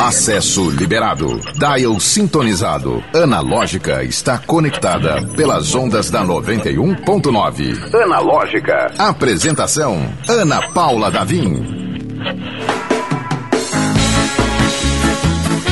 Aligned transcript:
Acesso 0.00 0.68
liberado. 0.68 1.40
Dial 1.54 1.98
sintonizado. 1.98 3.02
Analógica 3.14 4.04
está 4.04 4.38
conectada 4.38 5.26
pelas 5.34 5.74
ondas 5.74 6.10
da 6.10 6.22
91.9. 6.22 7.94
Analógica. 8.02 8.92
Apresentação: 8.98 9.96
Ana 10.28 10.68
Paula 10.72 11.10
Davim. 11.10 11.64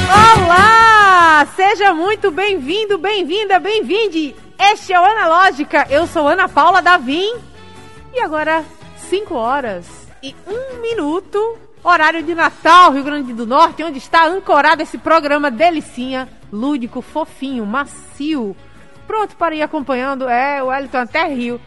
Olá! 0.08 1.46
Seja 1.54 1.92
muito 1.92 2.30
bem-vindo, 2.30 2.96
bem-vinda, 2.96 3.60
bem-vinde. 3.60 4.34
Este 4.58 4.94
é 4.94 5.00
o 5.00 5.04
Analógica. 5.04 5.86
Eu 5.90 6.06
sou 6.06 6.26
Ana 6.26 6.48
Paula 6.48 6.80
Davim. 6.80 7.34
E 8.14 8.20
agora, 8.20 8.64
5 9.10 9.34
horas 9.34 9.84
e 10.22 10.34
1 10.46 10.80
minuto 10.80 11.58
horário 11.88 12.22
de 12.22 12.34
Natal, 12.34 12.92
Rio 12.92 13.02
Grande 13.02 13.32
do 13.32 13.46
Norte, 13.46 13.82
onde 13.82 13.98
está 13.98 14.26
ancorado 14.26 14.82
esse 14.82 14.98
programa 14.98 15.50
delicinha, 15.50 16.28
lúdico, 16.52 17.02
fofinho, 17.02 17.66
macio. 17.66 18.56
Pronto 19.06 19.36
para 19.36 19.54
ir 19.54 19.62
acompanhando. 19.62 20.28
É, 20.28 20.62
o 20.62 20.66
Wellington 20.66 20.98
até 20.98 21.24
riu. 21.26 21.60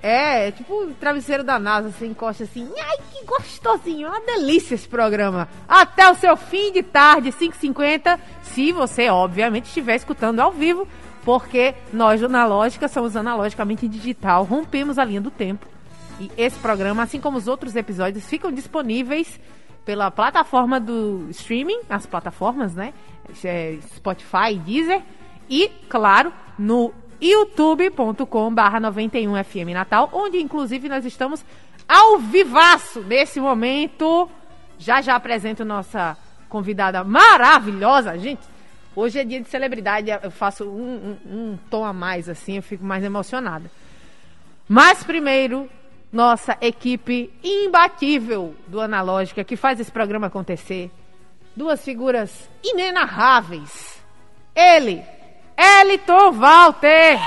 É, 0.00 0.52
tipo 0.52 0.72
o 0.84 0.94
travesseiro 0.94 1.42
da 1.42 1.58
NASA, 1.58 1.90
você 1.90 2.06
encosta 2.06 2.44
assim. 2.44 2.68
Ai, 2.78 2.96
que 3.12 3.24
gostosinho, 3.24 4.08
uma 4.08 4.20
delícia 4.20 4.74
esse 4.74 4.88
programa. 4.88 5.48
Até 5.68 6.08
o 6.10 6.14
seu 6.14 6.36
fim 6.36 6.72
de 6.72 6.82
tarde, 6.82 7.32
5h50, 7.32 8.18
se 8.42 8.72
você, 8.72 9.08
obviamente, 9.08 9.66
estiver 9.66 9.96
escutando 9.96 10.40
ao 10.40 10.52
vivo, 10.52 10.86
porque 11.24 11.74
nós, 11.92 12.22
Analógica, 12.22 12.88
somos 12.88 13.16
analogicamente 13.16 13.88
digital, 13.88 14.44
rompemos 14.44 14.98
a 14.98 15.04
linha 15.04 15.20
do 15.20 15.30
tempo 15.30 15.66
e 16.20 16.30
esse 16.36 16.58
programa, 16.58 17.02
assim 17.02 17.20
como 17.20 17.38
os 17.38 17.46
outros 17.46 17.76
episódios, 17.76 18.28
ficam 18.28 18.50
disponíveis 18.50 19.38
pela 19.84 20.10
plataforma 20.10 20.78
do 20.78 21.26
streaming, 21.30 21.80
as 21.88 22.06
plataformas, 22.06 22.74
né? 22.74 22.92
É 23.44 23.78
Spotify, 23.94 24.54
Deezer 24.64 25.02
e, 25.48 25.68
claro, 25.88 26.32
no 26.58 26.92
youtube.com 27.20 28.52
barra 28.52 28.80
91FM 28.80 29.72
Natal, 29.72 30.08
onde 30.12 30.38
inclusive 30.38 30.88
nós 30.88 31.04
estamos 31.04 31.44
ao 31.88 32.18
vivaço 32.18 33.00
nesse 33.00 33.40
momento. 33.40 34.28
Já 34.78 35.00
já 35.00 35.16
apresento 35.16 35.64
nossa 35.64 36.16
convidada 36.48 37.02
maravilhosa, 37.02 38.16
gente. 38.18 38.42
Hoje 38.94 39.20
é 39.20 39.24
dia 39.24 39.40
de 39.40 39.48
celebridade, 39.48 40.10
eu 40.10 40.30
faço 40.30 40.64
um, 40.64 41.16
um, 41.26 41.34
um 41.34 41.58
tom 41.70 41.84
a 41.84 41.92
mais, 41.92 42.28
assim, 42.28 42.56
eu 42.56 42.62
fico 42.62 42.84
mais 42.84 43.04
emocionada. 43.04 43.70
Mas 44.68 45.02
primeiro, 45.02 45.68
nossa 46.10 46.56
equipe 46.60 47.32
imbatível 47.42 48.54
do 48.66 48.80
Analógica 48.80 49.44
que 49.44 49.56
faz 49.56 49.78
esse 49.78 49.92
programa 49.92 50.28
acontecer. 50.28 50.90
Duas 51.54 51.84
figuras 51.84 52.48
inenarráveis. 52.62 54.02
Ele, 54.54 55.02
Eliton 55.56 56.32
Walter. 56.32 57.18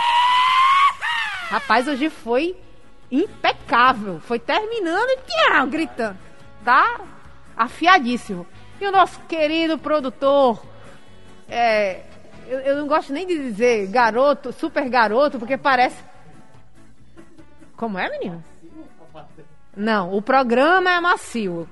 Rapaz, 1.49 1.87
hoje 1.87 2.09
foi 2.09 2.55
impecável. 3.11 4.19
Foi 4.21 4.39
terminando 4.39 5.09
e 5.09 5.65
gritando. 5.67 6.17
Tá 6.63 7.01
afiadíssimo. 7.55 8.47
E 8.79 8.85
o 8.87 8.91
nosso 8.91 9.19
querido 9.21 9.77
produtor, 9.77 10.65
é, 11.47 12.01
eu, 12.47 12.59
eu 12.61 12.77
não 12.77 12.87
gosto 12.87 13.13
nem 13.13 13.27
de 13.27 13.37
dizer 13.37 13.87
garoto, 13.87 14.51
super 14.51 14.89
garoto, 14.89 15.37
porque 15.37 15.57
parece. 15.57 16.01
Como 17.75 17.99
é, 17.99 18.09
menino? 18.09 18.43
Não, 19.75 20.13
o 20.13 20.21
programa 20.21 20.91
é 20.91 20.99
macio. 20.99 21.67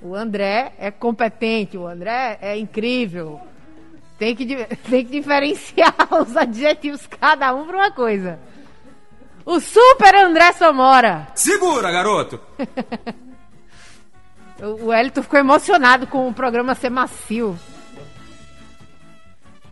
O 0.00 0.14
André 0.14 0.74
é 0.78 0.90
competente, 0.90 1.78
o 1.78 1.86
André 1.86 2.38
é 2.40 2.58
incrível. 2.58 3.40
Tem 4.18 4.34
que, 4.34 4.46
tem 4.88 5.04
que 5.04 5.10
diferenciar 5.10 5.94
os 6.20 6.36
adjetivos, 6.36 7.06
cada 7.06 7.54
um 7.54 7.66
para 7.66 7.76
uma 7.76 7.90
coisa. 7.90 8.38
O 9.44 9.60
Super 9.60 10.14
André 10.14 10.52
Samora. 10.52 11.28
Segura, 11.34 11.90
garoto! 11.90 12.40
o 14.82 14.92
Elton 14.92 15.22
ficou 15.22 15.38
emocionado 15.38 16.06
com 16.06 16.28
o 16.28 16.32
programa 16.32 16.74
ser 16.74 16.90
macio. 16.90 17.58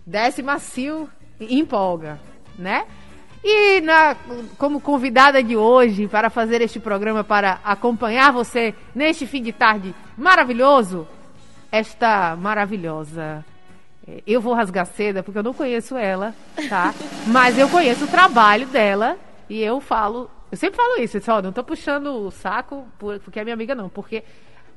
Desce 0.04 0.42
macio 0.42 1.08
e 1.40 1.58
empolga, 1.58 2.20
né? 2.58 2.86
E 3.44 3.80
na, 3.80 4.16
como 4.56 4.80
convidada 4.80 5.42
de 5.42 5.56
hoje 5.56 6.06
para 6.06 6.30
fazer 6.30 6.60
este 6.62 6.78
programa, 6.78 7.24
para 7.24 7.58
acompanhar 7.64 8.32
você 8.32 8.72
neste 8.94 9.26
fim 9.26 9.42
de 9.42 9.52
tarde 9.52 9.92
maravilhoso, 10.16 11.08
esta 11.70 12.36
maravilhosa. 12.36 13.44
Eh, 14.06 14.22
eu 14.26 14.40
vou 14.40 14.54
rasgar 14.54 14.86
seda 14.86 15.24
porque 15.24 15.38
eu 15.38 15.42
não 15.42 15.52
conheço 15.52 15.96
ela, 15.96 16.34
tá? 16.68 16.94
Mas 17.26 17.58
eu 17.58 17.68
conheço 17.68 18.04
o 18.04 18.08
trabalho 18.08 18.66
dela 18.68 19.18
e 19.48 19.60
eu 19.60 19.80
falo. 19.80 20.30
Eu 20.50 20.56
sempre 20.56 20.76
falo 20.76 21.00
isso, 21.00 21.16
eu 21.16 21.20
disse, 21.20 21.30
ó, 21.30 21.42
não 21.42 21.50
tô 21.50 21.64
puxando 21.64 22.26
o 22.26 22.30
saco 22.30 22.86
porque 22.98 23.40
é 23.40 23.42
minha 23.42 23.54
amiga, 23.54 23.74
não, 23.74 23.88
porque 23.88 24.22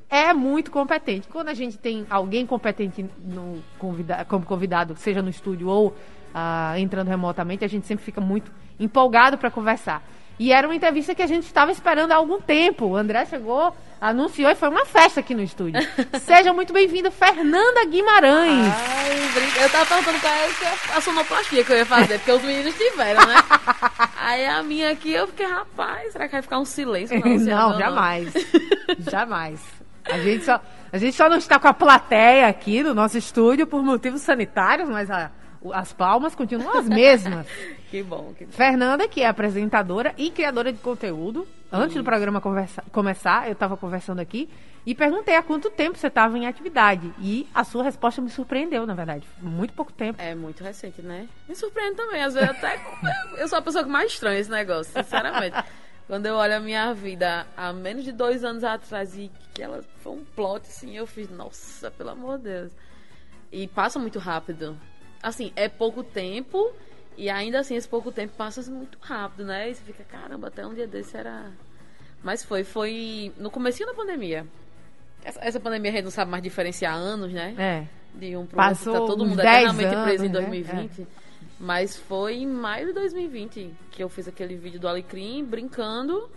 é 0.08 0.32
muito 0.32 0.70
competente. 0.70 1.28
Quando 1.28 1.48
a 1.48 1.54
gente 1.54 1.78
tem 1.78 2.06
alguém 2.08 2.46
competente 2.46 3.04
no 3.20 3.62
convida 3.78 4.24
como 4.24 4.44
convidado, 4.44 4.96
seja 4.96 5.22
no 5.22 5.28
estúdio 5.28 5.68
ou 5.68 5.94
uh, 6.36 6.76
entrando 6.76 7.08
remotamente, 7.08 7.64
a 7.64 7.68
gente 7.68 7.86
sempre 7.86 8.04
fica 8.04 8.20
muito 8.20 8.52
empolgado 8.78 9.38
para 9.38 9.50
conversar. 9.50 10.02
E 10.38 10.52
era 10.52 10.68
uma 10.68 10.76
entrevista 10.76 11.14
que 11.14 11.22
a 11.22 11.26
gente 11.26 11.44
estava 11.44 11.72
esperando 11.72 12.12
há 12.12 12.16
algum 12.16 12.38
tempo. 12.38 12.84
O 12.84 12.96
André 12.96 13.24
chegou, 13.24 13.74
anunciou 13.98 14.50
e 14.50 14.54
foi 14.54 14.68
uma 14.68 14.84
festa 14.84 15.20
aqui 15.20 15.34
no 15.34 15.42
estúdio. 15.42 15.80
Seja 16.20 16.52
muito 16.52 16.74
bem-vinda, 16.74 17.10
Fernanda 17.10 17.86
Guimarães. 17.86 18.66
Ai, 18.68 19.64
eu 19.64 19.70
tava 19.70 19.86
perguntando 19.86 20.20
qual 20.20 20.34
é 20.34 20.94
a 20.94 21.00
sonoplastia 21.00 21.64
que 21.64 21.72
eu 21.72 21.76
ia 21.78 21.86
fazer, 21.86 22.18
porque 22.18 22.32
os 22.32 22.42
meninos 22.42 22.74
tiveram, 22.76 23.26
né? 23.26 23.34
Aí 24.20 24.46
a 24.46 24.62
minha 24.62 24.90
aqui, 24.90 25.12
eu 25.12 25.26
fiquei, 25.26 25.46
rapaz, 25.46 26.12
será 26.12 26.26
que 26.26 26.32
vai 26.32 26.42
ficar 26.42 26.58
um 26.58 26.66
silêncio? 26.66 27.18
Não, 27.18 27.30
não, 27.38 27.70
não 27.70 27.78
jamais. 27.78 28.34
jamais. 29.10 29.64
A 30.04 30.18
gente, 30.18 30.44
só, 30.44 30.60
a 30.92 30.98
gente 30.98 31.16
só 31.16 31.30
não 31.30 31.38
está 31.38 31.58
com 31.58 31.66
a 31.66 31.72
plateia 31.72 32.46
aqui 32.46 32.82
no 32.82 32.92
nosso 32.92 33.16
estúdio 33.16 33.66
por 33.66 33.82
motivos 33.82 34.20
sanitários, 34.20 34.88
mas 34.88 35.10
a 35.10 35.30
as 35.72 35.92
palmas 35.92 36.34
continuam 36.34 36.78
as 36.78 36.88
mesmas. 36.88 37.46
que 37.90 38.02
bom, 38.02 38.32
que 38.36 38.44
bom. 38.44 38.52
Fernanda, 38.52 39.08
que 39.08 39.22
é 39.22 39.26
apresentadora 39.26 40.14
e 40.16 40.30
criadora 40.30 40.72
de 40.72 40.78
conteúdo. 40.78 41.46
Antes 41.70 41.90
Isso. 41.90 41.98
do 41.98 42.04
programa 42.04 42.40
conversa, 42.40 42.82
começar, 42.92 43.46
eu 43.46 43.52
estava 43.52 43.76
conversando 43.76 44.20
aqui 44.20 44.48
e 44.86 44.94
perguntei 44.94 45.34
há 45.34 45.42
quanto 45.42 45.68
tempo 45.68 45.98
você 45.98 46.06
estava 46.06 46.38
em 46.38 46.46
atividade. 46.46 47.12
E 47.18 47.48
a 47.52 47.64
sua 47.64 47.82
resposta 47.82 48.22
me 48.22 48.30
surpreendeu, 48.30 48.86
na 48.86 48.94
verdade. 48.94 49.26
Muito 49.42 49.74
pouco 49.74 49.92
tempo. 49.92 50.22
É 50.22 50.32
muito 50.32 50.62
recente, 50.62 51.02
né? 51.02 51.28
Me 51.48 51.56
surpreende 51.56 51.96
também. 51.96 52.22
Às 52.22 52.34
vezes 52.34 52.50
até. 52.50 52.80
eu 53.36 53.48
sou 53.48 53.58
a 53.58 53.62
pessoa 53.62 53.82
que 53.82 53.90
mais 53.90 54.12
estranha 54.12 54.38
esse 54.38 54.50
negócio, 54.50 54.92
sinceramente. 54.92 55.56
Quando 56.06 56.26
eu 56.26 56.36
olho 56.36 56.56
a 56.56 56.60
minha 56.60 56.94
vida 56.94 57.48
há 57.56 57.72
menos 57.72 58.04
de 58.04 58.12
dois 58.12 58.44
anos 58.44 58.62
atrás 58.62 59.18
e 59.18 59.28
que 59.52 59.60
ela 59.60 59.82
foi 59.98 60.12
um 60.12 60.24
plot, 60.24 60.64
assim, 60.68 60.96
eu 60.96 61.04
fiz, 61.04 61.28
nossa, 61.30 61.90
pelo 61.90 62.10
amor 62.10 62.38
de 62.38 62.44
Deus. 62.44 62.72
E 63.50 63.66
passa 63.66 63.98
muito 63.98 64.20
rápido 64.20 64.78
assim, 65.26 65.52
é 65.56 65.68
pouco 65.68 66.04
tempo 66.04 66.72
e 67.16 67.28
ainda 67.28 67.58
assim 67.58 67.74
esse 67.74 67.88
pouco 67.88 68.12
tempo 68.12 68.34
passa 68.36 68.62
muito 68.70 68.96
rápido, 69.00 69.44
né? 69.44 69.70
E 69.70 69.74
você 69.74 69.82
fica, 69.82 70.04
caramba, 70.04 70.48
até 70.48 70.64
um 70.64 70.72
dia 70.72 70.86
desse 70.86 71.16
era. 71.16 71.50
Mas 72.22 72.44
foi, 72.44 72.62
foi 72.62 73.32
no 73.36 73.50
começo 73.50 73.84
da 73.84 73.92
pandemia. 73.92 74.46
Essa, 75.24 75.40
essa, 75.42 75.60
pandemia 75.60 75.90
a 75.90 75.94
gente 75.94 76.04
não 76.04 76.10
sabe 76.12 76.30
mais 76.30 76.42
diferenciar 76.42 76.94
anos, 76.94 77.32
né? 77.32 77.54
É. 77.58 77.88
De 78.16 78.36
um 78.36 78.46
pro 78.46 78.56
Passou 78.56 78.94
outro, 78.94 79.06
tá 79.06 79.12
todo 79.12 79.26
mundo 79.26 79.40
eternamente 79.40 79.94
anos, 79.94 80.04
preso 80.04 80.24
em 80.24 80.30
2020. 80.30 80.74
Né? 80.74 80.88
É. 81.00 81.26
Mas 81.58 81.96
foi 81.96 82.36
em 82.36 82.46
maio 82.46 82.86
de 82.86 82.92
2020 82.92 83.74
que 83.90 84.04
eu 84.04 84.08
fiz 84.08 84.28
aquele 84.28 84.54
vídeo 84.54 84.78
do 84.78 84.86
Alecrim 84.86 85.44
brincando. 85.44 86.30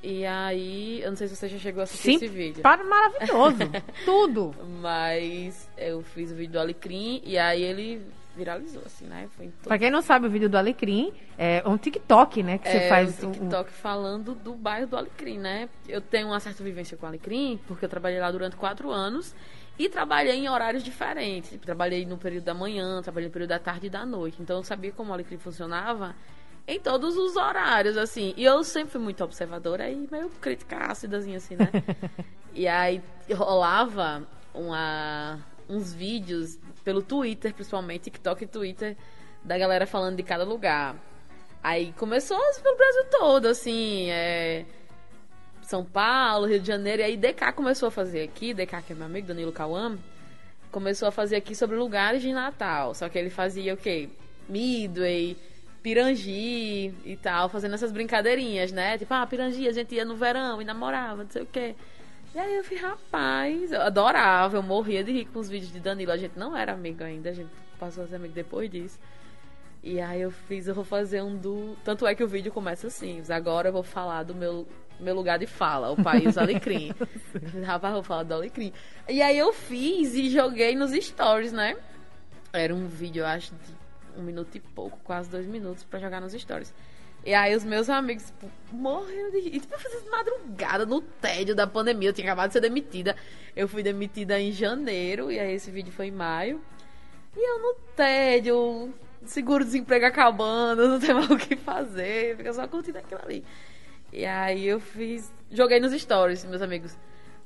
E 0.00 0.24
aí, 0.24 1.00
eu 1.02 1.10
não 1.10 1.16
sei 1.16 1.26
se 1.26 1.34
você 1.34 1.48
já 1.48 1.58
chegou 1.58 1.80
a 1.80 1.84
assistir 1.84 2.10
Sim, 2.10 2.14
esse 2.14 2.28
vídeo. 2.28 2.62
Para 2.62 2.84
maravilhoso. 2.84 3.58
Tudo. 4.04 4.54
Mas 4.80 5.68
eu 5.76 6.02
fiz 6.02 6.30
o 6.30 6.36
vídeo 6.36 6.52
do 6.52 6.60
Alecrim 6.60 7.20
e 7.24 7.36
aí 7.36 7.64
ele 7.64 8.06
viralizou, 8.38 8.82
assim, 8.86 9.04
né? 9.06 9.28
Foi 9.36 9.46
todo... 9.46 9.68
Pra 9.68 9.78
quem 9.78 9.90
não 9.90 10.00
sabe, 10.00 10.26
o 10.26 10.30
vídeo 10.30 10.48
do 10.48 10.56
Alecrim 10.56 11.12
é 11.36 11.62
um 11.66 11.76
TikTok, 11.76 12.42
né? 12.42 12.58
Que 12.58 12.68
é, 12.68 12.72
você 12.72 12.88
faz. 12.88 13.24
um 13.24 13.32
TikTok 13.32 13.68
um... 13.68 13.72
falando 13.72 14.34
do 14.34 14.54
bairro 14.54 14.86
do 14.86 14.96
Alecrim, 14.96 15.38
né? 15.38 15.68
Eu 15.88 16.00
tenho 16.00 16.28
uma 16.28 16.38
certa 16.38 16.62
vivência 16.62 16.96
com 16.96 17.04
o 17.04 17.08
Alecrim, 17.08 17.58
porque 17.66 17.84
eu 17.84 17.88
trabalhei 17.88 18.20
lá 18.20 18.30
durante 18.30 18.56
quatro 18.56 18.90
anos 18.90 19.34
e 19.76 19.88
trabalhei 19.88 20.36
em 20.36 20.48
horários 20.48 20.84
diferentes. 20.84 21.58
Trabalhei 21.60 22.06
no 22.06 22.16
período 22.16 22.44
da 22.44 22.54
manhã, 22.54 23.02
trabalhei 23.02 23.28
no 23.28 23.32
período 23.32 23.50
da 23.50 23.58
tarde 23.58 23.88
e 23.88 23.90
da 23.90 24.06
noite. 24.06 24.40
Então 24.40 24.58
eu 24.58 24.62
sabia 24.62 24.92
como 24.92 25.10
o 25.10 25.12
Alecrim 25.12 25.38
funcionava 25.38 26.14
em 26.66 26.78
todos 26.78 27.16
os 27.16 27.34
horários, 27.34 27.96
assim. 27.96 28.32
E 28.36 28.44
eu 28.44 28.62
sempre 28.62 28.92
fui 28.92 29.00
muito 29.00 29.24
observadora 29.24 29.90
e 29.90 30.08
meio 30.10 30.30
crítica 30.40 30.76
ácidazinha, 30.76 31.38
assim, 31.38 31.56
né? 31.56 31.70
e 32.54 32.68
aí 32.68 33.02
rolava 33.34 34.22
uma, 34.54 35.38
uns 35.68 35.92
vídeos 35.92 36.58
pelo 36.88 37.02
Twitter, 37.02 37.52
principalmente, 37.52 38.04
TikTok 38.04 38.44
e 38.44 38.46
Twitter, 38.46 38.96
da 39.44 39.58
galera 39.58 39.86
falando 39.86 40.16
de 40.16 40.22
cada 40.22 40.42
lugar. 40.42 40.96
Aí 41.62 41.92
começou 41.98 42.40
pelo 42.62 42.78
Brasil 42.78 43.04
todo, 43.10 43.44
assim, 43.44 44.08
é... 44.10 44.64
São 45.60 45.84
Paulo, 45.84 46.46
Rio 46.46 46.58
de 46.58 46.66
Janeiro, 46.66 47.02
e 47.02 47.04
aí 47.04 47.16
DK 47.18 47.52
começou 47.54 47.88
a 47.88 47.90
fazer 47.90 48.22
aqui, 48.22 48.54
DK 48.54 48.80
que 48.86 48.92
é 48.94 48.96
meu 48.96 49.04
amigo, 49.04 49.26
Danilo 49.26 49.52
Cauã, 49.52 49.98
começou 50.72 51.08
a 51.08 51.12
fazer 51.12 51.36
aqui 51.36 51.54
sobre 51.54 51.76
lugares 51.76 52.22
de 52.22 52.32
Natal. 52.32 52.94
Só 52.94 53.06
que 53.10 53.18
ele 53.18 53.28
fazia 53.28 53.74
o 53.74 53.76
quê? 53.76 54.08
Midway, 54.48 55.36
Pirangi 55.82 56.94
e 57.04 57.18
tal, 57.20 57.50
fazendo 57.50 57.74
essas 57.74 57.92
brincadeirinhas, 57.92 58.72
né? 58.72 58.96
Tipo, 58.96 59.12
ah, 59.12 59.26
Pirangi, 59.26 59.68
a 59.68 59.72
gente 59.72 59.94
ia 59.94 60.06
no 60.06 60.16
verão 60.16 60.62
e 60.62 60.64
namorava, 60.64 61.22
não 61.22 61.30
sei 61.30 61.42
o 61.42 61.46
quê. 61.46 61.74
E 62.34 62.38
aí 62.38 62.56
eu 62.56 62.64
fui, 62.64 62.76
rapaz, 62.76 63.72
eu 63.72 63.80
adorava, 63.80 64.56
eu 64.56 64.62
morria 64.62 65.02
de 65.02 65.12
rir 65.12 65.24
com 65.26 65.38
os 65.38 65.48
vídeos 65.48 65.72
de 65.72 65.80
Danilo. 65.80 66.12
A 66.12 66.16
gente 66.16 66.38
não 66.38 66.56
era 66.56 66.72
amigo 66.72 67.02
ainda, 67.02 67.30
a 67.30 67.32
gente 67.32 67.50
passou 67.78 68.04
a 68.04 68.06
ser 68.06 68.16
amigo 68.16 68.34
depois 68.34 68.70
disso. 68.70 68.98
E 69.82 70.00
aí 70.00 70.20
eu 70.20 70.30
fiz, 70.30 70.66
eu 70.66 70.74
vou 70.74 70.84
fazer 70.84 71.22
um 71.22 71.36
do. 71.36 71.76
Tanto 71.84 72.06
é 72.06 72.14
que 72.14 72.22
o 72.22 72.28
vídeo 72.28 72.52
começa 72.52 72.88
assim. 72.88 73.22
Agora 73.30 73.68
eu 73.68 73.72
vou 73.72 73.82
falar 73.82 74.24
do 74.24 74.34
meu, 74.34 74.66
meu 75.00 75.14
lugar 75.14 75.38
de 75.38 75.46
fala, 75.46 75.90
o 75.90 76.02
país 76.02 76.36
Alecrim. 76.36 76.92
Rapaz, 77.64 77.92
eu 77.92 78.00
vou 78.00 78.02
falar 78.02 78.24
do 78.24 78.34
Alecrim. 78.34 78.72
E 79.08 79.22
aí 79.22 79.38
eu 79.38 79.52
fiz 79.52 80.14
e 80.14 80.28
joguei 80.28 80.74
nos 80.74 80.90
stories, 80.92 81.52
né? 81.52 81.76
Era 82.52 82.74
um 82.74 82.86
vídeo, 82.86 83.20
eu 83.20 83.26
acho, 83.26 83.52
de 83.54 84.20
um 84.20 84.22
minuto 84.22 84.54
e 84.56 84.60
pouco, 84.60 84.98
quase 85.04 85.30
dois 85.30 85.46
minutos, 85.46 85.84
para 85.84 85.98
jogar 86.00 86.20
nos 86.20 86.32
stories. 86.32 86.74
E 87.28 87.34
aí 87.34 87.54
os 87.54 87.62
meus 87.62 87.90
amigos, 87.90 88.24
tipo, 88.24 88.50
morrendo 88.72 89.32
de. 89.32 89.48
E, 89.48 89.60
tipo, 89.60 89.78
fiz 89.78 90.02
madrugada 90.10 90.86
no 90.86 91.02
tédio 91.02 91.54
da 91.54 91.66
pandemia. 91.66 92.08
Eu 92.08 92.12
tinha 92.14 92.26
acabado 92.26 92.48
de 92.48 92.54
ser 92.54 92.60
demitida. 92.62 93.14
Eu 93.54 93.68
fui 93.68 93.82
demitida 93.82 94.40
em 94.40 94.50
janeiro, 94.50 95.30
e 95.30 95.38
aí 95.38 95.52
esse 95.52 95.70
vídeo 95.70 95.92
foi 95.92 96.06
em 96.06 96.10
maio. 96.10 96.58
E 97.36 97.50
eu 97.50 97.58
no 97.60 97.74
tédio, 97.94 98.94
seguro-desemprego 99.26 100.06
acabando, 100.06 100.88
não 100.88 100.98
tem 100.98 101.12
mais 101.12 101.28
o 101.28 101.36
que 101.36 101.54
fazer, 101.54 102.34
fica 102.38 102.50
só 102.54 102.66
curtindo 102.66 102.96
aquilo 102.96 103.20
ali. 103.22 103.44
E 104.10 104.24
aí 104.24 104.66
eu 104.66 104.80
fiz. 104.80 105.30
Joguei 105.50 105.80
nos 105.80 105.92
stories, 105.92 106.46
meus 106.46 106.62
amigos. 106.62 106.96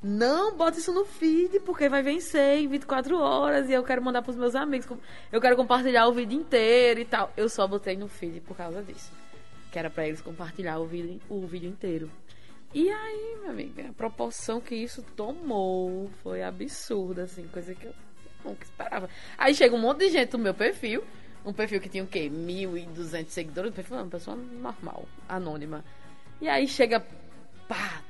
Não 0.01 0.57
bota 0.57 0.79
isso 0.79 0.93
no 0.93 1.05
feed, 1.05 1.59
porque 1.59 1.89
vai 1.89 2.05
vencer 2.05 2.59
em 2.59 2.69
24 2.69 3.19
horas 3.19 3.69
e 3.69 3.73
eu 3.73 3.83
quero 3.83 4.01
mandar 4.01 4.23
pros 4.23 4.37
meus 4.37 4.55
amigos. 4.55 4.87
Eu 5.33 5.41
quero 5.41 5.57
compartilhar 5.57 6.07
o 6.07 6.13
vídeo 6.13 6.39
inteiro 6.39 7.01
e 7.01 7.05
tal. 7.05 7.33
Eu 7.37 7.49
só 7.49 7.67
botei 7.67 7.97
no 7.97 8.07
feed 8.07 8.43
por 8.43 8.57
causa 8.57 8.81
disso. 8.81 9.22
Que 9.73 9.79
era 9.79 9.91
pra 9.91 10.07
eles 10.07 10.21
compartilhar 10.21 10.79
o 10.79 10.87
vídeo, 10.87 11.21
o 11.29 11.45
vídeo 11.47 11.69
inteiro. 11.69 12.09
E 12.73 12.89
aí, 12.89 13.37
minha 13.41 13.51
amiga, 13.51 13.89
a 13.89 13.93
proporção 13.93 14.61
que 14.61 14.77
isso 14.77 15.03
tomou 15.17 16.09
foi 16.23 16.45
absurda, 16.45 17.25
assim, 17.25 17.49
coisa 17.49 17.75
que 17.75 17.87
eu 17.87 17.95
nunca 18.45 18.63
esperava. 18.65 19.09
Aí 19.37 19.53
chega 19.55 19.75
um 19.75 19.81
monte 19.81 19.99
de 19.99 20.11
gente 20.11 20.33
no 20.35 20.39
meu 20.39 20.55
perfil 20.55 21.03
um 21.45 21.53
perfil 21.53 21.81
que 21.81 21.89
tinha 21.89 22.05
o 22.05 22.07
quê? 22.07 22.31
1.200 22.31 23.29
seguidores. 23.29 23.71
Um 23.71 23.75
perfil, 23.75 23.97
uma 23.97 24.07
pessoa 24.07 24.37
normal, 24.37 25.07
anônima. 25.29 25.85
E 26.41 26.49
aí 26.49 26.67
chega, 26.69 27.05
pá, 27.69 28.03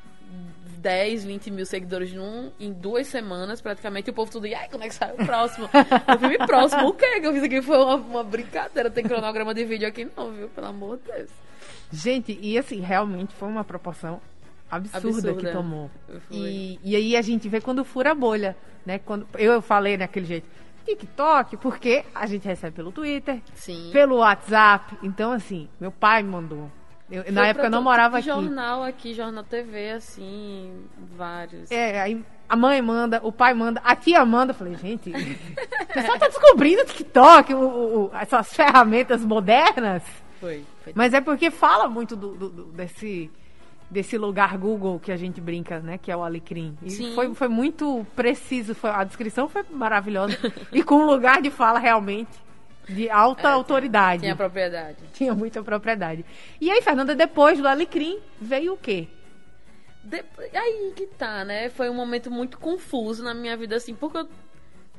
10, 0.82 1.25
20 1.25 1.50
mil 1.52 1.64
seguidores 1.64 2.12
num, 2.12 2.50
em 2.58 2.73
duas 2.73 3.06
semanas, 3.06 3.61
praticamente, 3.61 4.08
e 4.08 4.11
o 4.11 4.14
povo 4.14 4.31
tudo, 4.31 4.46
e 4.46 4.55
aí, 4.55 4.69
como 4.69 4.82
é 4.82 4.88
que 4.88 4.94
sai 4.94 5.12
o 5.12 5.25
próximo? 5.25 5.69
o 5.73 6.19
filme 6.19 6.38
próximo, 6.38 6.88
o 6.88 6.93
quê 6.93 7.20
que 7.20 7.26
eu 7.26 7.32
fiz 7.32 7.43
aqui? 7.44 7.62
Foi 7.62 7.79
uma, 7.79 7.94
uma 7.94 8.25
brincadeira, 8.25 8.90
tem 8.90 9.05
cronograma 9.05 9.55
de 9.55 9.64
vídeo 9.64 9.87
aqui 9.87 10.08
não, 10.17 10.32
viu? 10.32 10.49
Pelo 10.49 10.67
amor 10.67 10.99
de 10.99 11.12
Deus. 11.12 11.31
Gente, 11.93 12.37
e 12.40 12.58
assim, 12.58 12.81
realmente 12.81 13.32
foi 13.34 13.49
uma 13.49 13.62
proporção 13.62 14.20
absurda, 14.69 15.08
absurda. 15.08 15.34
que 15.34 15.52
tomou. 15.52 15.90
E, 16.31 16.81
e 16.82 16.96
aí 16.96 17.17
a 17.17 17.23
gente 17.23 17.49
vê 17.49 17.61
quando 17.61 17.84
fura 17.84 18.11
a 18.11 18.14
bolha, 18.14 18.56
né? 18.84 18.99
Quando, 18.99 19.26
eu 19.38 19.62
falei 19.62 19.96
daquele 19.96 20.26
jeito, 20.26 20.49
TikTok, 20.84 21.58
porque 21.58 22.05
a 22.14 22.26
gente 22.26 22.46
recebe 22.46 22.75
pelo 22.75 22.90
Twitter, 22.90 23.40
Sim. 23.55 23.90
pelo 23.93 24.17
WhatsApp. 24.17 24.96
Então, 25.02 25.32
assim, 25.32 25.69
meu 25.79 25.93
pai 25.93 26.23
me 26.23 26.31
mandou. 26.31 26.70
Eu, 27.10 27.31
na 27.32 27.46
época 27.46 27.66
eu 27.66 27.70
não 27.70 27.82
morava 27.82 28.19
aqui. 28.19 28.26
Jornal 28.26 28.82
aqui, 28.82 29.14
jornal 29.14 29.44
TV, 29.44 29.90
assim, 29.90 30.72
vários. 31.16 31.70
É, 31.70 32.00
aí 32.00 32.25
a 32.49 32.56
mãe 32.56 32.81
manda, 32.81 33.20
o 33.22 33.31
pai 33.31 33.54
manda, 33.54 33.81
a 33.84 33.94
tia 33.94 34.25
manda. 34.25 34.52
Eu 34.52 34.56
falei, 34.56 34.75
gente, 34.76 35.10
o 35.12 35.93
pessoal 35.93 36.19
tá 36.19 36.28
descobrindo 36.28 36.82
o 36.82 36.84
TikTok, 36.87 37.54
o, 37.54 37.60
o, 37.60 38.10
essas 38.14 38.54
ferramentas 38.54 39.25
modernas. 39.25 40.02
Foi, 40.40 40.64
foi. 40.82 40.93
Mas 40.94 41.14
é 41.14 41.20
porque 41.20 41.50
fala 41.50 41.88
muito 41.88 42.16
do, 42.16 42.34
do, 42.34 42.49
do 42.49 42.64
desse 42.64 43.31
desse 43.90 44.16
lugar 44.16 44.56
Google 44.56 44.98
que 44.98 45.12
a 45.12 45.16
gente 45.16 45.38
brinca, 45.38 45.78
né? 45.81 45.98
Que 45.98 46.10
é 46.10 46.16
o 46.16 46.22
Alecrim. 46.22 46.76
E 46.82 46.90
Sim. 46.90 47.14
Foi, 47.14 47.34
foi 47.34 47.48
muito 47.48 48.06
preciso, 48.16 48.75
foi, 48.75 48.88
a 48.88 49.05
descrição 49.05 49.50
foi 49.50 49.62
maravilhosa. 49.70 50.34
e 50.72 50.82
com 50.82 50.94
um 50.94 51.05
lugar 51.05 51.43
de 51.43 51.50
fala 51.50 51.78
realmente 51.78 52.31
de 52.88 53.08
alta 53.08 53.49
é, 53.49 53.52
autoridade. 53.52 54.23
Tinha 54.23 54.37
propriedade. 54.37 54.96
Tinha 55.12 55.34
muita 55.34 55.62
propriedade. 55.62 56.25
E 56.61 56.70
aí, 56.70 56.82
Fernanda, 56.82 57.14
depois 57.14 57.58
do 57.58 57.69
Alecrim, 57.69 58.19
veio 58.40 58.75
o 58.75 58.76
quê? 58.76 59.08
Depois, 60.02 60.52
aí 60.55 60.93
que 60.96 61.06
tá, 61.06 61.44
né? 61.44 61.69
Foi 61.69 61.88
um 61.88 61.94
momento 61.94 62.31
muito 62.31 62.58
confuso 62.58 63.23
na 63.23 63.32
minha 63.32 63.56
vida, 63.56 63.76
assim, 63.76 63.94
porque 63.94 64.19
eu, 64.19 64.29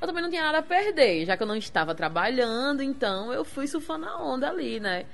eu 0.01 0.07
também 0.07 0.23
não 0.23 0.29
tinha 0.29 0.43
nada 0.43 0.59
a 0.59 0.63
perder, 0.63 1.25
já 1.25 1.35
que 1.35 1.43
eu 1.43 1.47
não 1.47 1.57
estava 1.57 1.93
trabalhando, 1.93 2.81
então 2.81 3.33
eu 3.33 3.43
fui 3.43 3.67
surfando 3.67 4.05
a 4.05 4.17
onda 4.17 4.49
ali, 4.49 4.79
né? 4.79 5.05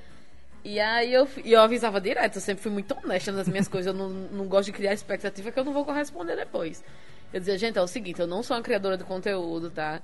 E 0.63 0.79
aí 0.79 1.11
eu, 1.11 1.27
eu 1.43 1.61
avisava 1.61 1.99
direto, 1.99 2.35
eu 2.35 2.41
sempre 2.41 2.61
fui 2.61 2.71
muito 2.71 2.95
honesta 3.03 3.31
nas 3.31 3.47
minhas 3.47 3.67
coisas, 3.69 3.87
eu 3.87 3.97
não, 3.97 4.09
não 4.09 4.45
gosto 4.45 4.65
de 4.65 4.73
criar 4.73 4.93
expectativa 4.93 5.51
que 5.51 5.59
eu 5.59 5.63
não 5.63 5.73
vou 5.73 5.85
corresponder 5.85 6.35
depois. 6.35 6.83
Eu 7.33 7.39
dizia, 7.39 7.57
gente, 7.57 7.77
é 7.77 7.81
o 7.81 7.87
seguinte, 7.87 8.19
eu 8.19 8.27
não 8.27 8.43
sou 8.43 8.57
uma 8.57 8.63
criadora 8.63 8.97
de 8.97 9.03
conteúdo, 9.03 9.71
tá? 9.71 10.01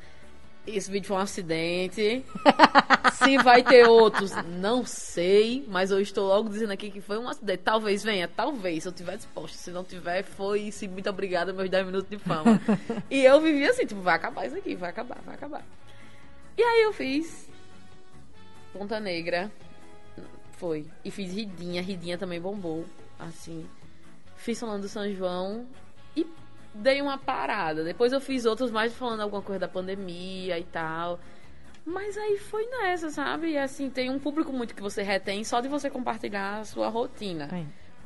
Esse 0.68 0.90
vídeo 0.90 1.08
foi 1.08 1.18
um 1.18 1.20
acidente. 1.20 2.26
Se 3.14 3.38
vai 3.38 3.64
ter 3.64 3.88
outros, 3.88 4.32
não 4.60 4.86
sei. 4.86 5.64
Mas 5.68 5.92
eu 5.92 6.00
estou 6.00 6.28
logo 6.28 6.50
dizendo 6.50 6.72
aqui 6.72 6.90
que 6.90 7.02
foi 7.02 7.18
um 7.18 7.30
acidente. 7.30 7.64
Talvez 7.64 8.04
venha, 8.04 8.28
talvez, 8.28 8.84
se 8.84 8.90
eu 8.90 8.94
tiver 8.94 9.18
disposto. 9.18 9.56
Se 9.56 9.72
não 9.72 9.84
tiver, 9.84 10.24
foi 10.24 10.72
sim, 10.72 10.88
muito 10.88 11.10
obrigada, 11.10 11.54
meus 11.54 11.70
10 11.70 11.86
minutos 11.86 12.10
de 12.10 12.18
fama. 12.18 12.60
e 13.10 13.24
eu 13.24 13.40
vivi 13.40 13.66
assim, 13.66 13.86
tipo, 13.86 14.02
vai 14.02 14.16
acabar 14.16 14.46
isso 14.46 14.58
aqui, 14.58 14.76
vai 14.76 14.90
acabar, 14.90 15.20
vai 15.26 15.36
acabar. 15.36 15.64
E 16.58 16.64
aí 16.64 16.84
eu 16.84 16.94
fiz 16.94 17.48
Ponta 18.74 19.00
Negra, 19.00 19.52
foi. 20.58 20.86
E 21.04 21.12
fiz 21.12 21.34
Ridinha. 21.34 21.82
Ridinha 21.82 22.18
também 22.18 22.42
bombou. 22.42 22.86
Assim. 23.20 23.66
Fiz 24.36 24.60
falando 24.60 24.82
do 24.82 24.90
São 24.90 25.10
João. 25.14 25.68
E 26.16 26.26
dei 26.76 27.02
uma 27.02 27.18
parada. 27.18 27.84
Depois 27.84 28.12
eu 28.12 28.20
fiz 28.20 28.46
outros 28.46 28.70
mais 28.70 28.94
falando 28.94 29.22
alguma 29.22 29.42
coisa 29.42 29.60
da 29.60 29.68
pandemia 29.68 30.60
e 30.60 30.64
tal. 30.66 31.20
Mas 31.86 32.18
aí 32.18 32.38
foi 32.38 32.66
nessa, 32.66 33.10
sabe? 33.10 33.52
E 33.52 33.58
assim, 33.58 33.90
tem 33.90 34.10
um 34.10 34.20
público 34.20 34.52
muito 34.52 34.76
que 34.76 34.82
você 34.82 35.04
retém 35.04 35.44
só 35.44 35.62
de 35.62 35.68
você 35.68 35.90
compartilhar 35.90 36.60
a 36.60 36.66
sua 36.66 36.90
rotina. 36.90 37.48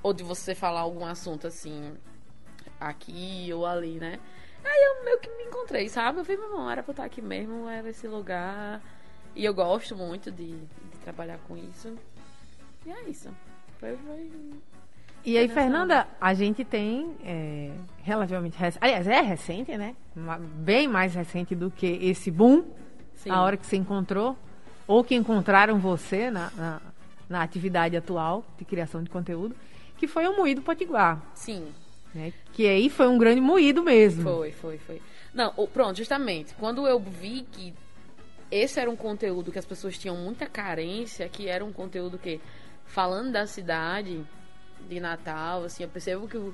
Ou 0.03 0.13
de 0.13 0.23
você 0.23 0.53
falar 0.53 0.81
algum 0.81 1.05
assunto 1.05 1.47
assim, 1.47 1.93
aqui 2.79 3.49
ou 3.53 3.65
ali, 3.65 3.99
né? 3.99 4.19
Aí 4.63 4.83
eu 4.83 5.05
meio 5.05 5.19
que 5.19 5.29
me 5.29 5.43
encontrei, 5.43 5.87
sabe? 5.89 6.19
Eu 6.19 6.25
falei, 6.25 6.39
meu 6.39 6.49
irmão, 6.49 6.69
era 6.69 6.83
pra 6.83 6.91
eu 6.91 6.93
estar 6.93 7.05
aqui 7.05 7.21
mesmo, 7.21 7.67
era 7.67 7.89
esse 7.89 8.07
lugar. 8.07 8.81
E 9.35 9.45
eu 9.45 9.53
gosto 9.53 9.95
muito 9.95 10.31
de, 10.31 10.51
de 10.57 10.97
trabalhar 11.01 11.39
com 11.47 11.55
isso. 11.55 11.97
E 12.85 12.91
é 12.91 13.03
isso. 13.03 13.29
Foi, 13.79 13.95
foi... 13.95 14.31
E 15.25 15.37
aí, 15.37 15.47
Fernanda, 15.47 16.07
a 16.19 16.33
gente 16.33 16.63
tem 16.63 17.15
é, 17.23 17.71
relativamente 18.03 18.57
recente. 18.57 18.83
Aliás, 18.83 19.07
é 19.07 19.21
recente, 19.21 19.77
né? 19.77 19.95
Bem 20.55 20.87
mais 20.87 21.13
recente 21.13 21.55
do 21.55 21.69
que 21.69 21.85
esse 21.85 22.31
boom. 22.31 22.63
Sim. 23.15 23.29
A 23.29 23.41
hora 23.41 23.57
que 23.57 23.65
você 23.65 23.75
encontrou. 23.75 24.37
Ou 24.87 25.03
que 25.03 25.13
encontraram 25.13 25.77
você 25.77 26.31
na, 26.31 26.49
na, 26.55 26.81
na, 27.29 27.43
atividade 27.43 27.95
atual 27.95 28.43
de 28.57 28.65
criação 28.65 29.03
de 29.03 29.09
conteúdo. 29.09 29.55
Que 29.97 30.07
foi 30.07 30.27
o 30.27 30.35
Moído 30.35 30.61
Potiguar. 30.61 31.21
Sim. 31.35 31.67
Né? 32.13 32.33
Que 32.53 32.67
aí 32.67 32.89
foi 32.89 33.07
um 33.07 33.17
grande 33.17 33.41
moído 33.41 33.83
mesmo. 33.83 34.23
Foi, 34.23 34.51
foi, 34.51 34.77
foi. 34.79 35.01
Não, 35.33 35.53
pronto, 35.67 35.97
justamente. 35.97 36.55
Quando 36.55 36.87
eu 36.87 36.99
vi 36.99 37.45
que 37.51 37.73
esse 38.49 38.79
era 38.79 38.89
um 38.89 38.95
conteúdo 38.95 39.51
que 39.51 39.59
as 39.59 39.65
pessoas 39.65 39.97
tinham 39.97 40.15
muita 40.15 40.47
carência, 40.47 41.29
que 41.29 41.47
era 41.47 41.63
um 41.63 41.71
conteúdo 41.71 42.17
que 42.17 42.39
falando 42.85 43.31
da 43.31 43.45
cidade 43.45 44.25
de 44.87 44.99
Natal, 44.99 45.63
assim, 45.63 45.83
eu 45.83 45.89
percebo 45.89 46.27
que 46.27 46.37
o, 46.37 46.53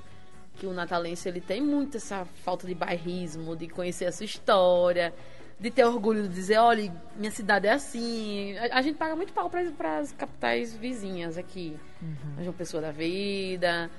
que 0.56 0.66
o 0.66 0.74
natalense 0.74 1.28
ele 1.28 1.42
tem 1.42 1.62
muito 1.62 1.98
essa 1.98 2.26
falta 2.44 2.66
de 2.66 2.74
bairrismo, 2.74 3.56
de 3.56 3.68
conhecer 3.68 4.06
a 4.06 4.12
sua 4.12 4.26
história, 4.26 5.14
de 5.60 5.72
ter 5.72 5.86
orgulho 5.86 6.24
de 6.24 6.30
dizer, 6.30 6.58
olha, 6.58 6.92
minha 7.16 7.32
cidade 7.32 7.68
é 7.68 7.74
assim. 7.74 8.58
A, 8.58 8.80
a 8.80 8.82
gente 8.82 8.98
paga 8.98 9.16
muito 9.16 9.34
pau 9.34 9.50
para 9.50 10.00
as 10.00 10.12
capitais 10.12 10.76
vizinhas 10.76 11.38
aqui. 11.38 11.78
Uhum. 12.02 12.44
João 12.44 12.54
Pessoa 12.54 12.82
da 12.82 12.92
Vida. 12.92 13.90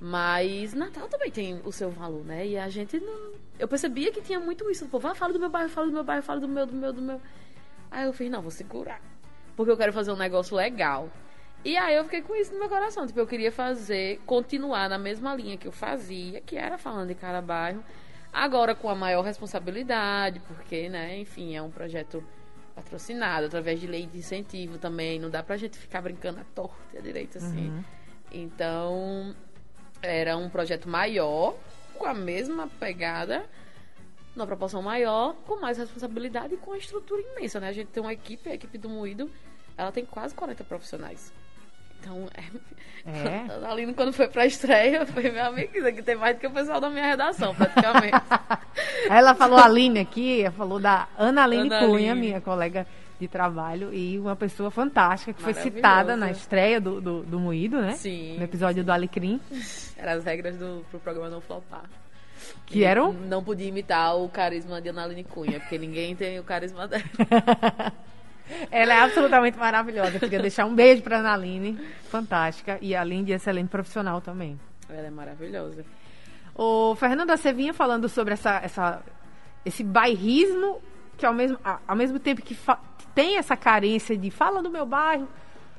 Mas 0.00 0.72
Natal 0.72 1.08
também 1.08 1.30
tem 1.30 1.60
o 1.62 1.70
seu 1.70 1.90
valor, 1.90 2.24
né? 2.24 2.46
E 2.46 2.56
a 2.56 2.68
gente 2.70 2.98
não. 2.98 3.32
Eu 3.58 3.68
percebia 3.68 4.10
que 4.10 4.22
tinha 4.22 4.40
muito 4.40 4.70
isso. 4.70 4.86
O 4.86 4.88
povo, 4.88 5.08
ah, 5.08 5.14
fala 5.14 5.32
do 5.32 5.38
meu 5.38 5.50
bairro, 5.50 5.68
fala 5.68 5.86
do 5.86 5.92
meu 5.92 6.04
bairro, 6.04 6.22
fala 6.22 6.40
do 6.40 6.48
meu, 6.48 6.64
do 6.64 6.72
meu, 6.72 6.92
do 6.92 7.02
meu. 7.02 7.20
Aí 7.90 8.06
eu 8.06 8.12
fiz, 8.12 8.30
não, 8.30 8.40
vou 8.40 8.50
segurar. 8.50 9.00
Porque 9.54 9.70
eu 9.70 9.76
quero 9.76 9.92
fazer 9.92 10.10
um 10.10 10.16
negócio 10.16 10.56
legal. 10.56 11.10
E 11.64 11.76
aí 11.76 11.94
eu 11.94 12.04
fiquei 12.04 12.22
com 12.22 12.34
isso 12.34 12.52
no 12.52 12.58
meu 12.58 12.68
coração. 12.68 13.06
Tipo, 13.06 13.20
eu 13.20 13.26
queria 13.26 13.52
fazer, 13.52 14.18
continuar 14.24 14.88
na 14.88 14.98
mesma 14.98 15.34
linha 15.34 15.56
que 15.56 15.68
eu 15.68 15.72
fazia, 15.72 16.40
que 16.40 16.56
era 16.56 16.78
falando 16.78 17.08
de 17.08 17.14
cada 17.14 17.42
bairro. 17.42 17.84
Agora 18.32 18.74
com 18.74 18.88
a 18.88 18.94
maior 18.94 19.22
responsabilidade, 19.22 20.40
porque, 20.40 20.88
né, 20.88 21.18
enfim, 21.18 21.56
é 21.56 21.60
um 21.62 21.70
projeto 21.70 22.24
patrocinado 22.74 23.46
através 23.46 23.80
de 23.80 23.86
lei 23.86 24.06
de 24.06 24.18
incentivo 24.18 24.78
também. 24.78 25.18
Não 25.18 25.28
dá 25.28 25.42
pra 25.42 25.56
gente 25.56 25.76
ficar 25.76 26.00
brincando 26.00 26.40
à 26.40 26.44
torta 26.54 26.76
e 26.94 26.98
à 26.98 27.00
direita 27.00 27.38
assim. 27.38 27.68
Uhum. 27.68 27.84
Então, 28.32 29.34
era 30.00 30.36
um 30.36 30.48
projeto 30.48 30.88
maior, 30.88 31.56
com 31.98 32.06
a 32.06 32.14
mesma 32.14 32.68
pegada, 32.78 33.44
numa 34.34 34.46
proporção 34.46 34.80
maior, 34.80 35.34
com 35.46 35.60
mais 35.60 35.76
responsabilidade 35.76 36.54
e 36.54 36.56
com 36.56 36.70
uma 36.70 36.78
estrutura 36.78 37.20
imensa, 37.20 37.60
né? 37.60 37.68
A 37.68 37.72
gente 37.72 37.88
tem 37.88 38.02
uma 38.02 38.12
equipe, 38.12 38.48
a 38.48 38.54
equipe 38.54 38.78
do 38.78 38.88
Moído, 38.88 39.30
ela 39.76 39.92
tem 39.92 40.06
quase 40.06 40.34
40 40.34 40.64
profissionais. 40.64 41.32
Então, 42.00 42.26
é. 42.34 43.10
é. 43.10 43.64
A 43.64 43.70
Aline, 43.70 43.92
quando 43.92 44.12
foi 44.12 44.26
pra 44.26 44.46
estreia, 44.46 45.04
foi 45.04 45.30
minha 45.30 45.46
amiga, 45.46 45.78
isso 45.78 45.86
aqui 45.86 46.02
tem 46.02 46.16
mais 46.16 46.36
do 46.36 46.40
que 46.40 46.46
o 46.46 46.50
pessoal 46.50 46.80
da 46.80 46.88
minha 46.88 47.06
redação, 47.06 47.54
praticamente. 47.54 48.16
ela 49.08 49.34
falou 49.34 49.58
a 49.58 49.66
Aline 49.66 50.00
aqui, 50.00 50.50
falou 50.56 50.80
da 50.80 51.06
Ana 51.18 51.44
Aline 51.44 51.66
Ana 51.66 51.80
Cunha, 51.80 52.12
Aline. 52.12 52.26
minha 52.26 52.40
colega 52.40 52.86
de 53.20 53.28
trabalho, 53.28 53.92
e 53.92 54.18
uma 54.18 54.34
pessoa 54.34 54.70
fantástica, 54.70 55.34
que 55.34 55.42
foi 55.42 55.52
citada 55.52 56.16
na 56.16 56.30
estreia 56.30 56.80
do, 56.80 57.02
do, 57.02 57.22
do 57.22 57.38
Moído, 57.38 57.80
né? 57.82 57.92
Sim. 57.92 58.38
No 58.38 58.44
episódio 58.44 58.82
do 58.82 58.90
Alecrim. 58.90 59.38
Eram 59.98 60.12
as 60.12 60.24
regras 60.24 60.56
do 60.56 60.84
pro 60.90 60.98
programa 61.00 61.28
não 61.28 61.40
flopar. 61.42 61.84
Que 62.64 62.84
eram? 62.84 63.12
Não 63.12 63.44
podia 63.44 63.66
imitar 63.66 64.16
o 64.16 64.26
carisma 64.26 64.80
de 64.80 64.88
Ana 64.88 65.04
Aline 65.04 65.24
Cunha, 65.24 65.60
porque 65.60 65.76
ninguém 65.76 66.16
tem 66.16 66.38
o 66.38 66.44
carisma 66.44 66.88
dela. 66.88 67.02
Ela 68.70 68.94
é 68.94 69.00
absolutamente 69.00 69.58
maravilhosa. 69.58 70.16
Eu 70.16 70.20
queria 70.20 70.40
deixar 70.40 70.66
um 70.66 70.74
beijo 70.74 71.02
para 71.02 71.18
Ana 71.18 71.34
Aline, 71.34 71.78
fantástica. 72.08 72.78
E 72.80 72.94
além 72.94 73.24
de 73.24 73.32
excelente 73.32 73.68
profissional 73.68 74.20
também. 74.20 74.58
Ela 74.88 75.06
é 75.06 75.10
maravilhosa. 75.10 75.84
O 76.54 76.94
Fernanda, 76.96 77.36
você 77.36 77.52
vinha 77.52 77.72
falando 77.72 78.08
sobre 78.08 78.34
essa, 78.34 78.60
essa, 78.62 79.02
esse 79.64 79.82
bairrismo 79.82 80.80
que 81.16 81.26
ao 81.26 81.34
mesmo, 81.34 81.58
ao 81.86 81.96
mesmo 81.96 82.18
tempo 82.18 82.42
que 82.42 82.56
tem 83.14 83.36
essa 83.36 83.56
carência 83.56 84.16
de 84.16 84.30
fala 84.30 84.62
do 84.62 84.70
meu 84.70 84.86
bairro, 84.86 85.28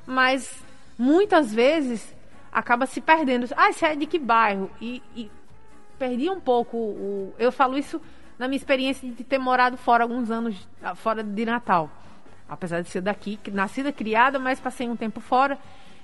mas 0.05 0.63
muitas 0.97 1.53
vezes 1.53 2.15
acaba 2.51 2.85
se 2.85 3.01
perdendo. 3.01 3.47
Ah, 3.57 3.71
você 3.71 3.87
é 3.87 3.95
de 3.95 4.05
que 4.05 4.19
bairro? 4.19 4.69
E, 4.79 5.01
e 5.15 5.31
perdi 5.97 6.29
um 6.29 6.39
pouco 6.39 6.77
o. 6.77 7.33
Eu 7.39 7.51
falo 7.51 7.77
isso 7.77 7.99
na 8.37 8.47
minha 8.47 8.57
experiência 8.57 9.09
de 9.09 9.23
ter 9.23 9.37
morado 9.37 9.77
fora 9.77 10.03
alguns 10.03 10.29
anos, 10.29 10.67
fora 10.95 11.23
de 11.23 11.45
Natal 11.45 11.89
apesar 12.51 12.81
de 12.81 12.89
ser 12.89 12.99
daqui, 12.99 13.39
nascida, 13.47 13.93
criada, 13.93 14.37
mas 14.37 14.59
passei 14.59 14.89
um 14.89 14.95
tempo 14.97 15.21
fora. 15.21 15.57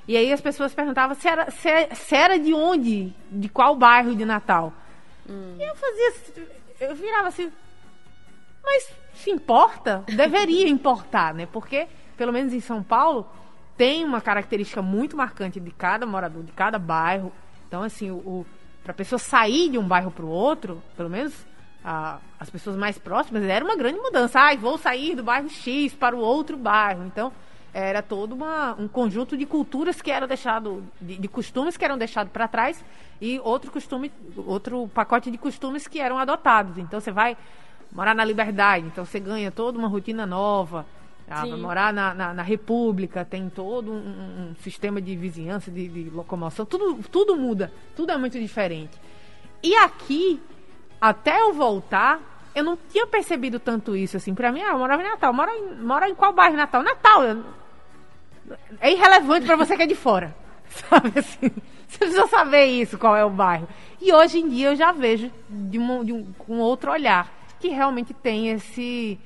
E 0.08 0.16
aí 0.16 0.32
as 0.32 0.40
pessoas 0.40 0.74
perguntavam 0.74 1.14
se 1.14 1.28
era, 1.28 1.52
se, 1.52 1.70
é, 1.70 1.94
se 1.94 2.16
era 2.16 2.40
de 2.40 2.54
onde, 2.54 3.14
de 3.30 3.50
qual 3.50 3.76
bairro 3.76 4.16
de 4.16 4.24
Natal. 4.24 4.72
Hum. 5.30 5.58
E 5.60 5.64
eu 5.64 5.76
fazia, 5.76 6.48
eu 6.80 6.96
virava 6.96 7.28
assim, 7.28 7.52
mas 8.64 8.90
se 9.14 9.30
importa? 9.30 10.06
Deveria 10.08 10.70
importar, 10.70 11.34
né? 11.34 11.46
Porque, 11.46 11.86
pelo 12.16 12.32
menos 12.32 12.54
em 12.54 12.62
São 12.62 12.82
Paulo, 12.82 13.30
tem 13.76 14.06
uma 14.06 14.22
característica 14.22 14.82
muito 14.82 15.18
marcante 15.18 15.60
de 15.60 15.72
cada 15.72 16.06
morador, 16.06 16.44
de 16.44 16.54
cada 16.54 16.80
bairro. 16.80 17.34
Então, 17.68 17.84
assim, 17.84 18.10
o, 18.10 18.16
o 18.16 18.46
para 18.82 18.94
a 18.94 18.96
pessoa 18.96 19.20
sair 19.20 19.70
de 19.70 19.78
um 19.78 19.86
bairro 19.86 20.12
para 20.12 20.24
o 20.24 20.30
outro, 20.30 20.82
pelo 20.96 21.10
menos 21.10 21.46
a, 21.88 22.20
as 22.38 22.50
pessoas 22.50 22.76
mais 22.76 22.98
próximas, 22.98 23.44
era 23.44 23.64
uma 23.64 23.78
grande 23.78 23.98
mudança. 23.98 24.42
Ah, 24.42 24.54
vou 24.58 24.78
sair 24.78 25.16
do 25.16 25.24
bairro 25.24 25.50
X 25.50 25.94
para 25.94 26.14
o 26.14 26.20
outro 26.20 26.58
bairro. 26.58 27.06
Então, 27.06 27.32
era 27.74 28.02
todo 28.02 28.34
uma, 28.34 28.76
um 28.78 28.90
conjunto 28.90 29.38
de 29.38 29.46
culturas 29.46 30.02
que 30.02 30.12
eram 30.12 30.28
deixado, 30.28 30.84
de, 31.00 31.16
de 31.16 31.28
costumes 31.30 31.78
que 31.78 31.86
eram 31.86 31.98
deixados 31.98 32.34
para 32.34 32.46
trás 32.46 32.84
e 33.22 33.40
outro 33.40 33.72
costume, 33.72 34.12
outro 34.36 34.90
pacote 34.94 35.32
de 35.32 35.38
costumes 35.38 35.88
que 35.88 36.02
eram 36.02 36.18
adotados. 36.18 36.78
Então, 36.78 37.00
você 37.00 37.12
vai 37.12 37.38
morar 37.90 38.14
na 38.14 38.26
liberdade, 38.26 38.86
então 38.86 39.06
você 39.06 39.18
ganha 39.18 39.50
toda 39.50 39.80
uma 39.80 39.88
rotina 39.88 40.26
nova. 40.26 40.86
Ah, 41.30 41.46
morar 41.46 41.94
na, 41.94 42.14
na, 42.14 42.34
na, 42.34 42.44
República, 42.44 43.26
tem 43.26 43.50
todo 43.50 43.92
um, 43.92 43.96
um 44.52 44.56
sistema 44.62 45.02
de 45.02 45.14
vizinhança, 45.14 45.70
de, 45.70 45.88
de 45.90 46.10
locomoção, 46.10 46.66
tudo, 46.66 47.02
tudo 47.12 47.36
muda, 47.36 47.72
tudo 47.98 48.14
é 48.14 48.18
muito 48.18 48.40
diferente. 48.40 48.98
E 49.62 49.76
aqui 49.76 50.40
até 51.00 51.42
eu 51.42 51.54
voltar, 51.54 52.20
eu 52.56 52.64
não 52.64 52.78
tinha 52.90 53.06
percebido 53.06 53.60
tanto 53.60 53.96
isso, 53.96 54.18
assim. 54.18 54.34
Pra 54.34 54.52
mim, 54.52 54.62
ah, 54.62 54.72
eu 54.72 54.80
morava 54.80 55.02
em 55.02 55.06
Natal. 55.08 55.32
Mora 55.34 55.52
em, 55.56 55.76
mora 55.76 56.10
em 56.10 56.16
qual 56.16 56.34
bairro 56.34 56.58
Natal? 56.58 56.82
Natal. 56.82 57.24
Eu, 57.24 57.44
é 58.80 58.92
irrelevante 58.92 59.46
para 59.46 59.56
você 59.56 59.76
que 59.76 59.84
é 59.84 59.88
de 59.88 59.96
fora. 59.96 60.36
Sabe 60.68 61.20
assim? 61.20 61.52
Você 61.88 62.00
precisa 62.00 62.28
saber 62.28 62.66
isso, 62.66 62.98
qual 62.98 63.16
é 63.16 63.24
o 63.24 63.30
bairro. 63.30 63.68
E 64.02 64.12
hoje 64.12 64.40
em 64.40 64.50
dia 64.50 64.70
eu 64.70 64.76
já 64.76 64.92
vejo 64.92 65.32
de 65.50 65.80
um, 65.80 66.04
de 66.04 66.12
um, 66.12 66.34
com 66.38 66.60
outro 66.60 66.92
olhar. 66.92 67.32
Que 67.60 67.70
realmente 67.70 68.14
tem 68.14 68.50
esse... 68.50 69.20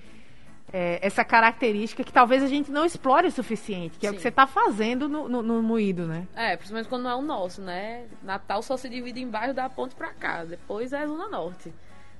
É, 0.73 1.05
essa 1.05 1.23
característica 1.25 2.03
que 2.03 2.13
talvez 2.13 2.41
a 2.41 2.47
gente 2.47 2.71
não 2.71 2.85
explore 2.85 3.27
o 3.27 3.31
suficiente, 3.31 3.97
que 3.97 4.01
Sim. 4.01 4.07
é 4.07 4.09
o 4.11 4.13
que 4.13 4.21
você 4.21 4.29
está 4.29 4.47
fazendo 4.47 5.09
no, 5.09 5.27
no, 5.27 5.41
no, 5.41 5.61
moído, 5.61 6.05
né? 6.05 6.25
É, 6.33 6.55
principalmente 6.55 6.87
quando 6.87 7.03
não 7.03 7.11
é 7.11 7.15
o 7.15 7.21
nosso, 7.21 7.61
né? 7.61 8.05
Natal 8.23 8.61
só 8.61 8.77
se 8.77 8.87
divide 8.87 9.19
em 9.21 9.27
bairro 9.27 9.53
da 9.53 9.69
ponte 9.69 9.93
para 9.95 10.13
cá, 10.13 10.45
depois 10.45 10.93
é 10.93 10.99
a 10.99 11.07
Zona 11.07 11.27
Norte. 11.27 11.73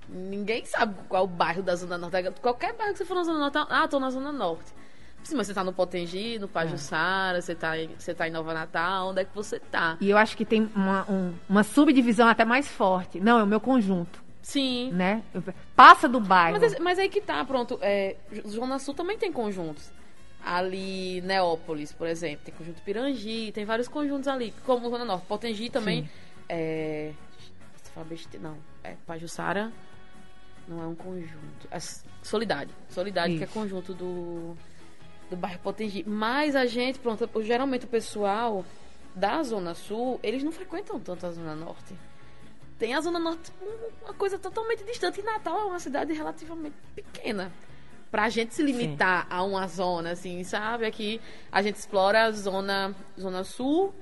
Ninguém 0.10 0.66
sabe 0.66 0.96
qual 1.08 1.22
é 1.22 1.26
o 1.26 1.28
bairro 1.28 1.64
da 1.64 1.76
Zona 1.76 1.98
Norte. 1.98 2.30
Qualquer 2.42 2.74
bairro 2.74 2.92
que 2.92 2.98
você 2.98 3.06
for 3.06 3.16
na 3.16 3.24
Zona 3.24 3.40
Norte, 3.40 3.58
ah, 3.70 3.88
tô 3.88 4.00
na 4.00 4.10
Zona 4.10 4.32
Norte. 4.34 4.74
Sim, 5.24 5.36
mas 5.36 5.48
você 5.48 5.54
tá 5.54 5.64
no 5.64 5.72
Potengi, 5.72 6.40
no 6.40 6.48
Pajussara, 6.48 7.38
é. 7.38 7.42
você, 7.42 7.54
tá 7.54 7.78
em, 7.78 7.90
você 7.98 8.14
tá 8.14 8.28
em 8.28 8.32
Nova 8.32 8.54
Natal, 8.54 9.10
onde 9.10 9.22
é 9.22 9.26
que 9.26 9.34
você 9.34 9.60
tá? 9.60 9.98
E 10.02 10.10
eu 10.10 10.18
acho 10.18 10.36
que 10.36 10.44
tem 10.44 10.70
uma, 10.76 11.06
um, 11.10 11.34
uma 11.48 11.64
subdivisão 11.64 12.28
até 12.28 12.44
mais 12.44 12.68
forte. 12.68 13.20
Não, 13.20 13.40
é 13.40 13.44
o 13.44 13.48
meu 13.48 13.60
conjunto. 13.60 14.21
Sim. 14.42 14.92
Né? 14.92 15.24
Passa 15.76 16.08
do 16.08 16.20
bairro. 16.20 16.60
Mas, 16.60 16.80
mas 16.80 17.00
aí 17.00 17.10
que 17.10 17.22
tá, 17.22 17.44
pronto. 17.46 17.78
É, 17.82 18.16
Zona 18.48 18.80
Sul 18.80 18.94
também 18.94 19.18
tem 19.18 19.32
conjuntos. 19.32 19.92
Ali, 20.44 21.22
Neópolis, 21.22 21.94
por 21.94 22.08
exemplo, 22.08 22.46
tem 22.46 22.54
conjunto 22.54 22.82
Pirangi, 22.82 23.52
tem 23.52 23.64
vários 23.64 23.88
conjuntos 23.88 24.28
ali. 24.28 24.54
Como 24.66 24.90
Zona 24.90 25.06
Norte. 25.06 25.26
Potengi 25.28 25.70
também. 25.70 26.04
Sim. 26.04 26.10
É. 26.50 27.12
Não, 28.40 28.58
é 28.84 28.96
Pajussara 29.06 29.72
não 30.68 30.82
é 30.82 30.88
um 30.88 30.96
conjunto. 30.96 31.68
É 31.70 31.78
Solidade. 32.24 32.72
Solidade, 32.90 33.34
Isso. 33.34 33.40
que 33.40 33.44
é 33.44 33.54
conjunto 33.54 33.94
do, 33.94 34.56
do 35.30 35.36
bairro 35.36 35.60
Potengi. 35.60 36.04
Mas 36.08 36.56
a 36.56 36.66
gente, 36.66 37.00
pronto, 37.00 37.28
geralmente 37.44 37.86
o 37.86 37.90
pessoal 37.90 38.66
da 39.16 39.44
Zona 39.44 39.74
Sul, 39.74 40.20
eles 40.24 40.44
não 40.44 40.52
frequentam 40.52 41.00
tanto 41.00 41.26
a 41.26 41.32
Zona 41.32 41.56
Norte 41.56 41.94
tem 42.82 42.96
a 42.96 43.00
Zona 43.00 43.20
Norte 43.20 43.54
uma 44.04 44.14
coisa 44.16 44.40
totalmente 44.40 44.84
distante. 44.84 45.20
E 45.20 45.24
Natal 45.24 45.56
é 45.60 45.66
uma 45.66 45.80
cidade 45.80 46.12
relativamente 46.14 46.76
pequena. 46.96 47.52
Pra 48.10 48.28
gente 48.28 48.56
se 48.56 48.64
limitar 48.64 49.22
Sim. 49.22 49.28
a 49.30 49.44
uma 49.44 49.68
zona, 49.68 50.12
assim, 50.14 50.44
sabe? 50.44 50.88
Aqui 50.88 51.22
a 51.52 51.62
gente 51.62 51.76
explora 51.76 52.24
a 52.24 52.32
zona, 52.32 52.96
zona 53.18 53.44
sul 53.44 53.94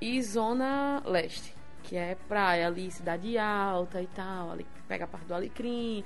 e 0.00 0.22
zona 0.22 1.02
leste, 1.04 1.54
que 1.82 1.96
é 1.96 2.16
praia 2.26 2.66
ali, 2.66 2.90
cidade 2.90 3.36
alta 3.36 4.00
e 4.00 4.06
tal. 4.06 4.52
Ali 4.52 4.66
pega 4.88 5.04
a 5.04 5.06
parte 5.06 5.26
do 5.26 5.34
Alecrim. 5.34 6.02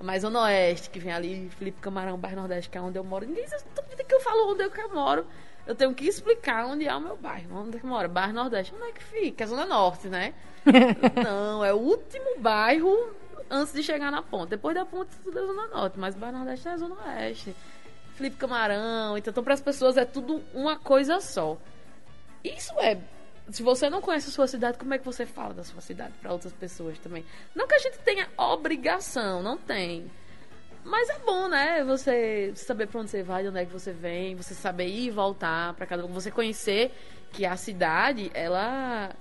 Mais 0.00 0.22
zona 0.22 0.44
oeste, 0.44 0.88
que 0.88 0.98
vem 0.98 1.12
ali, 1.12 1.50
Felipe 1.50 1.80
Camarão, 1.80 2.16
bairro 2.16 2.36
Nordeste, 2.36 2.70
que 2.70 2.78
é 2.78 2.80
onde 2.80 2.98
eu 2.98 3.04
moro. 3.04 3.26
Ninguém 3.26 3.46
sabe 3.46 3.62
que 4.06 4.14
eu 4.14 4.20
falo 4.20 4.52
onde 4.52 4.62
eu 4.62 4.70
moro 4.94 5.26
eu 5.68 5.74
tenho 5.74 5.94
que 5.94 6.06
explicar 6.06 6.64
onde 6.66 6.88
é 6.88 6.96
o 6.96 7.00
meu 7.00 7.16
bairro, 7.16 7.54
onde 7.58 7.76
é 7.76 7.80
que 7.80 7.86
mora, 7.86 8.08
bairro 8.08 8.32
Nordeste, 8.32 8.74
onde 8.74 8.88
é 8.88 8.92
que 8.92 9.04
fica? 9.04 9.44
É 9.44 9.46
Zona 9.46 9.66
Norte, 9.66 10.08
né? 10.08 10.32
não, 11.22 11.62
é 11.62 11.72
o 11.74 11.76
último 11.76 12.40
bairro 12.40 13.14
antes 13.50 13.74
de 13.74 13.82
chegar 13.82 14.10
na 14.10 14.22
ponte. 14.22 14.48
Depois 14.48 14.74
da 14.74 14.86
ponte 14.86 15.10
tudo 15.22 15.38
é 15.38 15.46
Zona 15.46 15.66
Norte, 15.66 15.98
mas 15.98 16.14
bairro 16.14 16.38
Nordeste 16.38 16.68
é 16.68 16.76
Zona 16.78 16.96
Oeste. 17.06 17.54
Felipe 18.14 18.36
Camarão, 18.36 19.16
então, 19.18 19.30
então 19.30 19.44
para 19.44 19.54
as 19.54 19.60
pessoas 19.60 19.98
é 19.98 20.06
tudo 20.06 20.42
uma 20.54 20.78
coisa 20.78 21.20
só. 21.20 21.58
Isso 22.42 22.72
é 22.80 22.98
se 23.50 23.62
você 23.62 23.88
não 23.88 24.00
conhece 24.00 24.28
a 24.28 24.32
sua 24.32 24.46
cidade, 24.46 24.78
como 24.78 24.92
é 24.92 24.98
que 24.98 25.04
você 25.04 25.24
fala 25.24 25.54
da 25.54 25.64
sua 25.64 25.80
cidade 25.80 26.12
para 26.20 26.32
outras 26.32 26.52
pessoas 26.52 26.98
também? 26.98 27.24
Não 27.54 27.66
que 27.66 27.74
a 27.74 27.78
gente 27.78 27.98
tenha 27.98 28.28
obrigação, 28.36 29.42
não 29.42 29.56
tem. 29.56 30.10
Mas 30.88 31.10
é 31.10 31.18
bom, 31.18 31.48
né? 31.48 31.84
Você 31.84 32.52
saber 32.54 32.86
pra 32.86 33.00
onde 33.00 33.10
você 33.10 33.22
vai, 33.22 33.42
de 33.42 33.48
onde 33.50 33.58
é 33.58 33.64
que 33.66 33.72
você 33.72 33.92
vem, 33.92 34.34
você 34.34 34.54
saber 34.54 34.86
ir 34.86 35.06
e 35.06 35.10
voltar 35.10 35.74
para 35.74 35.86
cada 35.86 36.02
lugar, 36.02 36.14
você 36.14 36.30
conhecer 36.30 36.92
que 37.30 37.44
a 37.44 37.56
cidade, 37.56 38.30
ela 38.32 39.14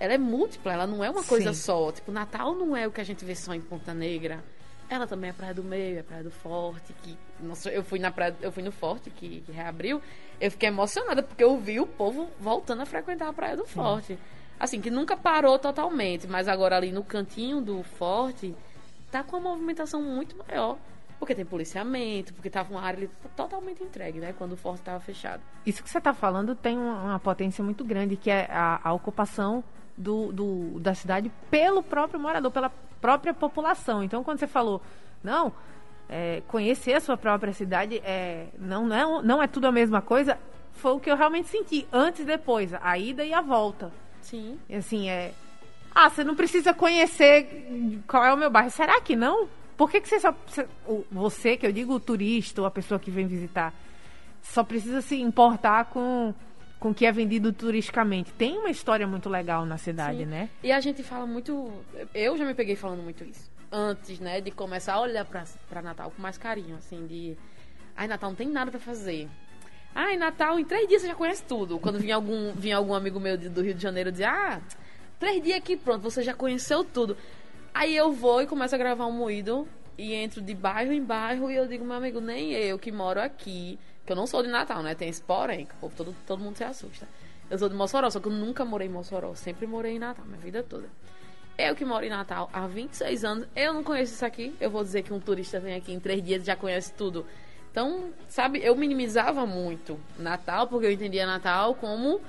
ela 0.00 0.12
é 0.12 0.18
múltipla, 0.18 0.72
ela 0.72 0.86
não 0.86 1.04
é 1.04 1.10
uma 1.10 1.24
coisa 1.24 1.52
Sim. 1.52 1.60
só. 1.60 1.92
Tipo, 1.92 2.12
Natal 2.12 2.54
não 2.54 2.76
é 2.76 2.86
o 2.86 2.90
que 2.90 3.00
a 3.00 3.04
gente 3.04 3.24
vê 3.24 3.34
só 3.34 3.54
em 3.54 3.60
Ponta 3.60 3.94
Negra. 3.94 4.42
Ela 4.90 5.06
também 5.06 5.30
é 5.30 5.32
Praia 5.32 5.54
do 5.54 5.62
Meio, 5.62 5.98
é 5.98 6.02
Praia 6.02 6.24
do 6.24 6.30
Forte, 6.30 6.94
que 7.02 7.16
nossa, 7.40 7.70
eu 7.70 7.84
fui 7.84 7.98
na 7.98 8.10
praia, 8.10 8.34
eu 8.40 8.50
fui 8.50 8.62
no 8.62 8.72
Forte 8.72 9.10
que, 9.10 9.42
que, 9.42 9.52
reabriu, 9.52 10.00
eu 10.40 10.50
fiquei 10.50 10.68
emocionada 10.68 11.22
porque 11.22 11.44
eu 11.44 11.56
vi 11.58 11.78
o 11.78 11.86
povo 11.86 12.28
voltando 12.40 12.82
a 12.82 12.86
frequentar 12.86 13.28
a 13.28 13.32
Praia 13.32 13.56
do 13.56 13.66
Forte. 13.66 14.14
Sim. 14.14 14.18
Assim, 14.58 14.80
que 14.80 14.90
nunca 14.90 15.16
parou 15.16 15.58
totalmente, 15.58 16.26
mas 16.26 16.48
agora 16.48 16.76
ali 16.76 16.90
no 16.90 17.04
cantinho 17.04 17.60
do 17.60 17.82
Forte, 17.82 18.56
tá 19.10 19.22
com 19.22 19.36
uma 19.36 19.50
movimentação 19.50 20.02
muito 20.02 20.36
maior. 20.36 20.78
Porque 21.18 21.34
tem 21.34 21.44
policiamento, 21.44 22.32
porque 22.32 22.48
tava 22.48 22.70
uma 22.70 22.80
área 22.80 23.10
totalmente 23.34 23.82
entregue, 23.82 24.20
né? 24.20 24.32
Quando 24.38 24.52
o 24.52 24.56
forte 24.56 24.78
estava 24.78 25.00
fechado. 25.00 25.42
Isso 25.66 25.82
que 25.82 25.90
você 25.90 25.98
está 25.98 26.14
falando 26.14 26.54
tem 26.54 26.78
uma, 26.78 27.02
uma, 27.02 27.18
potência 27.18 27.62
muito 27.64 27.84
grande, 27.84 28.16
que 28.16 28.30
é 28.30 28.46
a, 28.48 28.80
a 28.84 28.92
ocupação 28.92 29.64
do, 29.96 30.32
do, 30.32 30.78
da 30.78 30.94
cidade 30.94 31.32
pelo 31.50 31.82
próprio 31.82 32.20
morador, 32.20 32.52
pela 32.52 32.70
própria 33.00 33.34
população. 33.34 34.04
Então, 34.04 34.22
quando 34.22 34.38
você 34.38 34.46
falou, 34.46 34.80
não, 35.22 35.52
é, 36.08 36.40
conhecer 36.46 36.94
a 36.94 37.00
sua 37.00 37.16
própria 37.16 37.52
cidade 37.52 38.00
é, 38.04 38.46
não, 38.56 38.86
não, 38.86 39.18
é, 39.18 39.22
não 39.22 39.42
é 39.42 39.48
tudo 39.48 39.66
a 39.66 39.72
mesma 39.72 40.00
coisa, 40.00 40.38
foi 40.72 40.92
o 40.92 41.00
que 41.00 41.10
eu 41.10 41.16
realmente 41.16 41.48
senti, 41.48 41.86
antes 41.92 42.20
e 42.20 42.24
depois, 42.24 42.72
a 42.74 42.96
ida 42.96 43.24
e 43.24 43.34
a 43.34 43.40
volta. 43.40 43.90
Sim. 44.22 44.58
Assim, 44.70 45.10
é, 45.10 45.32
Ah, 45.94 46.10
você 46.10 46.22
não 46.22 46.34
precisa 46.34 46.72
conhecer 46.74 48.02
qual 48.06 48.24
é 48.24 48.32
o 48.32 48.36
meu 48.36 48.50
bairro. 48.50 48.70
Será 48.70 49.00
que 49.00 49.16
não? 49.16 49.48
Por 49.76 49.90
que, 49.90 50.00
que 50.00 50.08
você 50.08 50.20
só. 50.20 50.34
Você, 51.10 51.56
que 51.56 51.66
eu 51.66 51.72
digo 51.72 51.94
o 51.94 52.00
turista 52.00 52.60
ou 52.60 52.66
a 52.66 52.70
pessoa 52.70 52.98
que 52.98 53.10
vem 53.10 53.26
visitar, 53.26 53.72
só 54.42 54.62
precisa 54.64 55.00
se 55.00 55.20
importar 55.20 55.86
com 55.86 56.34
com 56.78 56.90
o 56.90 56.94
que 56.94 57.04
é 57.06 57.12
vendido 57.12 57.52
turisticamente. 57.52 58.32
Tem 58.32 58.56
uma 58.56 58.70
história 58.70 59.06
muito 59.06 59.28
legal 59.28 59.66
na 59.66 59.78
cidade, 59.78 60.18
Sim. 60.18 60.26
né? 60.26 60.48
E 60.62 60.70
a 60.70 60.80
gente 60.80 61.02
fala 61.02 61.26
muito. 61.26 61.72
Eu 62.14 62.36
já 62.36 62.44
me 62.44 62.54
peguei 62.54 62.76
falando 62.76 63.02
muito 63.02 63.24
isso. 63.24 63.50
Antes, 63.70 64.18
né, 64.18 64.40
de 64.40 64.50
começar 64.50 64.94
a 64.94 65.00
olhar 65.00 65.24
pra, 65.24 65.44
pra 65.68 65.82
Natal 65.82 66.10
com 66.10 66.22
mais 66.22 66.38
carinho, 66.38 66.76
assim, 66.76 67.06
de. 67.06 67.36
Ai, 67.96 68.06
Natal 68.06 68.30
não 68.30 68.36
tem 68.36 68.48
nada 68.48 68.70
pra 68.70 68.80
fazer. 68.80 69.28
Ai, 69.94 70.16
Natal, 70.16 70.58
em 70.58 70.64
três 70.64 70.88
dias 70.88 71.02
você 71.02 71.08
já 71.08 71.14
conhece 71.14 71.42
tudo. 71.42 71.78
Quando 71.78 71.98
vinha 71.98 72.14
algum, 72.14 72.52
vinha 72.52 72.76
algum 72.76 72.94
amigo 72.94 73.18
meu 73.18 73.36
do 73.36 73.62
Rio 73.62 73.74
de 73.74 73.82
Janeiro 73.82 74.12
dizer, 74.12 74.26
ah, 74.26 74.60
três 75.18 75.42
dias 75.42 75.58
aqui, 75.58 75.76
pronto, 75.76 76.02
você 76.02 76.22
já 76.22 76.34
conheceu 76.34 76.84
tudo. 76.84 77.16
Aí 77.74 77.96
eu 77.96 78.12
vou 78.12 78.42
e 78.42 78.46
começo 78.46 78.74
a 78.74 78.78
gravar 78.78 79.06
um 79.06 79.12
moído 79.12 79.68
e 79.96 80.14
entro 80.14 80.40
de 80.40 80.54
bairro 80.54 80.92
em 80.92 81.02
bairro 81.02 81.50
e 81.50 81.56
eu 81.56 81.66
digo, 81.66 81.84
meu 81.84 81.96
amigo, 81.96 82.20
nem 82.20 82.52
eu 82.52 82.78
que 82.78 82.90
moro 82.92 83.20
aqui, 83.20 83.78
que 84.06 84.12
eu 84.12 84.16
não 84.16 84.26
sou 84.26 84.42
de 84.42 84.48
Natal, 84.48 84.82
né? 84.82 84.94
Tem 84.94 85.08
esse 85.08 85.20
porém, 85.20 85.66
que 85.66 85.74
o 85.74 85.78
povo, 85.78 85.94
todo, 85.96 86.16
todo 86.26 86.42
mundo 86.42 86.56
se 86.56 86.64
assusta. 86.64 87.06
Eu 87.50 87.58
sou 87.58 87.68
de 87.68 87.74
Mossoró, 87.74 88.08
só 88.10 88.20
que 88.20 88.28
eu 88.28 88.32
nunca 88.32 88.64
morei 88.64 88.88
em 88.88 88.90
Mossoró, 88.90 89.34
sempre 89.34 89.66
morei 89.66 89.96
em 89.96 89.98
Natal, 89.98 90.24
minha 90.24 90.38
vida 90.38 90.62
toda. 90.62 90.88
Eu 91.56 91.74
que 91.74 91.84
moro 91.84 92.04
em 92.04 92.08
Natal 92.08 92.48
há 92.52 92.66
26 92.68 93.24
anos, 93.24 93.48
eu 93.56 93.74
não 93.74 93.82
conheço 93.82 94.14
isso 94.14 94.24
aqui. 94.24 94.54
Eu 94.60 94.70
vou 94.70 94.84
dizer 94.84 95.02
que 95.02 95.12
um 95.12 95.18
turista 95.18 95.58
vem 95.58 95.74
aqui 95.74 95.92
em 95.92 95.98
três 95.98 96.22
dias 96.22 96.42
e 96.42 96.46
já 96.46 96.54
conhece 96.54 96.92
tudo. 96.92 97.26
Então, 97.70 98.12
sabe, 98.28 98.60
eu 98.62 98.76
minimizava 98.76 99.44
muito 99.44 99.98
Natal, 100.16 100.68
porque 100.68 100.86
eu 100.86 100.90
entendia 100.92 101.26
Natal 101.26 101.74
como 101.74 102.20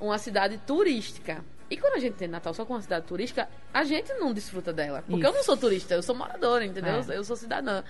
uma 0.00 0.18
cidade 0.18 0.58
turística. 0.66 1.44
E 1.72 1.76
quando 1.78 1.94
a 1.94 1.98
gente 1.98 2.16
tem 2.16 2.28
Natal 2.28 2.52
só 2.52 2.66
como 2.66 2.76
uma 2.76 2.82
cidade 2.82 3.06
turística, 3.06 3.48
a 3.72 3.82
gente 3.82 4.12
não 4.14 4.30
desfruta 4.34 4.74
dela. 4.74 5.00
Porque 5.00 5.20
Isso. 5.22 5.26
eu 5.26 5.32
não 5.32 5.42
sou 5.42 5.56
turista, 5.56 5.94
eu 5.94 6.02
sou 6.02 6.14
moradora, 6.14 6.66
entendeu? 6.66 6.92
É. 7.08 7.16
Eu 7.16 7.24
sou 7.24 7.34
cidadã. 7.34 7.82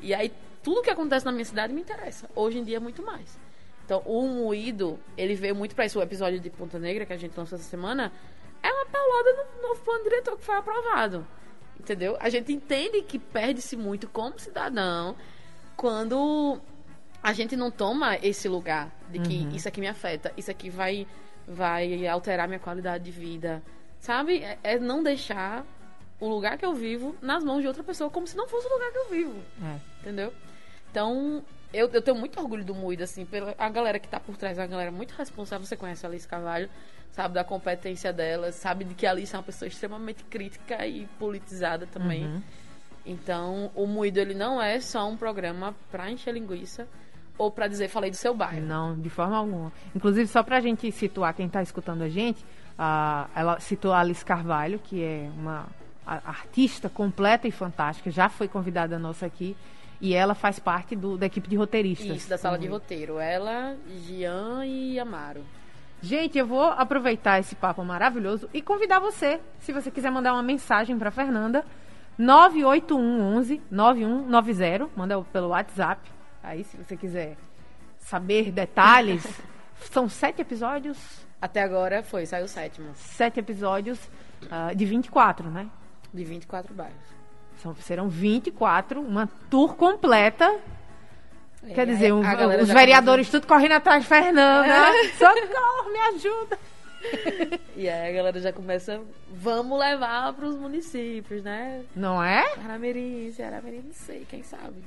E 0.00 0.12
aí, 0.12 0.32
tudo 0.60 0.82
que 0.82 0.90
acontece 0.90 1.24
na 1.24 1.30
minha 1.30 1.44
cidade 1.44 1.72
me 1.72 1.80
interessa. 1.80 2.28
Hoje 2.34 2.58
em 2.58 2.64
dia, 2.64 2.80
muito 2.80 3.00
mais. 3.00 3.38
Então, 3.84 4.02
o 4.04 4.26
Moído, 4.26 4.98
ele 5.16 5.36
veio 5.36 5.54
muito 5.54 5.72
pra 5.76 5.86
isso. 5.86 6.00
O 6.00 6.02
episódio 6.02 6.40
de 6.40 6.50
Ponta 6.50 6.80
Negra 6.80 7.06
que 7.06 7.12
a 7.12 7.16
gente 7.16 7.36
lançou 7.38 7.56
essa 7.56 7.68
semana 7.68 8.10
é 8.60 8.68
uma 8.72 8.86
paulada 8.86 9.30
no 9.54 9.68
novo 9.68 9.80
plano 9.82 10.02
diretor 10.02 10.36
que 10.36 10.44
foi 10.44 10.56
aprovado. 10.56 11.24
Entendeu? 11.78 12.16
A 12.18 12.28
gente 12.28 12.52
entende 12.52 13.02
que 13.02 13.20
perde-se 13.20 13.76
muito 13.76 14.08
como 14.08 14.36
cidadão 14.40 15.14
quando 15.76 16.60
a 17.22 17.32
gente 17.32 17.54
não 17.56 17.70
toma 17.70 18.16
esse 18.16 18.48
lugar 18.48 18.90
de 19.10 19.20
que 19.20 19.38
Uhum. 19.44 19.50
isso 19.54 19.68
aqui 19.68 19.80
me 19.80 19.86
afeta, 19.86 20.32
isso 20.36 20.50
aqui 20.50 20.68
vai, 20.68 21.06
vai 21.48 22.06
alterar 22.06 22.46
minha 22.46 22.60
qualidade 22.60 23.04
de 23.04 23.10
vida. 23.10 23.62
Sabe? 23.98 24.42
É, 24.42 24.58
é 24.62 24.78
não 24.78 25.02
deixar 25.02 25.64
o 26.20 26.28
lugar 26.28 26.58
que 26.58 26.64
eu 26.64 26.74
vivo 26.74 27.16
nas 27.22 27.42
mãos 27.42 27.60
de 27.60 27.66
outra 27.66 27.82
pessoa, 27.82 28.10
como 28.10 28.26
se 28.26 28.36
não 28.36 28.46
fosse 28.48 28.66
o 28.66 28.72
lugar 28.72 28.90
que 28.92 28.98
eu 28.98 29.08
vivo. 29.08 29.42
É. 29.62 29.78
Entendeu? 30.00 30.32
Então, 30.90 31.42
eu, 31.72 31.88
eu 31.88 32.02
tenho 32.02 32.16
muito 32.16 32.38
orgulho 32.40 32.64
do 32.64 32.74
Moído, 32.74 33.02
assim, 33.02 33.24
pela 33.24 33.54
a 33.58 33.68
galera 33.68 33.98
que 33.98 34.08
tá 34.08 34.20
por 34.20 34.36
trás, 34.36 34.58
é 34.58 34.62
uma 34.62 34.68
galera 34.68 34.90
muito 34.90 35.12
responsável. 35.12 35.66
Você 35.66 35.76
conhece 35.76 36.04
a 36.04 36.08
Alice 36.08 36.26
Carvalho, 36.26 36.68
sabe 37.12 37.34
da 37.34 37.44
competência 37.44 38.12
dela, 38.12 38.52
sabe 38.52 38.84
de 38.84 38.94
que 38.94 39.06
a 39.06 39.10
Alice 39.10 39.34
é 39.34 39.38
uma 39.38 39.44
pessoa 39.44 39.68
extremamente 39.68 40.24
crítica 40.24 40.86
e 40.86 41.06
politizada 41.18 41.86
também. 41.86 42.26
Uhum. 42.26 42.42
Então, 43.06 43.70
o 43.74 43.86
Moído, 43.86 44.20
ele 44.20 44.34
não 44.34 44.60
é 44.60 44.80
só 44.80 45.08
um 45.08 45.16
programa 45.16 45.74
pra 45.90 46.10
encher 46.10 46.34
linguiça 46.34 46.86
ou 47.38 47.50
pra 47.50 47.68
dizer, 47.68 47.88
falei 47.88 48.10
do 48.10 48.16
seu 48.16 48.34
bairro. 48.34 48.60
Não, 48.66 48.98
de 48.98 49.08
forma 49.08 49.36
alguma. 49.36 49.72
Inclusive, 49.94 50.26
só 50.28 50.42
pra 50.42 50.60
gente 50.60 50.90
situar 50.92 51.32
quem 51.34 51.48
tá 51.48 51.62
escutando 51.62 52.02
a 52.02 52.08
gente, 52.08 52.44
ah, 52.78 53.28
ela 53.34 53.60
citou 53.60 53.92
a 53.92 54.00
Alice 54.00 54.24
Carvalho, 54.24 54.78
que 54.82 55.02
é 55.02 55.30
uma 55.38 55.66
a- 56.06 56.20
artista 56.26 56.88
completa 56.88 57.46
e 57.46 57.50
fantástica, 57.50 58.10
já 58.10 58.28
foi 58.28 58.48
convidada 58.48 58.98
nossa 58.98 59.26
aqui, 59.26 59.56
e 60.00 60.14
ela 60.14 60.34
faz 60.34 60.58
parte 60.58 60.96
do- 60.96 61.16
da 61.18 61.26
equipe 61.26 61.48
de 61.48 61.56
roteiristas. 61.56 62.16
Isso, 62.16 62.28
da 62.28 62.38
sala 62.38 62.56
de 62.58 62.68
Moído. 62.68 62.74
roteiro. 62.82 63.18
Ela, 63.18 63.76
Gian 64.06 64.64
e 64.64 64.98
Amaro. 64.98 65.42
Gente, 66.00 66.38
eu 66.38 66.46
vou 66.46 66.62
aproveitar 66.64 67.40
esse 67.40 67.54
papo 67.56 67.84
maravilhoso 67.84 68.48
e 68.54 68.62
convidar 68.62 69.00
você, 69.00 69.40
se 69.60 69.72
você 69.72 69.90
quiser 69.90 70.10
mandar 70.12 70.32
uma 70.32 70.42
mensagem 70.42 70.96
para 70.96 71.10
Fernanda, 71.10 71.64
98111 72.16 73.60
9190, 73.70 74.88
manda 74.96 75.20
pelo 75.32 75.48
WhatsApp. 75.48 76.00
Aí, 76.42 76.64
se 76.64 76.76
você 76.76 76.96
quiser 76.96 77.36
saber 77.98 78.50
detalhes, 78.52 79.24
são 79.90 80.08
sete 80.08 80.40
episódios, 80.42 80.96
Até 81.40 81.62
agora 81.62 82.02
foi, 82.02 82.26
saiu 82.26 82.44
o 82.46 82.48
sétimo, 82.48 82.90
sete 82.94 83.38
episódios 83.40 83.98
ah, 84.50 84.72
de 84.74 84.84
24, 84.84 85.48
né? 85.50 85.68
de 86.12 86.24
24 86.24 86.72
bairros. 86.74 86.96
São, 87.62 87.74
serão 87.76 88.08
24, 88.08 89.00
uma 89.00 89.28
tour 89.50 89.74
completa. 89.74 90.58
Quer 91.74 91.82
É, 91.82 91.86
dizer, 91.86 92.10
a 92.10 92.14
um- 92.14 92.62
os 92.62 92.68
vereadores 92.68 93.28
tudo 93.28 93.46
correndo 93.46 93.72
atrás 93.72 94.02
de 94.02 94.08
Fernanda. 94.08 94.72
Socorro, 95.18 95.92
me 95.92 95.98
ajuda. 96.14 96.58
E 97.76 97.88
aí 97.88 98.10
a 98.10 98.12
galera 98.16 98.40
já 98.40 98.52
começa, 98.52 99.00
vamos 99.30 99.78
levar 99.78 100.32
pros 100.32 100.56
municípios, 100.56 101.42
né? 101.42 101.84
Não 101.94 102.22
é? 102.22 102.44
Aramirim, 102.64 103.30
Ceará-Mirim, 103.32 103.82
não 103.86 103.92
sei, 103.92 104.24
quem 104.28 104.42
sabe. 104.42 104.82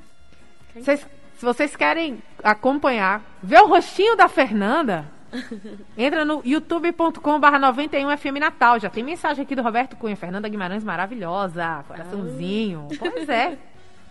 Quem 0.74 0.84
Vocês- 0.84 1.06
se 1.42 1.46
vocês 1.46 1.76
querem 1.76 2.22
acompanhar, 2.44 3.24
ver 3.42 3.62
o 3.62 3.68
rostinho 3.68 4.16
da 4.16 4.30
Fernanda, 4.30 5.06
entra 5.98 6.24
no 6.24 6.40
youtube.com/barra 6.46 7.60
91FM 7.74 8.40
Natal. 8.40 8.80
Já 8.80 8.92
tem 8.92 9.04
mensagem 9.04 9.44
aqui 9.44 9.56
do 9.56 9.64
Roberto 9.64 9.96
Cunha. 9.96 10.16
Fernanda 10.16 10.48
Guimarães, 10.48 10.84
maravilhosa. 10.84 11.84
Coraçãozinho. 11.88 12.88
Pois 13.00 13.28
é. 13.28 13.58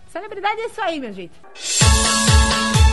Celebridade 0.09 0.59
é 0.59 0.65
isso 0.65 0.81
aí, 0.81 0.99
minha 0.99 1.13
gente. 1.13 1.31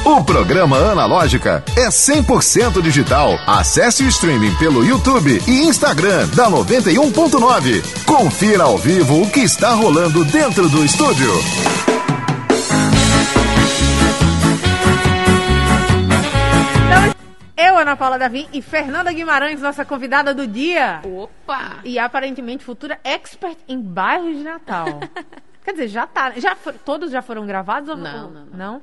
O 0.05 0.22
programa 0.22 0.77
Analógica 0.77 1.64
é 1.77 1.88
100% 1.88 2.81
digital. 2.81 3.40
Acesse 3.44 4.05
o 4.05 4.09
streaming 4.09 4.55
pelo 4.55 4.85
YouTube 4.85 5.42
e 5.48 5.64
Instagram 5.64 6.29
da 6.29 6.48
91.9. 6.48 8.05
Confira 8.05 8.62
ao 8.62 8.79
vivo 8.79 9.20
o 9.20 9.29
que 9.29 9.40
está 9.40 9.74
rolando 9.74 10.24
dentro 10.27 10.68
do 10.68 10.85
estúdio. 10.85 11.33
Ana 17.78 17.96
Paula 17.96 18.18
Davim 18.18 18.48
e 18.52 18.60
Fernanda 18.60 19.12
Guimarães, 19.12 19.60
nossa 19.60 19.84
convidada 19.84 20.34
do 20.34 20.46
dia. 20.46 21.00
Opa! 21.04 21.80
E 21.84 21.98
aparentemente 21.98 22.64
futura 22.64 22.98
expert 23.04 23.58
em 23.68 23.80
bairros 23.80 24.36
de 24.36 24.42
Natal. 24.42 24.86
Quer 25.64 25.72
dizer, 25.72 25.88
já 25.88 26.06
tá. 26.06 26.30
Já 26.38 26.54
for- 26.56 26.74
todos 26.74 27.10
já 27.10 27.20
foram 27.22 27.46
gravados 27.46 27.88
ou 27.90 27.96
Não, 27.96 28.26
ou- 28.26 28.30
não, 28.32 28.46
não. 28.46 28.56
não? 28.74 28.82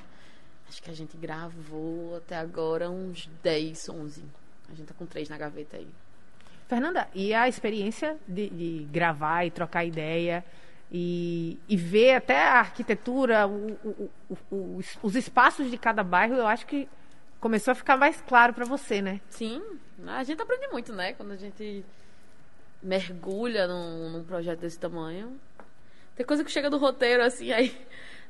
Acho 0.68 0.82
que 0.82 0.90
a 0.90 0.94
gente 0.94 1.16
gravou 1.16 2.16
até 2.16 2.36
agora 2.36 2.90
uns 2.90 3.28
10, 3.42 3.88
11. 3.88 4.24
A 4.70 4.74
gente 4.74 4.86
tá 4.88 4.94
com 4.98 5.06
três 5.06 5.28
na 5.28 5.36
gaveta 5.38 5.76
aí. 5.76 5.86
Fernanda, 6.68 7.06
e 7.14 7.32
a 7.32 7.48
experiência 7.48 8.16
de, 8.26 8.50
de 8.50 8.86
gravar 8.90 9.44
e 9.44 9.50
trocar 9.52 9.84
ideia 9.84 10.44
e, 10.90 11.58
e 11.68 11.76
ver 11.76 12.14
até 12.16 12.36
a 12.48 12.58
arquitetura, 12.58 13.46
o- 13.46 13.78
o- 13.84 14.10
o- 14.50 14.80
os 15.02 15.14
espaços 15.14 15.70
de 15.70 15.78
cada 15.78 16.02
bairro, 16.02 16.34
eu 16.34 16.46
acho 16.46 16.66
que 16.66 16.88
começou 17.46 17.70
a 17.70 17.74
ficar 17.76 17.96
mais 17.96 18.20
claro 18.22 18.52
para 18.52 18.64
você, 18.64 19.00
né? 19.00 19.20
Sim, 19.30 19.62
a 20.04 20.24
gente 20.24 20.42
aprende 20.42 20.66
muito, 20.66 20.92
né? 20.92 21.12
Quando 21.12 21.30
a 21.30 21.36
gente 21.36 21.84
mergulha 22.82 23.68
num, 23.68 24.10
num 24.10 24.24
projeto 24.24 24.58
desse 24.58 24.76
tamanho. 24.76 25.38
Tem 26.16 26.26
coisa 26.26 26.42
que 26.42 26.50
chega 26.50 26.68
do 26.68 26.76
roteiro, 26.76 27.22
assim, 27.22 27.52
aí, 27.52 27.72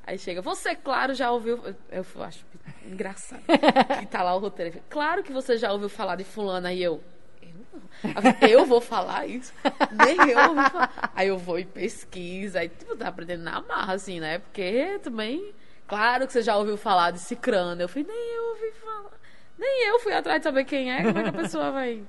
aí 0.06 0.18
chega. 0.18 0.42
Você, 0.42 0.74
claro, 0.74 1.14
já 1.14 1.30
ouviu. 1.30 1.62
Eu, 1.90 2.04
acho 2.22 2.44
engraçado. 2.84 3.40
que 4.00 4.06
tá 4.06 4.22
lá 4.22 4.34
o 4.34 4.38
roteiro. 4.38 4.82
Claro 4.90 5.22
que 5.22 5.32
você 5.32 5.56
já 5.56 5.72
ouviu 5.72 5.88
falar 5.88 6.16
de 6.16 6.24
fulano, 6.24 6.66
aí 6.66 6.82
eu. 6.82 7.02
Eu, 7.40 8.22
não. 8.22 8.48
Eu 8.50 8.66
vou 8.66 8.82
falar 8.82 9.26
isso? 9.26 9.54
Nem 10.04 10.30
eu 10.30 10.50
ouvi 10.50 10.70
falar. 10.70 11.10
Aí 11.14 11.28
eu 11.28 11.38
vou 11.38 11.58
e 11.58 11.64
pesquisa, 11.64 12.58
aí 12.60 12.68
tipo, 12.68 12.94
tá 12.94 13.08
aprendendo 13.08 13.44
na 13.44 13.62
marra, 13.62 13.94
assim, 13.94 14.20
né? 14.20 14.40
Porque 14.40 15.00
também. 15.02 15.54
Claro 15.86 16.26
que 16.26 16.32
você 16.32 16.42
já 16.42 16.56
ouviu 16.56 16.76
falar 16.76 17.12
de 17.12 17.18
Cicrano. 17.20 17.80
Eu 17.80 17.88
falei, 17.88 18.06
nem 18.08 18.34
eu 18.34 18.48
ouvi 18.50 18.72
falar. 18.72 19.10
Nem 19.58 19.88
eu 19.88 19.98
fui 20.00 20.12
atrás 20.12 20.40
de 20.40 20.44
saber 20.44 20.64
quem 20.64 20.92
é, 20.92 21.02
como 21.02 21.18
é 21.18 21.22
que 21.22 21.28
a 21.28 21.32
pessoa 21.42 21.70
vai, 21.70 22.02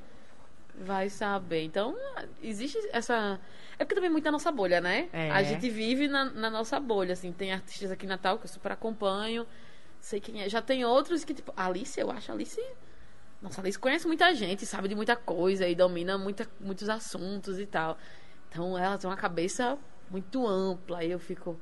vai 0.76 1.10
saber. 1.10 1.64
Então, 1.64 1.96
existe 2.42 2.78
essa. 2.92 3.40
É 3.80 3.86
porque 3.86 3.96
também 3.96 4.10
é 4.10 4.12
muito 4.12 4.24
da 4.24 4.32
nossa 4.32 4.52
bolha, 4.52 4.82
né? 4.82 5.08
É. 5.14 5.30
A 5.32 5.44
gente 5.44 5.70
vive 5.70 6.08
na, 6.08 6.26
na 6.26 6.50
nossa 6.50 6.80
bolha, 6.80 7.14
assim. 7.14 7.32
Tem 7.32 7.54
artistas 7.54 7.92
aqui 7.92 8.06
em 8.06 8.10
Natal 8.10 8.38
que 8.38 8.46
eu 8.46 8.50
super 8.50 8.72
acompanho. 8.72 9.46
Sei 10.00 10.20
quem 10.20 10.42
é. 10.42 10.50
Já 10.50 10.62
tem 10.62 10.84
outros 10.84 11.24
que, 11.24 11.34
tipo, 11.34 11.54
a 11.56 11.68
Alice, 11.68 12.00
eu 12.00 12.10
acho 12.12 12.32
a 12.32 12.36
Alice. 12.36 12.62
Nossa, 13.42 13.62
a 13.62 13.64
Alice 13.64 13.78
conhece 13.78 14.08
muita 14.08 14.34
gente, 14.34 14.66
sabe 14.66 14.88
de 14.88 14.96
muita 14.96 15.16
coisa 15.16 15.68
e 15.68 15.76
domina 15.76 16.18
muita, 16.18 16.48
muitos 16.60 16.90
assuntos 16.90 17.60
e 17.60 17.68
tal. 17.68 17.98
Então 18.50 18.78
ela 18.78 18.98
tem 18.98 19.08
uma 19.10 19.16
cabeça 19.16 19.78
muito 20.10 20.48
ampla. 20.48 21.04
E 21.04 21.12
eu 21.12 21.20
fico. 21.20 21.60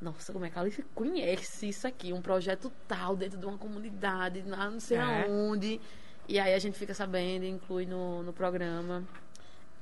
Nossa, 0.00 0.32
como 0.32 0.44
é 0.46 0.50
que 0.50 0.58
a 0.58 0.62
Alice 0.62 0.82
conhece 0.94 1.68
isso 1.68 1.86
aqui? 1.86 2.12
Um 2.12 2.22
projeto 2.22 2.72
tal 2.88 3.14
dentro 3.14 3.38
de 3.38 3.44
uma 3.44 3.58
comunidade, 3.58 4.42
lá 4.46 4.70
não 4.70 4.80
sei 4.80 4.96
É. 4.96 5.02
aonde. 5.02 5.80
E 6.26 6.38
aí 6.38 6.54
a 6.54 6.58
gente 6.58 6.78
fica 6.78 6.94
sabendo, 6.94 7.44
inclui 7.44 7.84
no, 7.86 8.22
no 8.22 8.32
programa. 8.32 9.04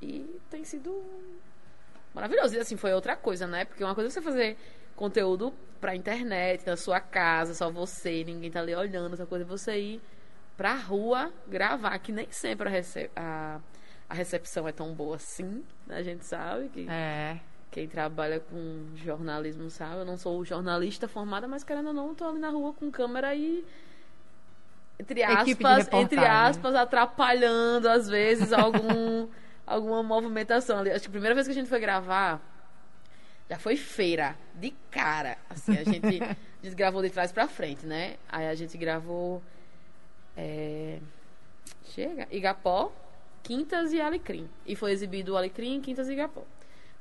E 0.02 0.40
tem 0.50 0.64
sido 0.64 1.04
maravilhoso. 2.14 2.56
E 2.56 2.58
assim, 2.58 2.76
foi 2.76 2.92
outra 2.92 3.16
coisa, 3.16 3.46
né? 3.46 3.64
Porque 3.64 3.84
uma 3.84 3.94
coisa 3.94 4.08
é 4.08 4.10
você 4.10 4.20
fazer 4.22 4.56
conteúdo 4.96 5.52
pra 5.80 5.94
internet, 5.94 6.66
na 6.66 6.76
sua 6.76 6.98
casa, 6.98 7.54
só 7.54 7.70
você, 7.70 8.24
ninguém 8.24 8.50
tá 8.50 8.58
ali 8.60 8.74
olhando, 8.74 9.12
outra 9.12 9.26
coisa 9.26 9.44
é 9.44 9.46
você 9.48 9.78
ir 9.78 10.02
pra 10.56 10.74
rua 10.74 11.32
gravar, 11.46 11.96
que 12.00 12.10
nem 12.10 12.26
sempre 12.32 12.68
a, 12.68 12.82
a, 13.14 13.60
a 14.08 14.14
recepção 14.14 14.66
é 14.66 14.72
tão 14.72 14.92
boa 14.92 15.14
assim, 15.14 15.64
né? 15.86 15.96
A 15.96 16.02
gente 16.02 16.24
sabe 16.24 16.68
que 16.70 16.86
É. 16.88 17.38
quem 17.70 17.86
trabalha 17.86 18.40
com 18.40 18.86
jornalismo 18.96 19.70
sabe. 19.70 20.00
Eu 20.00 20.04
não 20.04 20.16
sou 20.16 20.44
jornalista 20.44 21.06
formada, 21.06 21.46
mas 21.46 21.62
querendo 21.62 21.88
ou 21.88 21.94
não, 21.94 22.14
tô 22.14 22.24
ali 22.24 22.38
na 22.38 22.50
rua 22.50 22.72
com 22.72 22.90
câmera 22.90 23.34
e. 23.34 23.64
Entre 24.98 25.22
aspas, 25.22 25.88
entre 25.92 26.18
aspas, 26.18 26.74
atrapalhando 26.74 27.88
às 27.88 28.08
vezes 28.08 28.52
algum, 28.52 29.28
alguma 29.64 30.02
movimentação 30.02 30.78
ali. 30.78 30.90
Acho 30.90 31.02
que 31.02 31.08
a 31.08 31.12
primeira 31.12 31.34
vez 31.34 31.46
que 31.46 31.52
a 31.52 31.54
gente 31.54 31.68
foi 31.68 31.78
gravar 31.78 32.40
já 33.48 33.58
foi 33.58 33.76
feira, 33.76 34.36
de 34.54 34.72
cara. 34.90 35.38
Assim, 35.48 35.76
a 35.76 35.84
gente, 35.84 36.22
a 36.22 36.36
gente 36.62 36.74
gravou 36.74 37.00
de 37.00 37.10
trás 37.10 37.32
pra 37.32 37.48
frente, 37.48 37.86
né? 37.86 38.16
Aí 38.28 38.46
a 38.46 38.54
gente 38.54 38.76
gravou. 38.76 39.42
é, 40.36 40.98
chega, 41.84 42.26
Igapó, 42.30 42.92
Quintas 43.42 43.92
e 43.92 44.00
Alecrim. 44.00 44.48
E 44.66 44.76
foi 44.76 44.92
exibido 44.92 45.32
o 45.32 45.36
Alecrim, 45.36 45.80
Quintas 45.80 46.08
e 46.08 46.12
Igapó. 46.12 46.44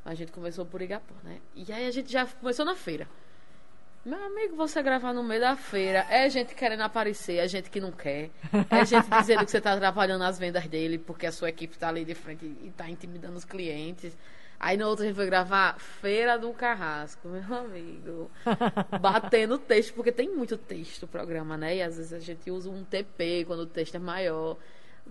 A 0.08 0.14
gente 0.14 0.32
começou 0.32 0.66
por 0.66 0.82
Igapó, 0.82 1.14
né? 1.22 1.42
E 1.54 1.70
aí 1.72 1.86
a 1.86 1.92
gente 1.92 2.10
já 2.10 2.26
começou 2.26 2.66
na 2.66 2.76
feira. 2.76 3.06
Meu 4.06 4.24
amigo, 4.24 4.56
você 4.56 4.82
gravar 4.82 5.12
no 5.12 5.22
meio 5.22 5.42
da 5.42 5.58
feira, 5.58 6.06
é 6.10 6.30
gente 6.30 6.56
querendo 6.56 6.80
aparecer, 6.80 7.40
é 7.40 7.48
gente 7.48 7.70
que 7.70 7.82
não 7.82 7.92
quer, 7.92 8.30
é 8.72 8.86
gente 8.86 9.06
dizendo 9.10 9.44
que 9.44 9.52
você 9.52 9.60
tá 9.60 9.74
atrapalhando 9.74 10.24
as 10.24 10.40
vendas 10.40 10.66
dele 10.66 10.98
porque 10.98 11.26
a 11.26 11.32
sua 11.32 11.50
equipe 11.50 11.78
tá 11.78 11.90
ali 11.90 12.06
de 12.06 12.16
frente 12.16 12.46
e 12.46 12.72
tá 12.72 12.90
intimidando 12.90 13.36
os 13.36 13.44
clientes. 13.44 14.18
Aí 14.58 14.78
no 14.78 14.88
outro 14.88 15.04
a 15.04 15.08
gente 15.08 15.18
foi 15.18 15.26
gravar 15.26 15.78
Feira 15.78 16.40
do 16.40 16.54
Carrasco, 16.54 17.28
meu 17.28 17.58
amigo. 17.58 18.32
Batendo 19.02 19.58
texto, 19.58 19.94
porque 19.94 20.14
tem 20.14 20.34
muito 20.34 20.56
texto 20.56 21.04
o 21.04 21.08
programa, 21.08 21.58
né? 21.58 21.76
E 21.76 21.82
às 21.82 21.98
vezes 21.98 22.14
a 22.14 22.20
gente 22.20 22.50
usa 22.50 22.70
um 22.70 22.86
TP 22.86 23.44
quando 23.46 23.60
o 23.60 23.68
texto 23.68 23.96
é 23.96 24.00
maior. 24.00 24.56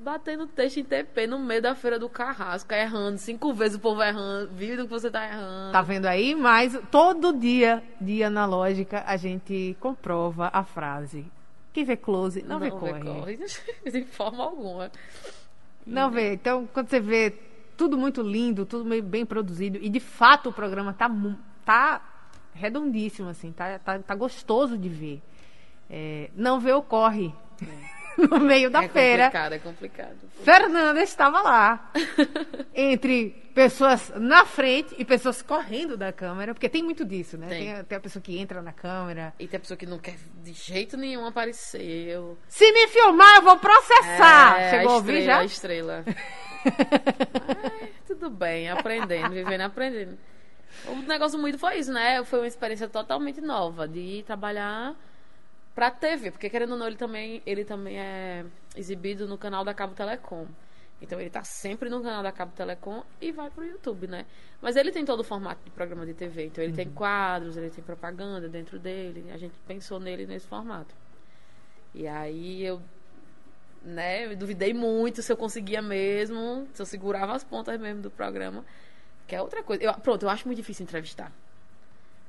Batendo 0.03 0.47
texto 0.47 0.79
em 0.79 0.85
TP 0.85 1.27
no 1.27 1.39
meio 1.39 1.63
da 1.63 1.75
Feira 1.75 1.99
do 1.99 2.09
Carrasco, 2.09 2.73
errando 2.73 3.19
cinco 3.19 3.53
vezes 3.53 3.77
o 3.77 3.81
povo 3.81 4.03
errando, 4.03 4.51
vindo 4.53 4.85
que 4.85 4.91
você 4.91 5.11
tá 5.11 5.27
errando. 5.27 5.73
Tá 5.73 5.83
vendo 5.83 6.07
aí? 6.07 6.35
Mas 6.35 6.79
todo 6.91 7.33
dia 7.33 7.83
de 8.01 8.23
analógica 8.23 9.03
a 9.07 9.17
gente 9.17 9.77
comprova 9.81 10.51
a 10.53 10.63
frase. 10.63 11.27
Quem 11.73 11.85
vê 11.85 11.97
close 11.97 12.43
não, 12.43 12.59
vê 12.59 12.71
corre. 12.71 13.03
corre. 13.03 13.39
De 13.91 14.05
forma 14.05 14.45
alguma. 14.45 14.91
Não 15.87 16.11
vê. 16.11 16.35
Então, 16.35 16.69
quando 16.73 16.89
você 16.89 17.01
vê 17.01 17.35
tudo 17.77 17.99
muito 17.99 18.23
lindo, 18.23 18.65
tudo 18.65 18.85
meio 18.85 19.03
bem 19.03 19.27
produzido, 19.27 19.79
e 19.81 19.89
de 19.89 20.01
fato 20.01 20.49
o 20.49 20.53
programa 20.53 20.93
tá, 20.93 21.11
tá 21.65 22.03
redondíssimo, 22.55 23.29
assim, 23.29 23.53
tá, 23.53 23.79
tá, 23.79 23.99
tá 23.99 24.15
gostoso 24.15 24.79
de 24.79 24.89
ver. 24.89 25.23
É, 25.89 26.31
não 26.35 26.59
vê 26.59 26.73
o 26.73 26.83
corre 26.83 27.33
no 28.31 28.41
meio 28.41 28.71
da 28.71 28.85
é 28.85 28.89
feira. 28.89 29.25
complicado, 29.25 29.53
é 29.53 29.59
complicado. 29.59 30.17
Fernanda 30.43 31.03
estava 31.03 31.43
lá. 31.43 31.93
entre 32.75 33.31
pessoas 33.55 34.13
na 34.17 34.45
frente 34.45 34.95
e 34.99 35.05
pessoas 35.05 35.41
correndo 35.43 35.97
da 35.97 36.13
câmera, 36.13 36.55
porque 36.55 36.69
tem 36.69 36.83
muito 36.83 37.05
disso, 37.05 37.39
né? 37.39 37.49
Tem. 37.49 37.75
Tem, 37.75 37.85
tem 37.85 37.99
a 37.99 38.01
pessoa 38.01 38.23
que 38.23 38.39
entra 38.39 38.61
na 38.63 38.73
câmera. 38.73 39.35
E 39.39 39.47
tem 39.47 39.57
a 39.57 39.61
pessoa 39.61 39.77
que 39.77 39.87
não 39.87 39.99
quer 39.99 40.17
de 40.43 40.53
jeito 40.53 40.97
nenhum 40.97 41.27
aparecer. 41.27 42.09
Eu... 42.09 42.39
Se 42.49 42.71
me 42.73 42.87
filmar, 42.89 43.37
eu 43.37 43.43
vou 43.43 43.59
processar. 43.59 44.61
É, 44.61 44.71
Chegou 44.71 44.91
a 44.91 44.93
a 44.93 44.97
ouvir 44.97 45.19
estrela, 45.19 45.27
já? 45.27 45.39
A 45.39 45.45
estrela. 45.45 46.05
Ai, 47.81 47.93
tudo 48.07 48.29
bem, 48.29 48.69
aprendendo, 48.69 49.31
vivendo 49.31 49.61
aprendendo. 49.63 50.19
O 50.89 50.97
negócio 51.03 51.39
muito 51.39 51.59
foi 51.59 51.79
isso, 51.79 51.93
né? 51.93 52.23
Foi 52.25 52.41
uma 52.41 52.49
experiência 52.49 52.89
totalmente 52.89 53.41
nova 53.41 53.89
de 53.89 54.23
trabalhar 54.27 54.95
pra 55.77 55.91
TV, 55.91 56.31
porque 56.31 56.49
querendo 56.49 56.73
ou 56.73 56.79
não, 56.79 56.87
ele 56.87 56.97
também, 56.97 57.43
ele 57.45 57.62
também 57.62 58.01
é 58.01 58.47
exibido 58.75 59.29
no 59.29 59.37
canal 59.37 59.62
da 59.62 59.75
Cabo 59.75 59.95
Telecom. 59.95 60.47
Então 61.03 61.21
ele 61.21 61.29
tá 61.29 61.45
sempre 61.45 61.91
no 61.91 62.03
canal 62.03 62.23
da 62.23 62.33
Cabo 62.33 62.53
Telecom 62.57 63.03
e 63.21 63.31
vai 63.31 63.51
pro 63.51 63.62
YouTube, 63.62 64.07
né? 64.07 64.25
Mas 64.62 64.75
ele 64.75 64.91
tem 64.91 65.05
todo 65.05 65.21
o 65.21 65.25
formato 65.25 65.62
de 65.62 65.71
programa 65.71 66.07
de 66.07 66.15
TV. 66.15 66.47
Então 66.47 66.65
ele 66.65 66.73
tem 66.73 66.89
quadros, 66.89 67.59
ele 67.59 67.69
tem 67.69 67.85
propaganda 67.85 68.49
dentro 68.49 68.79
dele. 68.79 69.31
A 69.31 69.37
gente 69.37 69.55
pensou 69.69 70.01
nele 70.01 70.27
nesse 70.27 70.47
formato. 70.47 70.95
E 71.95 72.09
aí 72.09 72.65
eu, 72.65 72.81
né, 73.83 74.33
eu 74.33 74.35
duvidei 74.35 74.73
muito 74.73 75.21
se 75.21 75.31
eu 75.31 75.37
conseguia 75.37 75.83
mesmo, 75.83 76.67
se 76.73 76.81
eu 76.81 76.87
segurava 76.87 77.35
as 77.35 77.45
pontas 77.45 77.79
mesmo 77.79 78.01
do 78.01 78.11
programa. 78.11 78.65
Que 79.27 79.37
é 79.37 79.43
outra 79.43 79.62
coisa. 79.62 79.83
Eu, 79.83 79.93
pronto, 79.93 80.23
eu 80.23 80.31
acho 80.31 80.49
muito 80.49 80.57
difícil 80.57 80.85
entrevistar. 80.85 81.31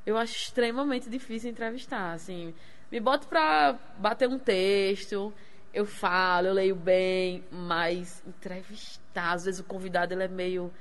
Eu 0.06 0.18
acho 0.18 0.36
extremamente 0.36 1.10
difícil 1.10 1.50
entrevistar, 1.50 2.12
assim. 2.12 2.54
Me 2.92 3.00
boto 3.00 3.28
pra 3.28 3.78
bater 3.98 4.30
um 4.30 4.40
texto, 4.40 5.34
eu 5.74 5.86
falo, 5.86 6.48
eu 6.48 6.54
leio 6.54 6.76
bem, 6.76 7.44
mas 7.52 8.24
entrevistar, 8.26 9.34
às 9.34 9.46
vezes 9.46 9.60
o 9.60 9.64
convidado 9.64 10.14
ele 10.14 10.24
é 10.24 10.28
meio 10.28 10.72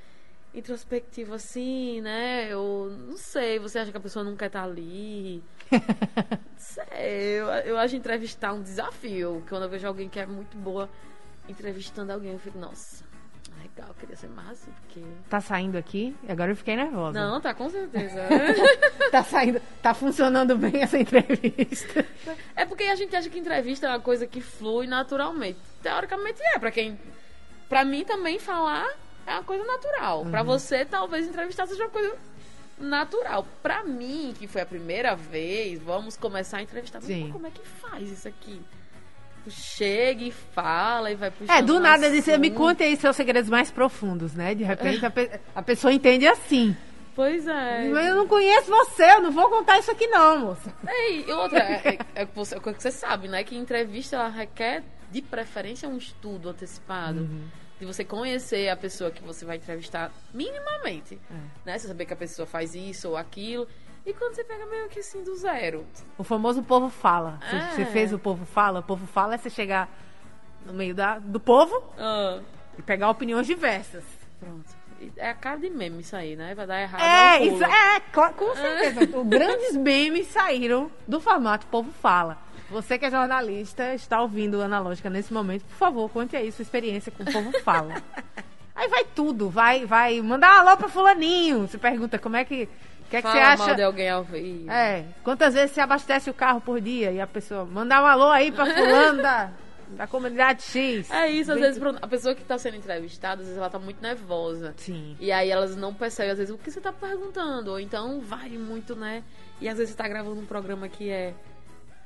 introspectivo 0.53 1.33
assim, 1.33 2.01
né? 2.01 2.51
Eu 2.51 2.95
não 3.07 3.17
sei, 3.17 3.59
você 3.59 3.79
acha 3.79 3.91
que 3.91 3.97
a 3.97 4.01
pessoa 4.01 4.23
não 4.23 4.35
quer 4.35 4.47
estar 4.47 4.63
ali? 4.63 5.43
Não 6.57 6.63
sei, 6.63 7.39
eu, 7.39 7.45
eu 7.47 7.77
acho 7.77 7.95
entrevistar 7.95 8.51
um 8.53 8.61
desafio. 8.61 9.43
Quando 9.47 9.63
eu 9.63 9.69
vejo 9.69 9.87
alguém 9.87 10.09
que 10.09 10.19
é 10.19 10.25
muito 10.25 10.57
boa 10.57 10.89
entrevistando 11.47 12.11
alguém, 12.11 12.31
eu 12.31 12.39
fico, 12.39 12.57
nossa, 12.57 13.03
legal, 13.57 13.93
queria 13.99 14.15
ser 14.15 14.29
assim, 14.49 14.71
porque. 14.71 15.01
Tá 15.29 15.41
saindo 15.41 15.77
aqui? 15.77 16.15
Agora 16.27 16.51
eu 16.51 16.55
fiquei 16.55 16.75
nervosa. 16.75 17.19
Não, 17.19 17.41
tá 17.41 17.53
com 17.53 17.69
certeza. 17.69 18.21
Tá 19.11 19.23
saindo. 19.23 19.61
Tá 19.81 19.93
funcionando 19.93 20.57
bem 20.57 20.81
essa 20.81 20.97
entrevista. 20.97 22.05
É 22.55 22.65
porque 22.65 22.83
a 22.83 22.95
gente 22.95 23.15
acha 23.15 23.29
que 23.29 23.39
entrevista 23.39 23.87
é 23.87 23.89
uma 23.89 24.01
coisa 24.01 24.27
que 24.27 24.41
flui 24.41 24.85
naturalmente. 24.85 25.57
Teoricamente 25.81 26.41
é, 26.43 26.59
pra 26.59 26.71
quem. 26.71 26.99
Pra 27.69 27.85
mim 27.85 28.03
também 28.03 28.37
falar 28.37 28.85
é 29.25 29.31
uma 29.31 29.43
coisa 29.43 29.63
natural. 29.63 30.25
Pra 30.25 30.43
você, 30.43 30.83
talvez 30.83 31.25
entrevistar 31.25 31.67
seja 31.67 31.85
uma 31.85 31.89
coisa 31.89 32.15
natural. 32.77 33.47
Pra 33.61 33.83
mim, 33.83 34.33
que 34.37 34.47
foi 34.47 34.61
a 34.61 34.65
primeira 34.65 35.15
vez, 35.15 35.81
vamos 35.81 36.17
começar 36.17 36.57
a 36.57 36.61
entrevistar. 36.61 37.01
Sim. 37.01 37.29
como 37.31 37.47
é 37.47 37.51
que 37.51 37.65
faz 37.65 38.09
isso 38.09 38.27
aqui? 38.27 38.61
Tu 39.47 39.51
Chega 39.51 40.23
e 40.25 40.31
fala 40.31 41.09
e 41.09 41.15
vai 41.15 41.31
puxando 41.31 41.55
É, 41.55 41.61
do 41.61 41.79
nada 41.79 42.09
disse, 42.11 42.37
me 42.37 42.47
assunto. 42.47 42.57
conte 42.57 42.83
aí 42.83 42.97
seus 42.97 43.15
segredos 43.15 43.49
mais 43.49 43.71
profundos, 43.71 44.33
né? 44.33 44.53
De 44.53 44.63
repente 44.65 45.05
a, 45.05 45.09
pe- 45.09 45.39
a 45.55 45.61
pessoa 45.61 45.93
entende 45.93 46.27
assim. 46.27 46.75
Pois 47.15 47.47
é. 47.47 47.87
Mas 47.87 48.07
eu 48.07 48.15
não 48.15 48.27
conheço 48.27 48.69
você, 48.69 49.03
eu 49.03 49.21
não 49.21 49.31
vou 49.31 49.49
contar 49.49 49.79
isso 49.79 49.89
aqui 49.89 50.05
não, 50.07 50.37
moça. 50.39 50.71
É, 50.85 51.11
e 51.13 51.31
outra, 51.31 51.59
é, 51.59 51.97
é, 52.15 52.21
é, 52.23 52.25
você- 52.25 52.55
é 52.55 52.59
coisa 52.59 52.77
que 52.77 52.83
você 52.83 52.91
sabe, 52.91 53.27
né? 53.29 53.41
Que 53.43 53.55
entrevista 53.55 54.17
ela 54.17 54.27
requer, 54.27 54.83
de 55.09 55.21
preferência, 55.21 55.87
um 55.87 55.95
estudo 55.97 56.49
antecipado. 56.49 57.21
Uhum. 57.21 57.45
De 57.79 57.85
você 57.85 58.03
conhecer 58.03 58.67
a 58.69 58.75
pessoa 58.75 59.11
que 59.11 59.23
você 59.23 59.45
vai 59.45 59.55
entrevistar 59.57 60.11
minimamente. 60.33 61.17
É. 61.31 61.33
Né? 61.71 61.77
Você 61.77 61.87
saber 61.87 62.05
que 62.05 62.13
a 62.13 62.17
pessoa 62.17 62.45
faz 62.45 62.75
isso 62.75 63.09
ou 63.09 63.15
aquilo. 63.17 63.65
E 64.07 64.13
quando 64.13 64.35
você 64.35 64.43
pega 64.45 64.65
meio 64.67 64.87
que 64.87 64.99
assim 64.99 65.21
do 65.21 65.35
zero. 65.35 65.85
O 66.17 66.23
famoso 66.23 66.63
povo 66.63 66.89
fala. 66.89 67.39
Você, 67.49 67.55
É. 67.57 67.59
você 67.71 67.85
fez 67.85 68.13
o 68.13 68.17
povo 68.17 68.45
fala? 68.45 68.79
O 68.79 68.83
povo 68.83 69.05
fala 69.05 69.35
é 69.35 69.37
você 69.37 69.49
chegar 69.49 69.89
no 70.65 70.73
meio 70.73 70.95
da, 70.95 71.19
do 71.19 71.39
povo 71.41 71.83
Ah, 71.97 72.39
e 72.77 72.81
pegar 72.81 73.09
opiniões 73.09 73.45
diversas. 73.45 74.03
pronto. 74.39 74.65
É 75.17 75.29
a 75.29 75.33
cara 75.35 75.59
de 75.59 75.69
meme 75.69 75.99
isso 76.01 76.15
aí, 76.15 76.35
né? 76.35 76.55
Vai 76.55 76.65
dar 76.65 76.81
errado. 76.81 77.01
É, 77.01 77.39
não 77.45 77.53
isso, 77.55 77.63
é, 77.63 77.99
com 78.31 78.55
certeza. 78.55 79.01
Os 79.19 79.27
grandes 79.27 79.75
memes 79.75 80.27
saíram 80.27 80.89
do 81.07 81.19
formato 81.19 81.67
Povo 81.67 81.91
Fala. 81.91 82.37
Você 82.71 82.97
que 82.97 83.05
é 83.05 83.11
jornalista, 83.11 83.93
está 83.93 84.21
ouvindo 84.21 84.61
Analógica 84.61 85.09
nesse 85.09 85.31
momento, 85.33 85.63
por 85.65 85.75
favor, 85.75 86.09
conte 86.09 86.35
aí 86.35 86.51
sua 86.51 86.63
experiência 86.63 87.11
com 87.11 87.23
o 87.23 87.31
Povo 87.31 87.51
Fala. 87.61 88.01
Aí 88.75 88.87
vai 88.89 89.03
tudo, 89.05 89.49
vai, 89.49 89.87
vai 89.87 90.21
mandar 90.21 90.53
um 90.63 90.67
alô 90.67 90.77
pra 90.77 90.87
fulaninho. 90.87 91.67
Você 91.67 91.79
pergunta 91.79 92.19
como 92.19 92.35
é 92.35 92.45
que, 92.45 92.69
que 93.09 93.15
é 93.17 93.21
que 93.21 93.27
você 93.31 93.37
acha? 93.37 93.75
de 93.75 93.81
alguém 93.83 94.09
ao 94.09 94.23
vivo. 94.23 94.69
É, 94.71 95.05
quantas 95.23 95.53
vezes 95.53 95.71
você 95.71 95.81
abastece 95.81 96.29
o 96.29 96.33
carro 96.33 96.61
por 96.61 96.79
dia? 96.81 97.11
E 97.11 97.19
a 97.21 97.27
pessoa, 97.27 97.65
mandar 97.65 98.01
um 98.03 98.05
alô 98.05 98.29
aí 98.29 98.51
pra 98.51 98.65
fulano 98.65 99.21
da, 99.21 99.51
da 99.89 100.07
comunidade 100.07 100.63
X. 100.63 101.09
É 101.11 101.29
isso, 101.29 101.51
às 101.51 101.59
Bem- 101.59 101.67
vezes 101.71 101.81
a 102.01 102.07
pessoa 102.07 102.35
que 102.35 102.43
tá 102.43 102.57
sendo 102.57 102.77
entrevistada, 102.77 103.41
às 103.41 103.47
vezes 103.47 103.57
ela 103.57 103.69
tá 103.69 103.79
muito 103.79 104.01
nervosa. 104.01 104.73
Sim. 104.77 105.15
E 105.19 105.31
aí 105.31 105.49
elas 105.49 105.75
não 105.75 105.93
percebem, 105.93 106.31
às 106.31 106.37
vezes, 106.37 106.53
o 106.53 106.57
que 106.57 106.69
você 106.69 106.81
tá 106.81 106.91
perguntando. 106.91 107.71
Ou 107.71 107.79
então 107.79 108.19
vai 108.21 108.49
muito, 108.49 108.95
né? 108.95 109.23
E 109.61 109.67
às 109.69 109.77
vezes 109.77 109.91
você 109.93 109.97
tá 109.97 110.07
gravando 110.07 110.39
um 110.39 110.45
programa 110.45 110.87
que 110.89 111.09
é 111.09 111.33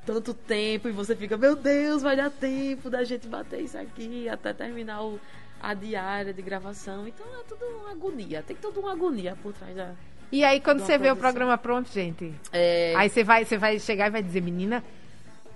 tanto 0.06 0.34
tempo 0.34 0.88
e 0.88 0.92
você 0.92 1.14
fica, 1.14 1.36
meu 1.36 1.54
Deus, 1.54 2.02
vai 2.02 2.16
dar 2.16 2.30
tempo 2.30 2.90
da 2.90 3.04
gente 3.04 3.28
bater 3.28 3.60
isso 3.60 3.78
aqui 3.78 4.28
até 4.28 4.52
terminar 4.52 5.02
o- 5.04 5.20
a 5.60 5.74
diária 5.74 6.32
de 6.32 6.42
gravação. 6.42 7.06
Então 7.06 7.24
é 7.38 7.44
tudo 7.44 7.64
uma 7.64 7.92
agonia. 7.92 8.42
Tem 8.42 8.56
toda 8.56 8.80
uma 8.80 8.92
agonia 8.92 9.36
por 9.42 9.52
trás 9.52 9.76
da. 9.76 9.92
E 10.32 10.42
aí, 10.44 10.60
quando 10.60 10.80
você 10.80 10.96
vê 10.96 11.10
o 11.10 11.16
programa 11.16 11.56
pronto, 11.58 11.92
gente, 11.92 12.34
É, 12.52 12.94
Aí 12.96 13.08
você 13.10 13.22
vai, 13.22 13.44
você 13.44 13.58
vai 13.58 13.78
chegar 13.78 14.06
e 14.06 14.10
vai 14.10 14.22
dizer, 14.22 14.40
menina, 14.40 14.82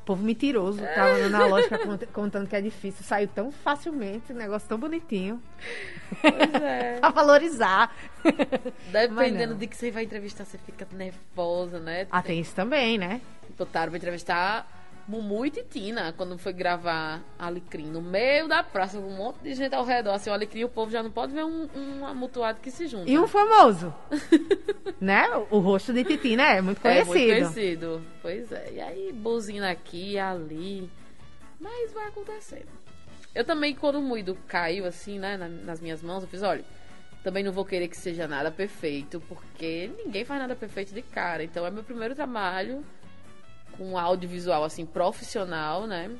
povo 0.05 0.23
mentiroso. 0.23 0.81
Tava 0.95 1.29
na 1.31 1.47
lógica 1.47 1.79
cont- 1.85 2.07
contando 2.13 2.47
que 2.47 2.55
é 2.55 2.61
difícil. 2.61 3.03
Saiu 3.03 3.27
tão 3.27 3.51
facilmente, 3.51 4.33
um 4.33 4.37
negócio 4.37 4.69
tão 4.69 4.79
bonitinho. 4.79 5.43
Pois 6.21 6.63
é. 6.63 6.99
pra 7.01 7.09
valorizar. 7.09 7.91
Dependendo 8.93 9.55
de 9.55 9.67
que 9.67 9.77
você 9.77 9.91
vai 9.91 10.05
entrevistar, 10.05 10.45
você 10.45 10.59
fica 10.59 10.87
nervosa, 10.93 11.81
né? 11.81 12.07
Ah, 12.11 12.23
tem 12.23 12.39
isso 12.41 12.55
também, 12.55 12.99
né? 12.99 13.21
Botaram 13.59 13.89
pra 13.91 13.97
entrevistar 13.97 14.76
Mumu 15.09 15.47
e 15.47 15.51
Titina 15.51 16.13
quando 16.17 16.37
foi 16.37 16.53
gravar 16.53 17.23
Alecrim. 17.39 17.87
No 17.87 18.03
meio 18.03 18.49
da 18.49 18.63
praça, 18.63 18.99
com 18.99 19.07
um 19.07 19.17
monte 19.17 19.39
de 19.39 19.55
gente 19.55 19.75
ao 19.75 19.85
redor. 19.85 20.11
Assim, 20.13 20.31
o 20.31 20.33
Alecrim, 20.33 20.65
o 20.65 20.69
povo 20.69 20.91
já 20.91 21.03
não 21.03 21.11
pode 21.11 21.33
ver 21.33 21.45
um, 21.45 21.69
um 21.77 22.05
amutuado 22.07 22.61
que 22.61 22.71
se 22.71 22.87
junta. 22.89 23.09
E 23.09 23.17
um 23.19 23.27
famoso. 23.29 23.95
né? 25.01 25.29
O 25.51 25.59
rosto 25.59 25.93
de 25.93 26.03
Titina 26.05 26.43
é 26.51 26.61
muito 26.61 26.79
É 26.87 27.05
conhecido. 27.05 27.15
muito 27.15 27.53
conhecido. 27.53 28.03
Pois 28.21 28.51
é. 28.53 28.73
E 28.75 28.81
aí, 28.81 29.13
buzina 29.13 29.71
aqui 29.71 30.19
ali. 30.19 30.91
Mas 31.61 31.93
vai 31.93 32.09
acontecendo. 32.09 32.69
Eu 33.35 33.45
também, 33.45 33.75
quando 33.75 33.97
o 33.99 34.03
moído 34.03 34.37
caiu 34.49 34.87
assim, 34.87 35.19
né, 35.19 35.37
na- 35.37 35.49
nas 35.49 35.81
minhas 35.81 36.03
mãos, 36.03 36.23
eu 36.23 36.29
fiz, 36.29 36.43
olha, 36.43 36.65
também 37.23 37.45
não 37.45 37.53
vou 37.53 37.65
querer 37.65 37.87
que 37.89 37.97
seja 37.97 38.27
nada 38.27 38.51
perfeito, 38.51 39.23
porque 39.29 39.91
ninguém 40.05 40.25
faz 40.25 40.41
nada 40.41 40.55
perfeito 40.57 40.93
de 40.95 41.03
cara. 41.03 41.45
Então 41.45 41.67
é 41.67 41.71
meu 41.71 41.83
primeiro 41.85 42.15
trabalho 42.15 42.85
com 43.77 43.99
audiovisual, 43.99 44.65
assim, 44.65 44.85
profissional, 44.85 45.87
né? 45.87 46.11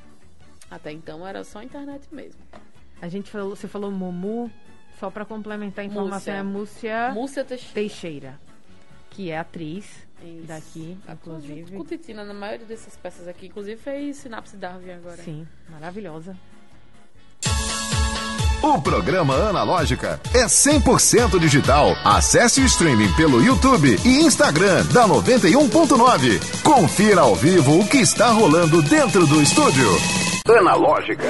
Até 0.69 0.91
então 0.91 1.25
era 1.25 1.43
só 1.43 1.61
internet 1.61 2.07
mesmo. 2.11 2.39
A 3.01 3.07
gente 3.07 3.29
falou, 3.29 3.55
você 3.55 3.67
falou 3.67 3.91
Mumu, 3.91 4.51
só 4.99 5.09
pra 5.09 5.23
complementar 5.23 5.83
a 5.83 5.87
informação, 5.87 6.43
Múcia. 6.45 6.89
é 6.89 7.13
Múcia 7.13 7.13
Múcia 7.13 7.45
Teixeira. 7.45 7.73
Teixeira, 7.73 8.39
que 9.11 9.31
é 9.31 9.37
atriz 9.37 10.07
Isso. 10.21 10.47
daqui, 10.47 10.97
junto 11.07 11.11
inclusive. 11.11 11.77
Com 11.77 11.85
Titina 11.85 12.23
na 12.23 12.33
maioria 12.33 12.65
dessas 12.65 12.97
peças 12.97 13.27
aqui. 13.27 13.47
Inclusive 13.47 13.79
fez 13.79 14.17
Sinapse 14.17 14.57
Darwin 14.57 14.91
agora. 14.91 15.17
Sim, 15.17 15.47
maravilhosa. 15.69 16.35
O 18.61 18.81
programa 18.81 19.35
Analógica 19.35 20.19
é 20.33 20.45
100% 20.45 21.37
digital. 21.39 21.95
Acesse 22.03 22.59
o 22.59 22.65
streaming 22.65 23.13
pelo 23.13 23.39
YouTube 23.41 23.95
e 24.03 24.21
Instagram 24.21 24.83
da 24.87 25.07
91.9. 25.07 26.63
Confira 26.63 27.21
ao 27.21 27.35
vivo 27.35 27.79
o 27.79 27.87
que 27.87 27.97
está 27.97 28.31
rolando 28.31 28.81
dentro 28.81 29.27
do 29.27 29.41
estúdio. 29.43 29.87
Analógica. 30.47 31.27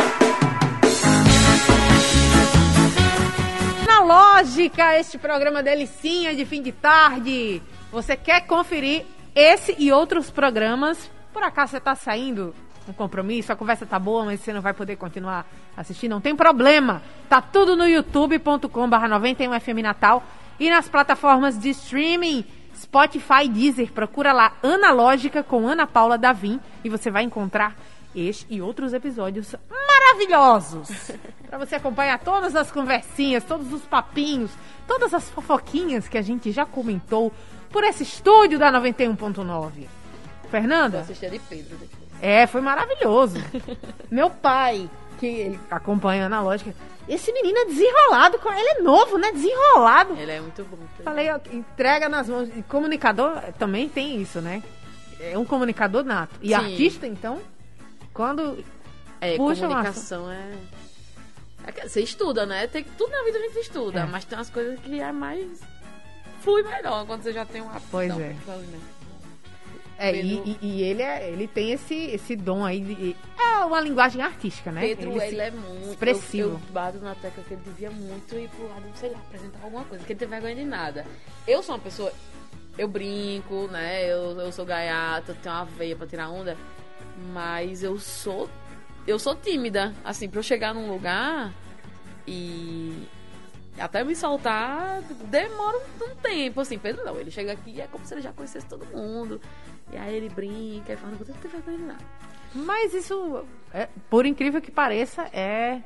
Na 3.86 4.00
lógica, 4.00 4.98
este 4.98 5.18
programa 5.18 5.62
delicinha 5.62 6.34
de 6.34 6.46
fim 6.46 6.62
de 6.62 6.72
tarde. 6.72 7.62
Você 7.92 8.16
quer 8.16 8.48
conferir 8.48 9.06
esse 9.36 9.76
e 9.78 9.92
outros 9.92 10.30
programas? 10.30 11.12
Por 11.34 11.44
acaso 11.44 11.72
você 11.72 11.80
tá 11.82 11.94
saindo 11.94 12.56
um 12.88 12.94
compromisso, 12.94 13.52
a 13.52 13.56
conversa 13.56 13.86
tá 13.86 14.00
boa, 14.00 14.26
mas 14.26 14.40
você 14.40 14.54
não 14.54 14.62
vai 14.62 14.74
poder 14.74 14.96
continuar 14.96 15.46
assistindo? 15.76 16.12
Não 16.12 16.22
tem 16.22 16.36
problema. 16.36 17.02
Tá 17.30 17.42
tudo 17.42 17.76
no 17.76 17.88
youtube.com/barra 17.88 19.08
91FM 19.20 19.82
Natal 19.82 20.24
e 20.60 20.70
nas 20.70 20.88
plataformas 20.88 21.58
de 21.60 21.70
streaming. 21.70 22.46
Spotify, 22.76 23.48
Deezer, 23.50 23.92
procura 23.92 24.32
lá 24.32 24.54
Analógica 24.62 25.42
com 25.42 25.68
Ana 25.68 25.88
Paula 25.88 26.18
Davim 26.18 26.60
e 26.84 26.90
você 26.90 27.10
vai 27.10 27.24
encontrar 27.24 27.76
este 28.16 28.46
e 28.50 28.62
outros 28.62 28.94
episódios 28.94 29.56
maravilhosos. 29.70 31.12
Para 31.50 31.58
você 31.58 31.76
acompanhar 31.76 32.20
todas 32.20 32.56
as 32.56 32.72
conversinhas, 32.72 33.44
todos 33.44 33.72
os 33.74 33.82
papinhos, 33.82 34.52
todas 34.88 35.14
as 35.14 35.30
fofoquinhas 35.30 36.08
que 36.08 36.18
a 36.18 36.22
gente 36.22 36.52
já 36.52 36.66
comentou 36.66 37.32
por 37.70 37.84
esse 37.84 38.04
estúdio 38.04 38.60
da 38.60 38.72
91.9. 38.72 39.46
Vou 39.48 39.88
Fernanda? 40.50 41.00
assistir 41.02 41.26
a 41.26 41.30
de 41.30 41.40
Pedro 41.40 41.78
depois. 41.78 42.07
É, 42.22 42.48
foi 42.48 42.62
maravilhoso. 42.62 43.38
Meu 44.10 44.30
pai, 44.30 44.90
que 45.20 45.26
ele 45.26 45.60
acompanha 45.70 46.24
a 46.24 46.26
analógica, 46.28 46.74
esse 47.08 47.32
menino 47.32 47.58
é 47.60 47.66
desenrolado, 47.66 48.40
com- 48.40 48.52
ele 48.52 48.68
é 48.80 48.82
novo, 48.82 49.18
né? 49.18 49.32
Desenrolado. 49.32 50.14
Ele 50.18 50.32
é 50.32 50.42
muito 50.42 50.64
bom. 50.66 50.78
Falei, 51.04 51.30
ó, 51.32 51.40
entrega 51.52 52.10
nas 52.10 52.28
mãos. 52.28 52.50
E 52.56 52.62
comunicador 52.64 53.42
também 53.58 53.88
tem 53.88 54.22
isso, 54.22 54.42
né? 54.42 54.62
É 55.20 55.38
um 55.38 55.46
comunicador 55.46 56.04
nato. 56.04 56.36
E 56.42 56.50
Sim. 56.50 56.54
artista, 56.54 57.08
então, 57.08 57.40
quando. 58.14 58.64
É, 59.22 59.36
Puxa, 59.38 59.68
comunicação 59.68 60.30
é... 60.32 60.54
é 61.66 61.88
Você 61.88 62.02
estuda, 62.02 62.46
né? 62.46 62.68
Tem, 62.68 62.84
tudo 62.84 63.10
na 63.12 63.24
vida 63.24 63.38
a 63.40 63.42
gente 63.42 63.60
estuda, 63.60 64.02
É. 64.02 64.06
mas 64.06 64.26
tem 64.26 64.38
umas 64.38 64.50
coisas 64.50 64.80
que 64.80 65.00
é 65.00 65.12
mais... 65.12 65.60
Flui 66.42 66.62
melhor 66.62 67.06
quando 67.08 67.24
você 67.24 67.34
já 67.34 67.46
tem 67.46 67.62
uma 67.62 67.82
Pois 67.90 68.12
é. 68.12 68.36
pra 68.46 68.56
né? 68.58 68.80
É, 70.00 70.16
e, 70.16 70.22
Pedro- 70.38 70.44
e- 70.46 70.58
e 70.68 70.82
ele, 70.84 71.02
é, 71.02 71.30
ele 71.30 71.48
tem 71.48 71.72
esse, 71.72 71.96
esse 71.96 72.36
dom 72.36 72.64
aí. 72.64 72.82
De, 72.82 73.16
é 73.40 73.66
uma 73.66 73.82
linguagem 73.82 74.22
artística, 74.22 74.72
né? 74.72 74.82
Pedro, 74.82 75.12
ele, 75.22 75.30
se- 75.30 75.40
é 75.40 75.52
muito... 75.52 75.90
expressivo. 75.92 76.50
Eu, 76.50 76.54
eu 76.54 76.60
bato 76.72 76.98
na 77.00 77.16
tecla 77.16 77.44
que 77.44 77.54
ele 77.56 77.62
devia 77.66 77.90
muito 77.90 78.36
ir 78.36 78.48
pro 78.50 78.68
lado, 78.68 78.84
sei 78.96 79.10
lá, 79.10 79.18
apresentar 79.18 79.60
alguma 79.64 79.84
coisa, 79.86 80.04
que 80.06 80.14
ele 80.14 80.20
tem 80.20 80.28
vergonha 80.28 80.56
de 80.56 80.66
nada. 80.66 81.06
Eu 81.48 81.64
sou 81.64 81.76
uma 81.76 81.82
pessoa... 81.82 82.12
Eu 82.78 82.88
brinco, 82.88 83.68
né? 83.72 84.06
Eu, 84.06 84.40
eu 84.40 84.52
sou 84.52 84.64
gaiata, 84.64 85.32
eu 85.32 85.36
tenho 85.36 85.56
uma 85.56 85.66
veia 85.66 85.96
pra 85.96 86.06
tirar 86.06 86.30
onda, 86.30 86.56
mas 87.34 87.82
eu 87.82 87.98
sou... 88.00 88.48
Eu 89.08 89.18
sou 89.18 89.36
tímida. 89.36 89.96
Assim, 90.06 90.30
pra 90.30 90.40
eu 90.40 90.44
chegar 90.44 90.76
num 90.76 90.88
lugar 90.92 91.52
e 92.28 93.08
até 93.80 94.04
me 94.04 94.16
soltar 94.16 95.02
demora 95.26 95.78
um, 95.78 96.12
um 96.12 96.16
tempo, 96.18 96.60
assim. 96.62 96.78
Pedro 96.78 97.04
não, 97.06 97.18
ele 97.20 97.32
chega 97.32 97.54
aqui 97.54 97.72
e 97.72 97.82
é 97.82 97.88
como 97.88 98.06
se 98.06 98.14
ele 98.14 98.22
já 98.22 98.32
conhecesse 98.34 98.66
todo 98.68 98.86
mundo. 98.88 99.40
E 99.92 99.98
aí 99.98 100.16
ele 100.16 100.30
brinca 100.30 100.94
e 100.94 100.98
fala, 100.98 101.12
não 101.14 101.20
tem 101.20 101.52
vergonha 101.52 101.78
de 101.78 101.84
nada. 101.84 102.04
Mas 102.54 102.94
isso, 102.94 103.46
é, 103.74 103.88
por 104.10 104.26
incrível 104.26 104.62
que 104.62 104.72
pareça, 104.72 105.24
é 105.34 105.82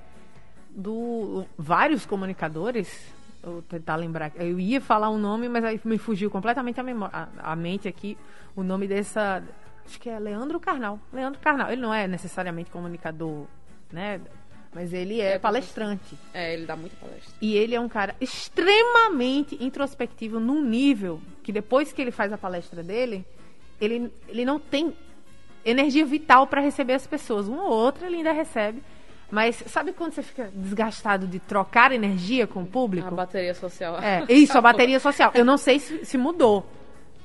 do 0.69 1.45
vários 1.57 2.05
comunicadores. 2.05 3.13
Vou 3.43 3.61
tentar 3.63 3.95
lembrar. 3.95 4.31
Eu 4.35 4.59
ia 4.59 4.79
falar 4.79 5.09
um 5.09 5.17
nome, 5.17 5.49
mas 5.49 5.63
aí 5.63 5.79
me 5.83 5.97
fugiu 5.97 6.29
completamente 6.29 6.79
a, 6.79 6.83
memó- 6.83 7.09
a, 7.11 7.27
a 7.39 7.55
mente 7.55 7.87
aqui. 7.87 8.17
O 8.55 8.61
nome 8.63 8.87
dessa. 8.87 9.43
Acho 9.85 9.99
que 9.99 10.09
é 10.09 10.19
Leandro 10.19 10.59
Carnal. 10.59 10.99
Leandro 11.11 11.39
Carnal. 11.39 11.71
Ele 11.71 11.81
não 11.81 11.91
é 11.93 12.07
necessariamente 12.07 12.69
comunicador, 12.69 13.45
né? 13.91 14.21
Mas 14.73 14.93
ele 14.93 15.19
é, 15.19 15.33
É, 15.33 15.39
palestrante. 15.39 16.15
É, 16.33 16.53
ele 16.53 16.65
dá 16.67 16.75
muita 16.75 16.95
palestra. 16.97 17.33
E 17.41 17.55
ele 17.57 17.73
é 17.75 17.79
um 17.79 17.89
cara 17.89 18.15
extremamente 18.21 19.57
introspectivo 19.61 20.39
num 20.39 20.61
nível 20.63 21.19
que 21.43 21.51
depois 21.51 21.91
que 21.91 22.01
ele 22.01 22.11
faz 22.11 22.31
a 22.31 22.37
palestra 22.37 22.81
dele, 22.83 23.25
ele, 23.81 24.13
ele 24.27 24.45
não 24.45 24.59
tem 24.59 24.95
energia 25.65 26.05
vital 26.05 26.47
para 26.47 26.61
receber 26.61 26.93
as 26.93 27.05
pessoas. 27.05 27.47
Uma 27.47 27.63
ou 27.63 27.73
outra 27.73 28.07
ele 28.07 28.17
ainda 28.17 28.31
recebe. 28.31 28.81
Mas 29.31 29.63
sabe 29.67 29.93
quando 29.93 30.13
você 30.13 30.21
fica 30.21 30.51
desgastado 30.53 31.25
de 31.25 31.39
trocar 31.39 31.91
energia 31.91 32.45
com 32.45 32.63
o 32.63 32.65
público? 32.65 33.07
A 33.07 33.11
bateria 33.11 33.53
social. 33.53 33.97
É, 33.99 34.25
isso, 34.29 34.57
a 34.57 34.61
bateria 34.61 34.99
social. 34.99 35.31
Eu 35.33 35.45
não 35.45 35.57
sei 35.57 35.79
se, 35.79 36.05
se 36.05 36.17
mudou 36.17 36.65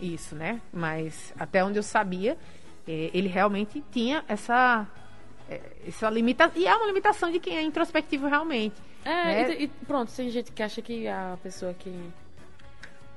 isso, 0.00 0.36
né? 0.36 0.60
Mas 0.72 1.34
até 1.38 1.64
onde 1.64 1.78
eu 1.78 1.82
sabia, 1.82 2.38
eh, 2.86 3.10
ele 3.12 3.26
realmente 3.26 3.82
tinha 3.90 4.24
essa, 4.28 4.86
eh, 5.50 5.60
essa 5.88 6.08
limitação. 6.08 6.60
E 6.60 6.66
é 6.66 6.76
uma 6.76 6.86
limitação 6.86 7.30
de 7.30 7.40
quem 7.40 7.56
é 7.56 7.62
introspectivo 7.62 8.28
realmente. 8.28 8.76
É, 9.04 9.24
né? 9.24 9.54
e, 9.54 9.64
e 9.64 9.68
pronto, 9.68 10.12
tem 10.12 10.30
gente 10.30 10.52
que 10.52 10.62
acha 10.62 10.80
que 10.80 11.08
a 11.08 11.36
pessoa 11.42 11.74
que. 11.74 11.92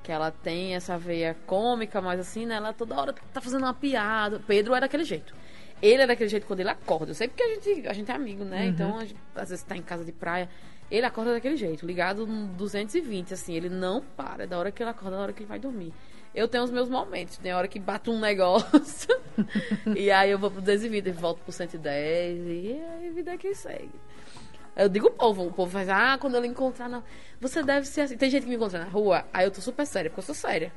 Que 0.03 0.11
ela 0.11 0.31
tem 0.31 0.75
essa 0.75 0.97
veia 0.97 1.35
cômica, 1.45 2.01
mas 2.01 2.19
assim, 2.19 2.45
né? 2.45 2.55
Ela 2.55 2.73
toda 2.73 2.95
hora 2.95 3.13
tá 3.33 3.41
fazendo 3.41 3.63
uma 3.63 3.73
piada. 3.73 4.41
Pedro 4.47 4.73
é 4.75 4.79
daquele 4.79 5.03
jeito. 5.03 5.33
Ele 5.81 6.01
é 6.03 6.07
daquele 6.07 6.29
jeito 6.29 6.45
quando 6.45 6.59
ele 6.59 6.69
acorda. 6.69 7.11
Eu 7.11 7.15
sei 7.15 7.27
porque 7.27 7.43
a 7.43 7.47
gente, 7.47 7.87
a 7.87 7.93
gente 7.93 8.11
é 8.11 8.13
amigo, 8.13 8.43
né? 8.43 8.65
Então, 8.65 8.97
a 8.97 9.05
gente, 9.05 9.19
às 9.35 9.49
vezes 9.49 9.63
tá 9.63 9.75
em 9.77 9.81
casa 9.81 10.03
de 10.03 10.11
praia. 10.11 10.49
Ele 10.91 11.05
acorda 11.05 11.33
daquele 11.33 11.55
jeito, 11.55 11.85
ligado 11.85 12.25
no 12.25 12.47
220, 12.47 13.33
assim. 13.33 13.53
Ele 13.53 13.69
não 13.69 14.01
para. 14.01 14.45
Da 14.45 14.57
hora 14.57 14.71
que 14.71 14.81
ele 14.83 14.89
acorda, 14.89 15.15
da 15.15 15.23
hora 15.23 15.33
que 15.33 15.43
ele 15.43 15.49
vai 15.49 15.59
dormir. 15.59 15.93
Eu 16.33 16.47
tenho 16.47 16.63
os 16.63 16.71
meus 16.71 16.89
momentos. 16.89 17.37
Tem 17.37 17.53
hora 17.53 17.67
que 17.67 17.79
bate 17.79 18.09
um 18.09 18.19
negócio. 18.19 19.15
e 19.95 20.11
aí 20.11 20.31
eu 20.31 20.39
vou 20.39 20.51
pro 20.51 20.61
220 20.61 21.07
e 21.07 21.11
volto 21.11 21.39
pro 21.39 21.51
110. 21.51 22.39
E 22.47 22.49
aí 22.49 23.07
a 23.07 23.11
vida 23.11 23.37
que 23.37 23.53
segue. 23.53 23.91
Eu 24.75 24.87
digo 24.87 25.07
o 25.07 25.11
povo, 25.11 25.47
o 25.47 25.51
povo 25.51 25.71
faz, 25.71 25.89
ah, 25.89 26.17
quando 26.19 26.37
ele 26.37 26.47
encontrar 26.47 26.87
na. 26.87 27.03
Você 27.41 27.63
deve 27.63 27.85
ser 27.87 28.01
assim. 28.01 28.17
Tem 28.17 28.29
gente 28.29 28.43
que 28.43 28.49
me 28.49 28.55
encontra 28.55 28.79
na 28.79 28.85
rua, 28.85 29.25
aí 29.33 29.45
eu 29.45 29.51
tô 29.51 29.61
super 29.61 29.85
séria, 29.85 30.09
porque 30.09 30.19
eu 30.21 30.25
sou 30.25 30.35
séria. 30.35 30.71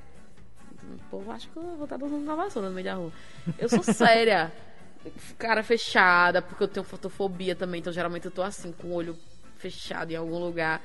O 0.82 1.10
povo 1.10 1.30
acha 1.30 1.48
que 1.48 1.56
eu 1.56 1.62
vou 1.62 1.84
estar 1.84 1.96
dando 1.96 2.16
uma 2.16 2.34
vassoura 2.34 2.68
no 2.68 2.74
meio 2.74 2.84
da 2.84 2.94
rua. 2.94 3.12
Eu 3.58 3.68
sou 3.68 3.82
séria. 3.94 4.52
Cara 5.38 5.62
fechada, 5.62 6.40
porque 6.40 6.62
eu 6.62 6.68
tenho 6.68 6.84
fotofobia 6.84 7.54
também, 7.54 7.80
então 7.80 7.92
geralmente 7.92 8.26
eu 8.26 8.30
tô 8.30 8.42
assim, 8.42 8.72
com 8.72 8.88
o 8.88 8.94
olho 8.94 9.16
fechado 9.56 10.10
em 10.10 10.16
algum 10.16 10.38
lugar. 10.38 10.80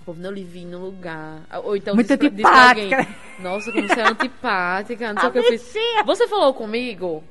O 0.00 0.04
povo 0.04 0.20
não 0.20 0.30
lhe 0.30 0.42
vi 0.42 0.64
no 0.64 0.78
lugar. 0.78 1.42
Ou 1.62 1.76
então 1.76 1.94
Muito 1.94 2.16
diz 2.16 2.18
pra, 2.18 2.28
diz 2.28 2.44
alguém. 2.44 2.90
Nossa, 3.38 3.70
como 3.70 3.86
você 3.86 4.00
é 4.00 4.08
antipática, 4.08 5.12
não 5.12 5.20
sei 5.20 5.28
o 5.28 5.32
que 5.32 5.38
eu 5.38 5.44
fiz. 5.44 5.62
bichinha. 5.72 6.04
Você 6.04 6.26
falou 6.26 6.54
comigo? 6.54 7.22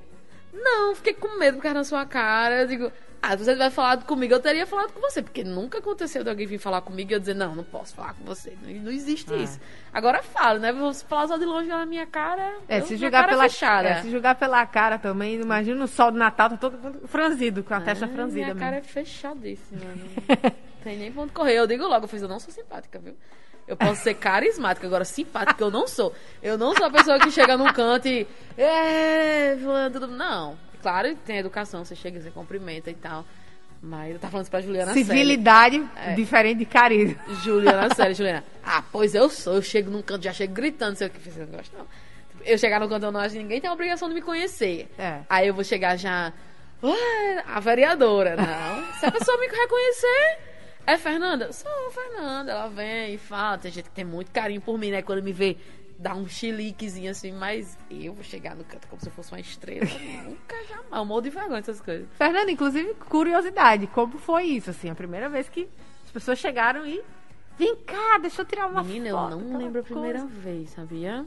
Não, 0.54 0.96
fiquei 0.96 1.13
com 1.13 1.38
medo 1.38 1.58
por 1.58 1.63
causa 1.63 1.80
da 1.80 1.84
sua 1.84 2.06
cara. 2.06 2.62
Eu 2.62 2.68
digo, 2.68 2.92
Ah, 3.21 3.38
se 3.38 3.43
você 3.43 3.51
tivesse 3.51 3.75
falado 3.75 4.05
comigo, 4.05 4.34
eu 4.34 4.39
teria 4.39 4.65
falado 4.65 4.93
com 4.93 5.01
você. 5.01 5.21
Porque 5.21 5.43
nunca 5.43 5.79
aconteceu 5.79 6.23
de 6.23 6.29
alguém 6.29 6.47
vir 6.47 6.58
falar 6.58 6.82
comigo 6.82 7.12
e 7.12 7.13
eu 7.13 7.19
dizer, 7.19 7.34
não, 7.34 7.53
não 7.53 7.63
posso 7.65 7.93
falar 7.93 8.13
com 8.13 8.23
você. 8.23 8.58
Não, 8.63 8.71
não 8.84 8.91
existe 8.91 9.34
É. 9.34 9.38
isso. 9.38 9.60
Agora 9.93 10.23
falo, 10.23 10.60
né? 10.60 10.71
Você 10.71 11.05
falar 11.05 11.27
só 11.27 11.38
de 11.38 11.43
longe 11.45 11.67
na 11.67 11.86
minha 11.86 12.05
cara. 12.08 12.55
É, 12.67 12.79
eu- 12.79 12.86
se 12.86 12.95
julgar 12.95 13.21
cara 13.23 13.27
pela 13.34 13.43
fechada. 13.43 13.89
é, 13.89 14.01
se 14.01 14.10
julgar 14.10 14.36
pela 14.36 14.65
cara 14.65 14.97
também, 14.97 15.36
imagina 15.36 15.84
o 15.84 15.88
sol 15.88 16.12
do 16.12 16.17
Natal, 16.17 16.49
tá 16.51 16.58
todo 16.58 16.77
mundo 16.77 17.08
franzido, 17.08 17.63
com 17.63 17.73
a 17.73 17.82
testa 17.82 18.05
Ah, 18.05 18.10
franzida 18.10 18.45
Minha 18.45 18.55
cara 18.55 18.77
é 18.77 18.79
mesmo. 18.79 18.93
fechadíssima. 18.93 19.82
Não 20.79 20.84
tem 20.84 20.97
nem 20.97 21.12
ponto 21.12 21.34
correr. 21.34 21.55
Eu 21.55 21.67
digo 21.67 21.86
logo, 21.86 22.05
eu 22.05 22.08
fiz, 22.08 22.21
eu 22.21 22.29
não 22.29 22.39
sou 22.39 22.53
simpática, 22.53 22.97
viu? 22.99 23.13
Eu 23.67 23.75
posso 23.75 24.01
ser 24.01 24.13
carismática, 24.13 24.88
agora 24.88 25.03
simpática 25.05 25.62
eu 25.63 25.69
não 25.69 25.86
sou. 25.88 26.12
Eu 26.41 26.58
não 26.58 26.73
sou 26.73 26.86
a 26.88 26.89
pessoa 26.89 27.19
que 27.19 27.29
chega 27.29 27.55
num 27.58 27.71
canto 27.73 28.08
e. 28.08 28.25
É, 28.58 29.55
fulano, 29.62 29.91
tudo. 29.91 30.08
Não. 30.08 30.58
Claro, 30.82 31.15
tem 31.26 31.38
educação, 31.38 31.84
você 31.84 31.96
chega, 31.96 32.20
você 32.22 32.32
cumprimenta 32.32 32.89
e 32.89 32.94
tal. 32.96 33.26
Mas 33.82 34.12
eu 34.13 34.20
tava 34.20 34.32
falando 34.32 34.44
isso 34.44 34.52
pra 34.52 34.62
Juliana. 34.62 34.94
Civilidade 34.94 35.82
É. 35.96 36.13
diferente 36.13 36.58
de 36.60 36.65
carisma. 36.65 37.18
Juliana, 37.44 37.88
sério, 37.96 38.13
Juliana. 38.15 38.44
Ah, 38.63 38.84
pois 38.92 39.15
eu 39.15 39.30
sou. 39.30 39.56
Eu 39.56 39.62
chego 39.62 39.89
num 39.89 40.02
canto, 40.02 40.24
já 40.24 40.34
chego 40.34 40.54
gritando, 40.54 40.96
sei 40.98 41.08
o 41.08 41.10
que 41.10 41.30
eu 41.30 41.46
não 41.48 41.54
gosto, 41.58 41.78
não. 41.78 41.88
Eu 42.46 42.58
chegar 42.58 42.80
no 42.80 42.89
canto, 42.89 43.06
eu 43.06 43.12
não 43.12 43.20
acho 43.22 43.36
que 43.36 43.42
ninguém 43.42 43.60
tem 43.62 43.70
a 43.70 43.74
obrigação 43.74 44.08
de 44.10 44.15
me 44.15 44.22
conhecer. 44.22 44.89
É. 44.98 45.20
Aí 45.30 45.48
eu 45.48 45.54
vou 45.54 45.63
chegar 45.63 45.96
já. 45.98 46.34
"Ué, 46.84 47.44
a 47.48 47.60
vereadora, 47.60 48.36
não. 48.36 48.94
Se 49.00 49.06
a 49.06 49.12
pessoa 49.12 49.38
me 49.38 49.48
reconhecer, 49.48 50.38
é 50.88 50.98
Fernanda? 50.98 51.52
Sou 51.54 51.72
Fernanda. 51.92 52.52
Ela 52.52 52.68
vem 52.70 53.13
e 53.13 53.18
fala. 53.18 53.58
Tem 53.58 53.72
gente 53.72 53.86
que 53.86 53.96
tem 53.96 54.06
muito 54.06 54.32
carinho 54.32 54.62
por 54.62 54.78
mim, 54.78 54.92
né? 54.92 55.02
Quando 55.02 55.22
me 55.24 55.32
vê, 55.34 55.58
dá 55.99 56.15
um 56.15 56.25
chiliquezinho 56.27 57.12
assim, 57.12 57.33
mas 57.33 57.77
eu 57.91 58.13
vou 58.13 58.23
chegar 58.23 58.55
no 58.55 58.63
canto 58.63 58.88
como 58.88 59.01
se 59.01 59.07
eu 59.09 59.12
fosse 59.12 59.33
uma 59.33 59.39
estrela. 59.39 59.85
Nunca 60.23 60.55
jamais. 60.67 60.88
Eu 60.93 61.05
morro 61.05 61.21
de 61.21 61.29
vergonha 61.29 61.59
dessas 61.59 61.81
coisas. 61.81 62.07
Fernanda, 62.13 62.49
inclusive, 62.49 62.93
curiosidade, 62.95 63.85
como 63.88 64.17
foi 64.17 64.45
isso, 64.45 64.69
assim, 64.69 64.89
a 64.89 64.95
primeira 64.95 65.27
vez 65.27 65.49
que 65.49 65.67
as 66.05 66.12
pessoas 66.12 66.39
chegaram 66.39 66.88
e... 66.88 67.03
Vem 67.57 67.75
cá, 67.75 68.17
deixa 68.19 68.41
eu 68.41 68.45
tirar 68.45 68.67
uma 68.67 68.81
Menina, 68.81 69.09
eu 69.09 69.17
foto. 69.17 69.31
não 69.31 69.39
aquela 69.41 69.57
lembro 69.57 69.81
a 69.81 69.83
primeira 69.83 70.19
coisa. 70.19 70.33
vez, 70.33 70.69
sabia? 70.69 71.25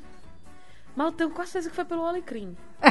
Mas 0.96 1.06
eu 1.06 1.12
tenho 1.12 1.30
quase 1.30 1.50
certeza 1.50 1.68
que 1.70 1.76
foi 1.76 1.85
pelo 1.85 2.06
Alecrim. 2.06 2.56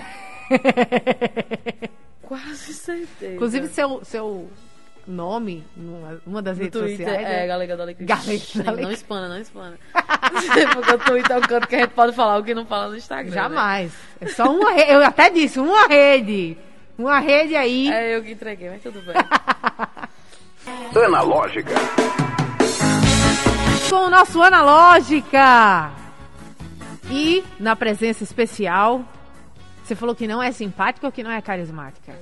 Quase 2.21 2.73
certeza. 2.73 3.33
Inclusive, 3.33 3.67
seu, 3.67 4.05
seu 4.05 4.49
nome, 5.07 5.63
numa 5.75 6.21
uma 6.25 6.41
das 6.41 6.57
no 6.57 6.63
redes 6.63 6.79
Twitter, 6.79 7.07
sociais... 7.07 7.27
é, 7.27 7.43
é- 7.43 7.47
Galega 7.47 7.75
do 7.75 7.81
Alecrim. 7.83 8.05
Galega 8.05 8.43
Alecrim. 8.67 8.81
Não 8.83 8.91
espana, 8.91 9.27
não 9.29 9.37
espana. 9.37 9.77
Porque 10.73 10.93
o 10.93 10.97
Twitter 10.99 11.35
é 11.35 11.39
um 11.39 11.41
canto 11.41 11.67
que 11.67 11.75
a 11.75 11.79
gente 11.79 11.91
pode 11.91 12.13
falar 12.15 12.37
o 12.37 12.43
que 12.43 12.53
não 12.53 12.65
fala 12.65 12.89
no 12.89 12.97
Instagram. 12.97 13.29
né? 13.29 13.35
Jamais. 13.35 13.93
É 14.19 14.27
só 14.27 14.43
uma 14.51 14.71
rede. 14.71 14.91
Eu 14.91 15.03
até 15.05 15.29
disse, 15.29 15.59
uma 15.59 15.87
rede. 15.87 16.57
Uma 16.97 17.19
rede 17.19 17.55
aí. 17.55 17.89
É 17.91 18.15
eu 18.15 18.23
que 18.23 18.31
entreguei, 18.31 18.69
mas 18.69 18.81
tudo 18.81 19.01
bem. 19.01 19.15
Analógica. 21.05 21.73
Com 23.89 23.95
o 24.05 24.09
nosso 24.09 24.41
Analógica. 24.41 25.91
E 27.09 27.43
na 27.59 27.75
presença 27.75 28.23
especial, 28.23 29.03
você 29.83 29.95
falou 29.95 30.15
que 30.15 30.27
não 30.27 30.41
é 30.41 30.51
simpática 30.51 31.05
ou 31.05 31.11
que 31.11 31.23
não 31.23 31.31
é 31.31 31.41
carismática? 31.41 32.13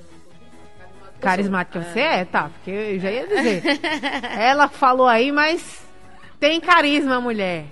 Carismática 1.20 1.82
você 1.82 2.00
é, 2.00 2.24
tá? 2.24 2.50
Porque 2.50 2.70
eu 2.70 2.98
já 2.98 3.10
ia 3.10 3.26
dizer. 3.26 3.62
Ela 4.38 4.68
falou 4.68 5.06
aí, 5.06 5.30
mas 5.30 5.86
tem 6.38 6.60
carisma, 6.60 7.20
mulher. 7.20 7.66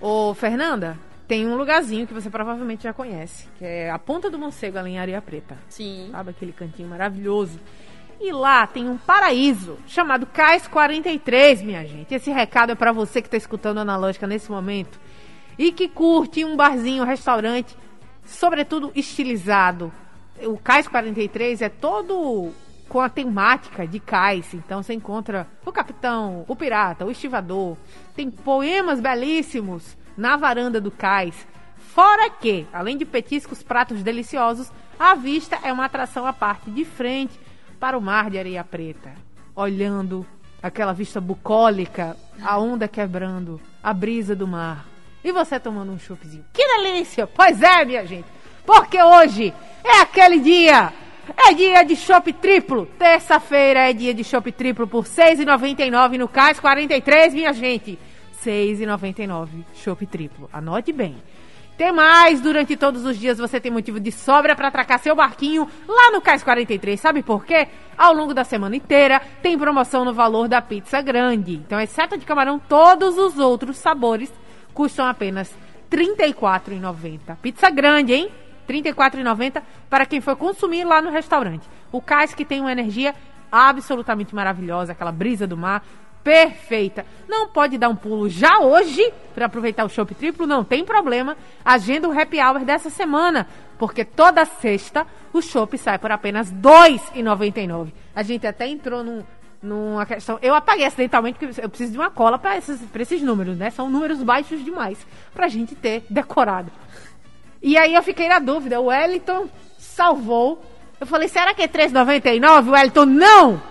Ô, 0.00 0.32
Fernanda, 0.34 0.98
tem 1.28 1.46
um 1.46 1.56
lugarzinho 1.56 2.06
que 2.06 2.14
você 2.14 2.30
provavelmente 2.30 2.84
já 2.84 2.92
conhece, 2.92 3.48
que 3.58 3.64
é 3.64 3.90
a 3.90 3.98
Ponta 3.98 4.30
do 4.30 4.38
Morcego, 4.38 4.78
ali 4.78 4.90
em 4.90 4.98
Areia 4.98 5.20
Preta. 5.20 5.56
Sim. 5.68 6.08
Sabe 6.10 6.30
aquele 6.30 6.52
cantinho 6.52 6.88
maravilhoso? 6.88 7.60
E 8.20 8.32
lá 8.32 8.66
tem 8.66 8.88
um 8.88 8.98
paraíso 8.98 9.78
chamado 9.86 10.26
Cais 10.26 10.68
43, 10.68 11.62
minha 11.62 11.86
gente. 11.86 12.14
Esse 12.14 12.30
recado 12.30 12.72
é 12.72 12.74
pra 12.74 12.92
você 12.92 13.22
que 13.22 13.30
tá 13.30 13.36
escutando 13.36 13.78
a 13.78 13.82
Analógica 13.82 14.26
nesse 14.26 14.50
momento 14.50 15.00
e 15.58 15.72
que 15.72 15.88
curte 15.88 16.44
um 16.44 16.56
barzinho, 16.56 17.02
um 17.02 17.06
restaurante, 17.06 17.76
sobretudo 18.24 18.92
estilizado. 18.94 19.92
O 20.46 20.58
Cais 20.58 20.88
43 20.88 21.62
é 21.62 21.68
todo 21.68 22.52
com 22.88 23.00
a 23.00 23.08
temática 23.08 23.86
de 23.86 24.00
cais. 24.00 24.52
Então 24.52 24.82
você 24.82 24.92
encontra 24.92 25.46
o 25.64 25.70
capitão, 25.70 26.44
o 26.48 26.56
pirata, 26.56 27.06
o 27.06 27.10
estivador. 27.10 27.76
Tem 28.16 28.30
poemas 28.30 29.00
belíssimos 29.00 29.96
na 30.16 30.36
varanda 30.36 30.80
do 30.80 30.90
cais. 30.90 31.46
Fora 31.76 32.28
que, 32.30 32.66
além 32.72 32.96
de 32.96 33.04
petiscos, 33.04 33.62
pratos 33.62 34.02
deliciosos, 34.02 34.72
a 34.98 35.14
vista 35.14 35.58
é 35.62 35.72
uma 35.72 35.84
atração 35.84 36.26
à 36.26 36.32
parte 36.32 36.70
de 36.70 36.84
frente 36.84 37.38
para 37.78 37.96
o 37.96 38.00
mar 38.02 38.28
de 38.28 38.38
areia 38.38 38.62
preta, 38.62 39.12
olhando 39.54 40.26
aquela 40.62 40.92
vista 40.92 41.20
bucólica, 41.20 42.16
a 42.42 42.58
onda 42.58 42.86
quebrando, 42.86 43.60
a 43.82 43.92
brisa 43.92 44.36
do 44.36 44.46
mar. 44.46 44.86
E 45.22 45.32
você 45.32 45.60
tomando 45.60 45.92
um 45.92 45.98
choppzinho. 45.98 46.44
Que 46.52 46.66
delícia! 46.66 47.26
Pois 47.26 47.62
é, 47.62 47.84
minha 47.84 48.06
gente. 48.06 48.26
Porque 48.64 49.02
hoje 49.02 49.52
é 49.84 50.00
aquele 50.00 50.40
dia. 50.40 50.92
É 51.36 51.54
dia 51.54 51.84
de 51.84 51.96
chopp 51.96 52.32
triplo. 52.32 52.86
Terça-feira 52.98 53.88
é 53.88 53.92
dia 53.92 54.12
de 54.12 54.24
chopp 54.24 54.50
triplo 54.52 54.86
por 54.86 55.04
R$ 55.04 55.10
6,99 55.10 56.18
no 56.18 56.28
Cais 56.28 56.58
43, 56.58 57.34
minha 57.34 57.52
gente. 57.52 57.98
R$ 58.44 58.52
6,99 58.52 59.48
chopp 59.74 60.06
triplo. 60.06 60.48
Anote 60.52 60.92
bem. 60.92 61.16
Tem 61.80 61.92
mais, 61.92 62.42
durante 62.42 62.76
todos 62.76 63.06
os 63.06 63.18
dias 63.18 63.38
você 63.38 63.58
tem 63.58 63.72
motivo 63.72 63.98
de 63.98 64.12
sobra 64.12 64.54
para 64.54 64.68
atracar 64.68 64.98
seu 64.98 65.16
barquinho 65.16 65.66
lá 65.88 66.10
no 66.10 66.20
Cais 66.20 66.42
43. 66.42 67.00
Sabe 67.00 67.22
por 67.22 67.46
quê? 67.46 67.68
Ao 67.96 68.12
longo 68.12 68.34
da 68.34 68.44
semana 68.44 68.76
inteira 68.76 69.22
tem 69.42 69.56
promoção 69.56 70.04
no 70.04 70.12
valor 70.12 70.46
da 70.46 70.60
pizza 70.60 71.00
grande. 71.00 71.54
Então, 71.54 71.80
exceto 71.80 72.16
a 72.16 72.18
de 72.18 72.26
camarão, 72.26 72.58
todos 72.58 73.16
os 73.16 73.38
outros 73.38 73.78
sabores 73.78 74.30
custam 74.74 75.06
apenas 75.06 75.50
R$ 75.90 76.16
34,90. 76.18 77.36
Pizza 77.40 77.70
grande, 77.70 78.12
hein? 78.12 78.30
R$ 78.72 78.82
34,90 78.82 79.62
para 79.88 80.06
quem 80.06 80.20
for 80.20 80.36
consumir 80.36 80.84
lá 80.84 81.02
no 81.02 81.10
restaurante. 81.10 81.68
O 81.92 82.00
Cais 82.00 82.34
que 82.34 82.44
tem 82.44 82.60
uma 82.60 82.72
energia 82.72 83.14
absolutamente 83.50 84.34
maravilhosa, 84.34 84.92
aquela 84.92 85.12
brisa 85.12 85.46
do 85.46 85.56
mar 85.56 85.82
perfeita. 86.22 87.04
Não 87.28 87.48
pode 87.48 87.78
dar 87.78 87.88
um 87.88 87.96
pulo 87.96 88.28
já 88.28 88.58
hoje 88.60 89.12
para 89.34 89.46
aproveitar 89.46 89.84
o 89.84 89.88
shopping 89.88 90.14
triplo, 90.14 90.46
não 90.46 90.62
tem 90.62 90.84
problema. 90.84 91.36
Agenda 91.64 92.08
o 92.08 92.18
happy 92.18 92.38
hour 92.40 92.64
dessa 92.64 92.90
semana, 92.90 93.46
porque 93.78 94.04
toda 94.04 94.44
sexta 94.44 95.06
o 95.32 95.40
shopping 95.40 95.78
sai 95.78 95.98
por 95.98 96.12
apenas 96.12 96.50
R$ 96.50 96.56
2,99. 96.56 97.92
A 98.14 98.22
gente 98.22 98.46
até 98.46 98.68
entrou 98.68 99.02
num, 99.02 99.22
numa 99.62 100.04
questão. 100.04 100.38
Eu 100.42 100.54
apaguei 100.54 100.84
acidentalmente 100.84 101.38
porque 101.38 101.60
eu 101.60 101.68
preciso 101.68 101.92
de 101.92 101.98
uma 101.98 102.10
cola 102.10 102.38
para 102.38 102.56
esses, 102.56 102.80
esses 102.94 103.22
números, 103.22 103.56
né? 103.56 103.70
São 103.70 103.90
números 103.90 104.22
baixos 104.22 104.64
demais 104.64 104.98
pra 105.32 105.48
gente 105.48 105.74
ter 105.74 106.04
decorado. 106.10 106.70
E 107.62 107.76
aí 107.76 107.94
eu 107.94 108.02
fiquei 108.02 108.28
na 108.28 108.38
dúvida. 108.38 108.80
O 108.80 108.86
Wellington 108.86 109.48
salvou. 109.78 110.64
Eu 111.00 111.06
falei, 111.06 111.28
será 111.28 111.54
que 111.54 111.62
é 111.62 111.68
3,99? 111.68 112.68
O 112.68 112.70
Wellington, 112.72 113.04
não! 113.04 113.62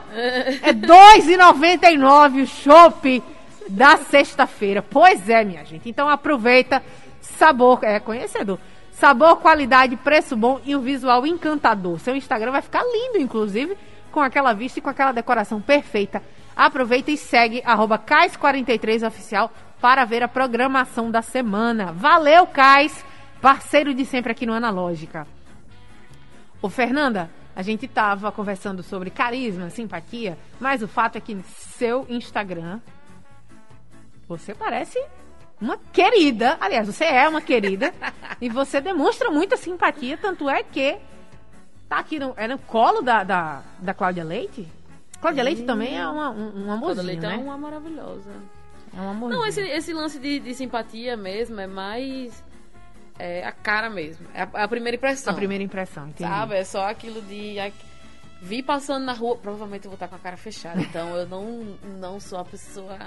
É 0.63 0.73
2,99 0.73 2.43
o 2.43 2.47
chopp 2.47 3.23
da 3.69 3.97
sexta-feira. 3.97 4.81
Pois 4.81 5.29
é, 5.29 5.43
minha 5.43 5.63
gente. 5.63 5.87
Então 5.87 6.09
aproveita. 6.09 6.81
Sabor, 7.21 7.79
é 7.83 7.99
conhecedor. 7.99 8.57
Sabor, 8.91 9.37
qualidade, 9.37 9.95
preço 9.95 10.35
bom 10.35 10.59
e 10.65 10.75
um 10.75 10.81
visual 10.81 11.25
encantador. 11.25 11.99
Seu 11.99 12.15
Instagram 12.15 12.51
vai 12.51 12.61
ficar 12.61 12.83
lindo, 12.83 13.19
inclusive, 13.19 13.77
com 14.11 14.19
aquela 14.19 14.51
vista 14.51 14.79
e 14.79 14.81
com 14.81 14.89
aquela 14.89 15.11
decoração 15.11 15.61
perfeita. 15.61 16.21
Aproveita 16.55 17.11
e 17.11 17.17
segue 17.17 17.61
arroba 17.63 17.97
Cais43oficial 17.97 19.51
para 19.79 20.03
ver 20.03 20.23
a 20.23 20.27
programação 20.27 21.09
da 21.09 21.21
semana. 21.21 21.93
Valeu, 21.93 22.45
Cais! 22.47 23.05
Parceiro 23.41 23.93
de 23.93 24.05
sempre 24.05 24.31
aqui 24.31 24.45
no 24.45 24.53
Analógica. 24.53 25.25
Ô, 26.61 26.67
Fernanda, 26.67 27.29
a 27.55 27.61
gente 27.61 27.87
tava 27.87 28.31
conversando 28.33 28.83
sobre 28.83 29.09
carisma, 29.09 29.69
simpatia, 29.69 30.37
mas 30.59 30.83
o 30.83 30.87
fato 30.87 31.17
é 31.17 31.21
que 31.21 31.41
seu 31.43 32.05
Instagram, 32.09 32.81
você 34.27 34.53
parece 34.53 35.01
uma 35.59 35.77
querida. 35.77 36.57
Aliás, 36.59 36.87
você 36.87 37.05
é 37.05 37.29
uma 37.29 37.41
querida 37.41 37.93
e 38.41 38.49
você 38.49 38.81
demonstra 38.81 39.31
muita 39.31 39.55
simpatia, 39.55 40.17
tanto 40.17 40.49
é 40.49 40.61
que 40.61 40.97
tá 41.87 41.97
aqui 41.99 42.19
no, 42.19 42.33
é 42.35 42.45
no 42.45 42.59
colo 42.59 43.01
da, 43.01 43.23
da, 43.23 43.63
da 43.79 43.93
Cláudia 43.93 44.23
Leite. 44.25 44.67
Cláudia 45.21 45.43
Leite 45.43 45.63
também 45.63 45.97
é 45.97 46.05
uma, 46.05 46.29
um, 46.29 46.65
um 46.65 46.71
amorzinho, 46.71 47.07
leitão 47.07 47.31
é 47.31 47.37
né? 47.37 47.43
uma 47.43 47.57
maravilhosa. 47.57 48.31
É 48.95 49.01
um 49.01 49.09
amorzinho. 49.09 49.41
Não, 49.41 49.47
esse, 49.47 49.61
esse 49.61 49.93
lance 49.93 50.19
de, 50.19 50.39
de 50.39 50.53
simpatia 50.53 51.15
mesmo 51.15 51.59
é 51.59 51.67
mais 51.67 52.43
é, 53.19 53.43
a 53.45 53.51
cara 53.51 53.89
mesmo. 53.89 54.25
É 54.33 54.41
a, 54.41 54.63
a 54.63 54.67
primeira 54.67 54.95
impressão. 54.95 55.33
A 55.33 55.35
primeira 55.35 55.63
impressão, 55.63 56.07
entendi. 56.07 56.29
Sabe? 56.29 56.55
É 56.55 56.63
só 56.63 56.87
aquilo 56.89 57.21
de. 57.21 57.59
a- 57.59 57.71
Vi 58.41 58.63
passando 58.63 59.03
na 59.03 59.11
rua, 59.11 59.35
provavelmente 59.35 59.83
eu 59.83 59.91
vou 59.91 59.95
estar 59.95 60.07
com 60.07 60.15
a 60.15 60.19
cara 60.19 60.37
fechada. 60.37 60.79
Então 60.81 61.13
eu 61.17 61.27
não, 61.27 61.77
não 61.99 62.19
sou 62.21 62.39
a 62.39 62.45
pessoa 62.45 62.97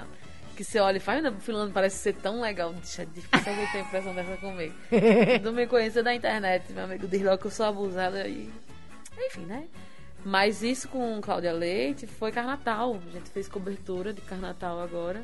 que 0.55 0.63
você 0.63 0.79
olha 0.79 0.97
e 0.97 0.99
fala, 0.99 1.17
"Ainda, 1.17 1.31
fulano 1.31 1.71
parece 1.71 1.97
ser 1.97 2.13
tão 2.13 2.39
legal. 2.39 2.71
Deixa, 2.73 3.01
é 3.01 3.05
difícil 3.05 3.51
alguém 3.51 3.67
ter 3.71 3.79
impressão 3.79 4.13
dessa 4.13 4.37
comigo. 4.37 4.75
não 5.41 5.51
me 5.51 5.65
conhecer 5.65 6.03
da 6.03 6.13
internet, 6.13 6.71
meu 6.71 6.83
amigo, 6.83 7.07
diz 7.07 7.23
logo 7.23 7.39
que 7.39 7.47
eu 7.47 7.51
sou 7.51 7.65
abusada 7.65 8.27
e. 8.27 8.47
Enfim, 9.17 9.41
né? 9.45 9.63
Mas 10.23 10.61
isso 10.61 10.87
com 10.87 11.19
Cláudia 11.19 11.51
Leite 11.51 12.05
foi 12.05 12.31
Carnatal. 12.31 12.95
A 13.07 13.11
gente 13.11 13.31
fez 13.31 13.49
cobertura 13.49 14.13
de 14.13 14.21
Carnatal 14.21 14.79
agora. 14.79 15.23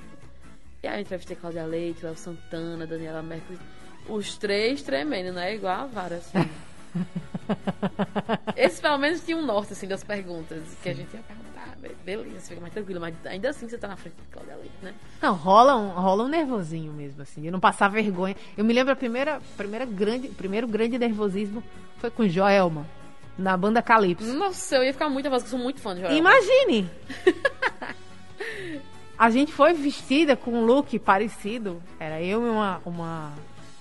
E 0.81 0.87
aí 0.87 1.01
entrevistei 1.01 1.35
Cláudia 1.37 1.65
Leite, 1.65 2.03
Léo 2.03 2.15
Santana, 2.17 2.87
Daniela 2.87 3.21
Mercury. 3.21 3.59
Os 4.09 4.37
três 4.37 4.81
tremendo, 4.81 5.33
não 5.33 5.41
é 5.41 5.55
igual 5.55 5.83
a 5.83 5.85
vara, 5.85 6.15
assim. 6.15 6.49
Esses 8.55 8.79
pelo 8.79 8.97
menos 8.97 9.21
tinham 9.21 9.39
um 9.39 9.45
norte, 9.45 9.73
assim, 9.73 9.87
das 9.87 10.03
perguntas. 10.03 10.61
Que 10.81 10.89
a 10.89 10.93
gente 10.93 11.13
ia 11.13 11.21
perguntar, 11.21 11.77
beleza, 12.03 12.47
fica 12.47 12.61
mais 12.61 12.73
tranquilo. 12.73 12.99
Mas 12.99 13.15
ainda 13.25 13.49
assim 13.49 13.67
você 13.67 13.77
tá 13.77 13.87
na 13.87 13.95
frente 13.95 14.15
de 14.15 14.27
Cláudia 14.31 14.55
Leite, 14.55 14.73
né? 14.81 14.93
Não, 15.21 15.33
rola 15.33 15.75
um, 15.75 15.89
rola 15.89 16.23
um 16.23 16.27
nervosinho 16.27 16.91
mesmo, 16.93 17.21
assim, 17.21 17.41
de 17.41 17.51
não 17.51 17.59
passar 17.59 17.87
vergonha. 17.89 18.35
Eu 18.57 18.65
me 18.65 18.73
lembro 18.73 18.93
a 18.93 18.95
primeira, 18.95 19.41
primeira 19.57 19.85
grande, 19.85 20.27
primeiro 20.29 20.67
grande 20.67 20.97
nervosismo 20.97 21.63
foi 21.97 22.09
com 22.09 22.27
Joelma, 22.27 22.85
na 23.37 23.55
banda 23.57 23.81
Calypso. 23.81 24.33
Nossa, 24.33 24.75
eu 24.77 24.83
ia 24.83 24.93
ficar 24.93 25.09
muito 25.09 25.23
nervosa, 25.23 25.45
eu 25.45 25.49
sou 25.49 25.59
muito 25.59 25.81
fã 25.81 25.93
de 25.93 26.01
Joelma. 26.01 26.17
Imagine! 26.17 26.89
a 29.17 29.29
gente 29.29 29.51
foi 29.51 29.73
vestida 29.73 30.35
com 30.35 30.51
um 30.51 30.65
look 30.65 30.97
parecido. 30.99 31.81
Era 31.99 32.21
eu 32.21 32.45
e 32.45 32.49
uma, 32.49 32.81
uma 32.85 33.33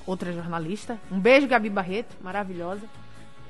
outra 0.08 0.32
jornalista. 0.32 0.98
Um 1.10 1.20
beijo, 1.20 1.46
Gabi 1.46 1.68
Barreto, 1.68 2.16
maravilhosa. 2.22 2.82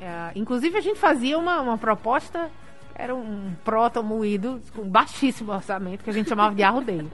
É, 0.01 0.33
inclusive, 0.35 0.77
a 0.77 0.81
gente 0.81 0.99
fazia 0.99 1.39
uma, 1.39 1.61
uma 1.61 1.79
proposta, 1.79 2.51
era 2.95 3.15
um 3.15 3.55
proto 3.65 4.03
moído, 4.03 4.61
com 4.75 4.83
baixíssimo 4.89 5.53
orçamento, 5.53 6.03
que 6.03 6.11
a 6.11 6.13
gente 6.13 6.29
chamava 6.29 6.55
de 6.55 6.63
arrudeio. 6.63 7.11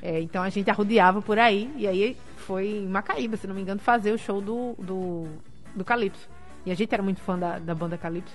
É, 0.00 0.20
então 0.20 0.42
a 0.42 0.48
gente 0.48 0.70
arrodeava 0.70 1.20
por 1.20 1.38
aí, 1.38 1.72
e 1.76 1.86
aí 1.86 2.16
foi 2.36 2.66
em 2.66 2.88
Macaíba, 2.88 3.36
se 3.36 3.46
não 3.46 3.54
me 3.54 3.62
engano, 3.62 3.80
fazer 3.80 4.12
o 4.12 4.18
show 4.18 4.40
do, 4.40 4.74
do, 4.78 5.26
do 5.74 5.84
Calypso. 5.84 6.28
E 6.64 6.70
a 6.70 6.74
gente 6.74 6.92
era 6.92 7.02
muito 7.02 7.20
fã 7.20 7.38
da, 7.38 7.58
da 7.58 7.74
banda 7.74 7.98
Calypso. 7.98 8.34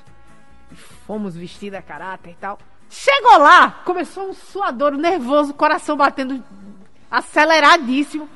Fomos 1.07 1.35
vestidas 1.35 1.79
a 1.79 1.83
caráter 1.83 2.31
e 2.31 2.35
tal. 2.35 2.59
Chegou 2.87 3.39
lá, 3.39 3.71
começou 3.83 4.29
um 4.29 4.33
suador 4.33 4.91
nervoso, 4.93 5.53
coração 5.53 5.97
batendo 5.97 6.43
aceleradíssimo. 7.09 8.29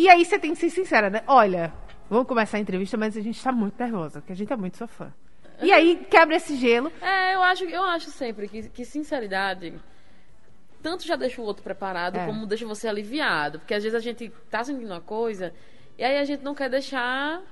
E 0.00 0.08
aí 0.08 0.24
você 0.24 0.38
tem 0.38 0.52
que 0.54 0.58
ser 0.58 0.70
sincera, 0.70 1.10
né? 1.10 1.22
Olha, 1.26 1.74
vamos 2.08 2.26
começar 2.26 2.56
a 2.56 2.60
entrevista, 2.60 2.96
mas 2.96 3.14
a 3.18 3.20
gente 3.20 3.42
tá 3.42 3.52
muito 3.52 3.78
nervosa, 3.78 4.20
porque 4.20 4.32
a 4.32 4.36
gente 4.36 4.50
é 4.50 4.56
muito 4.56 4.78
sua 4.78 4.86
fã. 4.86 5.12
E 5.60 5.70
aí 5.70 5.96
quebra 6.08 6.36
esse 6.36 6.56
gelo. 6.56 6.90
É, 7.02 7.34
eu 7.34 7.42
acho, 7.42 7.64
eu 7.64 7.84
acho 7.84 8.10
sempre 8.10 8.48
que, 8.48 8.70
que 8.70 8.82
sinceridade 8.82 9.78
tanto 10.82 11.06
já 11.06 11.16
deixa 11.16 11.42
o 11.42 11.44
outro 11.44 11.62
preparado, 11.62 12.16
É. 12.16 12.24
como 12.24 12.46
deixa 12.46 12.66
você 12.66 12.88
aliviado. 12.88 13.58
Porque 13.58 13.74
às 13.74 13.82
vezes 13.82 13.94
a 13.94 14.00
gente 14.00 14.30
tá 14.50 14.64
sentindo 14.64 14.86
uma 14.86 15.02
coisa 15.02 15.52
e 15.98 16.02
aí 16.02 16.16
a 16.16 16.24
gente 16.24 16.42
não 16.42 16.54
quer 16.54 16.70
deixar. 16.70 17.42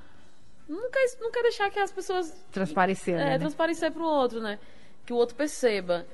Não 0.67 0.91
quer, 0.91 1.05
não 1.21 1.31
quer 1.31 1.43
deixar 1.43 1.71
que 1.71 1.79
as 1.79 1.93
pessoas 1.93 2.33
Transparecer, 2.51 3.15
é, 3.15 3.25
né? 3.25 3.39
transparecer 3.39 3.93
pro 3.93 4.05
outro, 4.05 4.41
né? 4.41 4.59
Que 5.05 5.13
o 5.13 5.17
outro 5.17 5.37
perceba. 5.37 6.07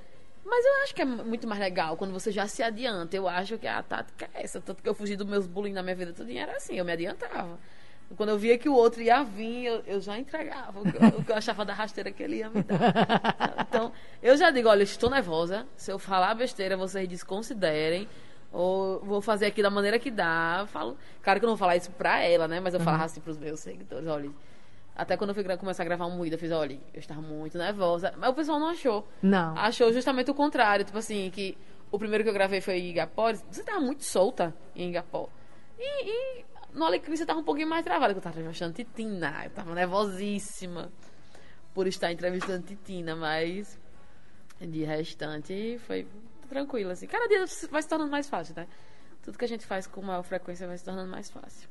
Mas 0.44 0.64
eu 0.64 0.72
acho 0.82 0.94
que 0.94 1.02
é 1.02 1.04
muito 1.04 1.46
mais 1.46 1.60
legal 1.60 1.96
quando 1.96 2.12
você 2.12 2.30
já 2.30 2.46
se 2.46 2.62
adianta. 2.62 3.16
Eu 3.16 3.26
acho 3.26 3.56
que 3.56 3.66
a 3.66 3.82
tática 3.82 4.28
é 4.34 4.44
essa. 4.44 4.60
Tanto 4.60 4.82
que 4.82 4.88
eu 4.88 4.94
fugi 4.94 5.16
dos 5.16 5.26
meus 5.26 5.46
bullying 5.46 5.72
na 5.72 5.82
minha 5.82 5.96
vida 5.96 6.12
toda 6.12 6.30
era 6.32 6.56
assim, 6.56 6.76
eu 6.76 6.84
me 6.84 6.92
adiantava. 6.92 7.58
Quando 8.16 8.28
eu 8.28 8.38
via 8.38 8.58
que 8.58 8.68
o 8.68 8.74
outro 8.74 9.00
ia 9.00 9.22
vir, 9.22 9.64
eu, 9.64 9.82
eu 9.86 10.00
já 10.00 10.18
entregava 10.18 10.80
o 10.80 10.82
que, 10.82 10.96
eu, 10.96 11.08
o 11.20 11.24
que 11.24 11.32
eu 11.32 11.36
achava 11.36 11.64
da 11.64 11.72
rasteira 11.72 12.12
que 12.12 12.22
ele 12.22 12.36
ia 12.36 12.50
me 12.50 12.62
dar. 12.62 13.64
Então, 13.74 13.92
eu 14.22 14.36
já 14.36 14.52
digo, 14.52 14.68
olha, 14.68 14.84
estou 14.84 15.10
nervosa. 15.10 15.66
Se 15.76 15.90
eu 15.90 15.98
falar 15.98 16.34
besteira, 16.34 16.76
vocês 16.76 17.08
desconsiderem. 17.08 18.06
Ou 18.52 19.00
vou 19.00 19.20
fazer 19.20 19.46
aqui 19.46 19.60
da 19.62 19.70
maneira 19.70 19.98
que 19.98 20.12
dá. 20.12 20.58
Eu 20.60 20.66
falo, 20.68 20.96
claro 21.22 21.40
que 21.40 21.44
eu 21.44 21.48
não 21.48 21.56
vou 21.56 21.58
falar 21.58 21.76
isso 21.76 21.90
pra 21.90 22.20
ela, 22.20 22.46
né? 22.46 22.60
Mas 22.60 22.72
eu 22.74 22.78
falava 22.78 23.04
assim 23.04 23.20
pros 23.20 23.36
meus 23.36 23.58
seguidores, 23.58 24.06
olha. 24.06 24.30
Até 24.96 25.16
quando 25.16 25.30
eu 25.30 25.34
fui 25.34 25.56
começar 25.56 25.82
a 25.82 25.86
gravar 25.86 26.06
um 26.06 26.16
moído, 26.16 26.36
eu 26.36 26.38
fiz, 26.38 26.52
olha, 26.52 26.78
eu 26.92 27.00
estava 27.00 27.20
muito 27.20 27.58
nervosa. 27.58 28.14
Mas 28.16 28.30
o 28.30 28.34
pessoal 28.34 28.60
não 28.60 28.68
achou. 28.68 29.06
Não. 29.20 29.56
Achou 29.58 29.92
justamente 29.92 30.30
o 30.30 30.34
contrário. 30.34 30.84
Tipo 30.84 30.98
assim, 30.98 31.30
que 31.30 31.58
o 31.90 31.98
primeiro 31.98 32.22
que 32.22 32.30
eu 32.30 32.34
gravei 32.34 32.60
foi 32.60 32.78
em 32.78 32.90
Igapó. 32.90 33.32
Você 33.32 33.64
tava 33.64 33.80
muito 33.80 34.04
solta 34.04 34.54
em 34.74 34.90
Igapó. 34.90 35.28
E, 35.78 36.10
e 36.10 36.44
no 36.72 36.84
Alecrim 36.84 37.16
você 37.16 37.26
tava 37.26 37.40
um 37.40 37.44
pouquinho 37.44 37.68
mais 37.68 37.84
travada, 37.84 38.14
que 38.14 38.18
eu 38.18 38.22
tava 38.22 38.38
entrevistando 38.38 38.72
Titina. 38.72 39.44
Eu 39.44 39.50
tava 39.50 39.74
nervosíssima 39.74 40.92
por 41.72 41.88
estar 41.88 42.12
entrevistando 42.12 42.64
Titina, 42.64 43.16
mas 43.16 43.78
de 44.60 44.84
restante 44.84 45.78
foi 45.86 46.06
tranquilo, 46.48 46.90
assim. 46.90 47.08
Cada 47.08 47.26
dia 47.26 47.44
vai 47.70 47.82
se 47.82 47.88
tornando 47.88 48.10
mais 48.10 48.28
fácil, 48.28 48.54
né? 48.56 48.68
Tudo 49.22 49.38
que 49.38 49.44
a 49.44 49.48
gente 49.48 49.66
faz 49.66 49.86
com 49.86 50.02
maior 50.02 50.22
frequência 50.22 50.66
vai 50.68 50.78
se 50.78 50.84
tornando 50.84 51.10
mais 51.10 51.30
fácil. 51.30 51.68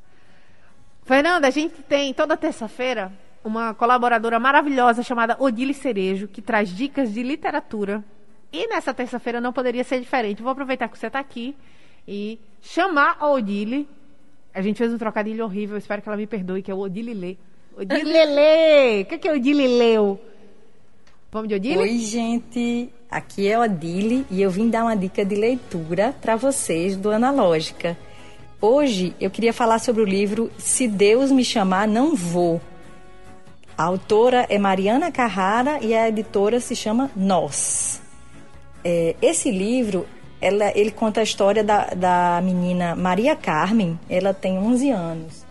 Fernanda, 1.06 1.48
a 1.48 1.52
gente 1.52 1.82
tem 1.84 2.14
toda 2.14 2.38
terça-feira 2.38 3.12
uma 3.44 3.74
colaboradora 3.74 4.40
maravilhosa 4.40 5.04
chamada 5.04 5.36
Odile 5.38 5.74
Cerejo, 5.74 6.28
que 6.28 6.42
traz 6.42 6.70
dicas 6.70 7.14
de 7.14 7.22
literatura. 7.22 8.04
E 8.52 8.68
nessa 8.68 8.94
terça-feira 8.94 9.42
não 9.42 9.52
poderia 9.52 9.84
ser 9.84 10.00
diferente. 10.00 10.42
Vou 10.42 10.52
aproveitar 10.52 10.88
que 10.88 10.98
você 10.98 11.08
está 11.08 11.20
aqui 11.20 11.56
e 12.08 12.40
chamar 12.62 13.18
a 13.20 13.30
Odile. 13.30 13.88
A 14.54 14.62
gente 14.62 14.78
fez 14.78 14.94
um 14.94 14.98
trocadilho 14.98 15.44
horrível, 15.44 15.78
espero 15.78 16.02
que 16.02 16.08
ela 16.08 16.18
me 16.18 16.28
perdoe, 16.28 16.62
que 16.62 16.72
é 16.72 16.74
o 16.74 16.80
Odile 16.80 17.14
Lê. 17.14 17.36
Odile 17.76 18.04
Lê! 18.26 19.02
O 19.02 19.06
que, 19.06 19.18
que 19.18 19.28
é 19.28 19.34
Odile 19.34 19.68
Leu? 19.68 20.20
Vamos 21.32 21.50
de 21.50 21.56
Odile? 21.56 21.80
Oi, 21.80 21.98
gente. 21.98 22.90
Aqui 23.10 23.48
é 23.48 23.56
a 23.56 23.62
Odile 23.62 24.26
e 24.30 24.42
eu 24.42 24.50
vim 24.50 24.70
dar 24.70 24.84
uma 24.84 24.96
dica 24.96 25.26
de 25.26 25.36
leitura 25.36 26.16
para 26.22 26.36
vocês 26.36 26.96
do 26.96 27.10
Analógica. 27.10 27.98
Hoje 28.68 29.14
eu 29.20 29.30
queria 29.30 29.52
falar 29.52 29.78
sobre 29.80 30.02
o 30.02 30.06
livro 30.06 30.50
Se 30.58 30.88
Deus 30.88 31.30
Me 31.30 31.44
Chamar, 31.44 31.86
Não 31.86 32.16
Vou. 32.16 32.62
A 33.78 33.84
autora 33.84 34.46
é 34.48 34.58
Mariana 34.58 35.12
Carrara 35.12 35.80
e 35.82 35.94
a 35.94 36.08
editora 36.08 36.62
se 36.62 36.74
chama 36.74 37.12
Nós. 37.14 38.02
É, 38.82 39.18
esse 39.22 39.52
livro, 39.52 40.06
ela- 40.40 40.72
ele 40.78 40.92
conta 40.92 41.20
a 41.20 41.24
história 41.24 41.62
da, 41.62 41.88
da 41.88 42.40
menina 42.42 42.96
Maria 42.96 43.36
Carmen. 43.36 44.00
Ela 44.10 44.34
tem 44.34 44.58
11 44.58 44.90
anos. 44.92 45.44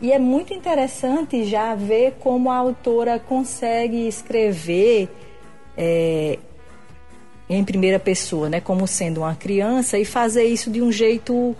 E 0.00 0.12
é 0.12 0.18
muito 0.20 0.54
interessante 0.54 1.42
já 1.44 1.74
ver 1.74 2.12
como 2.20 2.48
a 2.48 2.56
autora 2.58 3.18
consegue 3.18 4.06
escrever 4.06 5.08
é, 5.76 6.38
em 7.50 7.64
primeira 7.64 7.98
pessoa, 7.98 8.48
né, 8.48 8.60
como 8.60 8.86
sendo 8.86 9.22
uma 9.22 9.34
criança, 9.34 9.98
e 9.98 10.04
fazer 10.04 10.44
isso 10.44 10.70
de 10.70 10.80
um 10.80 10.92
jeito 10.92 11.56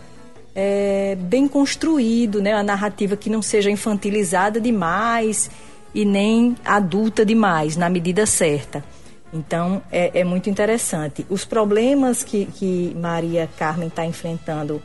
é, 0.54 1.16
bem 1.18 1.48
construído, 1.48 2.42
né, 2.42 2.54
uma 2.54 2.62
narrativa 2.62 3.16
que 3.16 3.30
não 3.30 3.42
seja 3.42 3.70
infantilizada 3.70 4.60
demais 4.60 5.50
e 5.94 6.04
nem 6.04 6.56
adulta 6.64 7.24
demais, 7.24 7.76
na 7.76 7.88
medida 7.88 8.26
certa. 8.26 8.84
Então, 9.32 9.82
é, 9.90 10.20
é 10.20 10.24
muito 10.24 10.50
interessante. 10.50 11.24
Os 11.30 11.44
problemas 11.44 12.22
que, 12.22 12.44
que 12.46 12.94
Maria 13.00 13.48
Carmen 13.56 13.88
está 13.88 14.04
enfrentando 14.04 14.82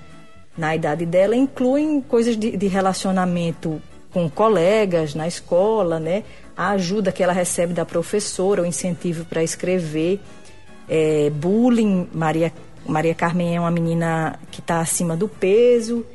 na 0.57 0.75
idade 0.75 1.05
dela 1.05 1.35
incluem 1.35 2.01
coisas 2.01 2.37
de, 2.37 2.55
de 2.55 2.67
relacionamento 2.67 3.81
com 4.11 4.29
colegas 4.29 5.13
na 5.13 5.27
escola, 5.27 5.99
né? 5.99 6.23
A 6.55 6.69
ajuda 6.71 7.11
que 7.11 7.21
ela 7.21 7.33
recebe 7.33 7.73
da 7.73 7.85
professora, 7.85 8.63
o 8.63 8.65
incentivo 8.65 9.25
para 9.25 9.43
escrever, 9.43 10.19
é, 10.89 11.29
bullying. 11.29 12.07
Maria, 12.13 12.51
Maria 12.87 13.13
Carmen 13.15 13.55
é 13.55 13.59
uma 13.59 13.71
menina 13.71 14.39
que 14.51 14.59
está 14.59 14.79
acima 14.79 15.15
do 15.15 15.27
peso 15.27 16.05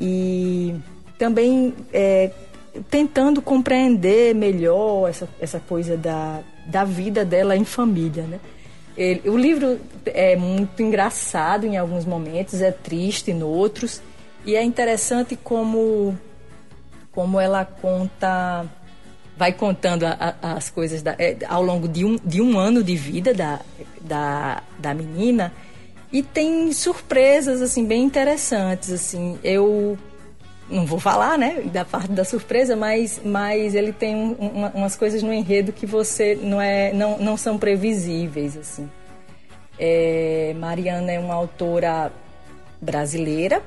e 0.00 0.74
também 1.18 1.74
é, 1.92 2.30
tentando 2.90 3.42
compreender 3.42 4.34
melhor 4.34 5.08
essa, 5.08 5.28
essa 5.40 5.58
coisa 5.60 5.96
da, 5.96 6.40
da 6.66 6.84
vida 6.84 7.24
dela 7.24 7.56
em 7.56 7.64
família, 7.64 8.22
né? 8.24 8.38
Ele- 8.96 9.28
o 9.28 9.36
livro 9.36 9.78
é 10.06 10.36
muito 10.36 10.82
engraçado 10.82 11.64
em 11.66 11.76
alguns 11.76 12.04
momentos, 12.04 12.60
é 12.60 12.70
triste 12.70 13.30
em 13.30 13.42
outros, 13.42 14.00
e 14.44 14.54
é 14.56 14.62
interessante 14.62 15.36
como, 15.36 16.16
como 17.12 17.38
ela 17.40 17.64
conta, 17.64 18.66
vai 19.36 19.52
contando 19.52 20.04
a- 20.04 20.34
a- 20.42 20.52
as 20.54 20.68
coisas 20.68 21.00
da- 21.02 21.14
é, 21.18 21.36
ao 21.48 21.62
longo 21.62 21.86
de 21.88 22.04
um, 22.04 22.16
de 22.24 22.40
um 22.40 22.58
ano 22.58 22.82
de 22.82 22.96
vida 22.96 23.32
da, 23.32 23.60
da, 24.00 24.62
da 24.78 24.94
menina, 24.94 25.52
e 26.12 26.22
tem 26.22 26.72
surpresas 26.72 27.60
assim 27.62 27.84
bem 27.84 28.02
interessantes. 28.04 28.90
Assim, 28.92 29.38
eu 29.44 29.96
não 30.70 30.84
vou 30.84 31.00
falar, 31.00 31.38
né, 31.38 31.62
da 31.72 31.84
parte 31.84 32.12
da 32.12 32.24
surpresa, 32.24 32.76
mas, 32.76 33.20
mas 33.24 33.74
ele 33.74 33.92
tem 33.92 34.14
um- 34.14 34.32
uma- 34.32 34.70
umas 34.74 34.94
coisas 34.96 35.22
no 35.22 35.32
enredo 35.32 35.72
que 35.72 35.86
você 35.86 36.34
não 36.40 36.60
é, 36.60 36.92
não, 36.92 37.18
não 37.18 37.36
são 37.36 37.58
previsíveis, 37.58 38.56
assim. 38.56 38.88
É, 39.78 40.54
Mariana 40.58 41.12
é 41.12 41.18
uma 41.20 41.34
autora 41.34 42.12
brasileira. 42.80 43.62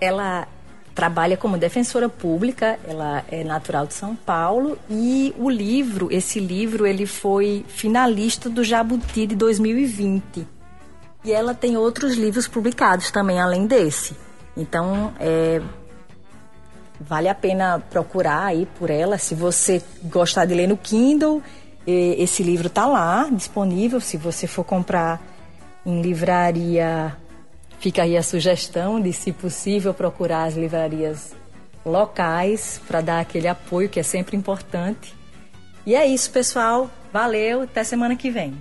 Ela 0.00 0.46
trabalha 0.94 1.36
como 1.36 1.56
defensora 1.56 2.08
pública. 2.08 2.78
Ela 2.86 3.24
é 3.30 3.44
natural 3.44 3.86
de 3.86 3.94
São 3.94 4.16
Paulo 4.16 4.78
e 4.90 5.32
o 5.38 5.48
livro, 5.48 6.08
esse 6.10 6.40
livro, 6.40 6.86
ele 6.86 7.06
foi 7.06 7.64
finalista 7.68 8.50
do 8.50 8.64
Jabuti 8.64 9.26
de 9.26 9.36
2020. 9.36 10.46
E 11.26 11.32
ela 11.32 11.52
tem 11.52 11.76
outros 11.76 12.14
livros 12.14 12.48
publicados 12.48 13.10
também 13.10 13.38
além 13.38 13.66
desse. 13.66 14.16
Então, 14.56 15.12
é, 15.20 15.60
Vale 17.00 17.28
a 17.28 17.34
pena 17.34 17.78
procurar 17.90 18.44
aí 18.44 18.66
por 18.78 18.88
ela. 18.88 19.18
Se 19.18 19.34
você 19.34 19.82
gostar 20.04 20.46
de 20.46 20.54
ler 20.54 20.66
no 20.66 20.76
Kindle, 20.76 21.42
esse 21.86 22.42
livro 22.42 22.68
está 22.68 22.86
lá, 22.86 23.28
disponível. 23.30 24.00
Se 24.00 24.16
você 24.16 24.46
for 24.46 24.64
comprar 24.64 25.22
em 25.84 26.00
livraria, 26.00 27.14
fica 27.78 28.02
aí 28.02 28.16
a 28.16 28.22
sugestão 28.22 29.00
de, 29.00 29.12
se 29.12 29.30
possível, 29.30 29.92
procurar 29.92 30.44
as 30.44 30.54
livrarias 30.54 31.34
locais 31.84 32.80
para 32.88 33.00
dar 33.00 33.20
aquele 33.20 33.46
apoio 33.46 33.88
que 33.88 34.00
é 34.00 34.02
sempre 34.02 34.36
importante. 34.36 35.14
E 35.84 35.94
é 35.94 36.06
isso, 36.06 36.30
pessoal. 36.30 36.90
Valeu, 37.12 37.62
até 37.62 37.84
semana 37.84 38.16
que 38.16 38.30
vem. 38.30 38.54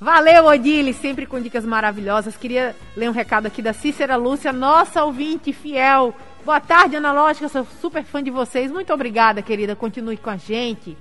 Valeu, 0.00 0.46
Odile, 0.46 0.92
sempre 0.92 1.26
com 1.26 1.40
dicas 1.40 1.64
maravilhosas. 1.64 2.36
Queria 2.36 2.74
ler 2.96 3.08
um 3.08 3.12
recado 3.12 3.46
aqui 3.46 3.60
da 3.60 3.72
Cícera 3.72 4.14
Lúcia, 4.14 4.52
nossa 4.52 5.04
ouvinte 5.04 5.52
fiel. 5.52 6.14
Boa 6.44 6.60
tarde, 6.60 6.94
Analógica, 6.94 7.48
sou 7.48 7.66
super 7.80 8.04
fã 8.04 8.22
de 8.22 8.30
vocês. 8.30 8.70
Muito 8.70 8.92
obrigada, 8.92 9.42
querida. 9.42 9.74
Continue 9.74 10.16
com 10.16 10.30
a 10.30 10.36
gente. 10.36 10.96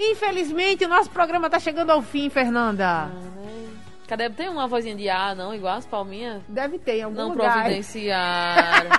Infelizmente, 0.00 0.82
o 0.84 0.88
nosso 0.88 1.10
programa 1.10 1.46
está 1.46 1.58
chegando 1.58 1.90
ao 1.90 2.00
fim, 2.00 2.30
Fernanda. 2.30 2.86
Ah, 2.86 3.06
né? 3.06 3.68
Cadê? 4.08 4.30
Tem 4.30 4.48
uma 4.48 4.66
vozinha 4.66 4.96
de 4.96 5.10
ar, 5.10 5.36
não? 5.36 5.54
Igual 5.54 5.76
as 5.76 5.86
palminhas? 5.86 6.42
Deve 6.48 6.78
ter 6.78 6.98
em 6.98 7.02
algum 7.02 7.16
não 7.16 7.28
lugar. 7.28 7.60
providenciaram. 7.60 8.90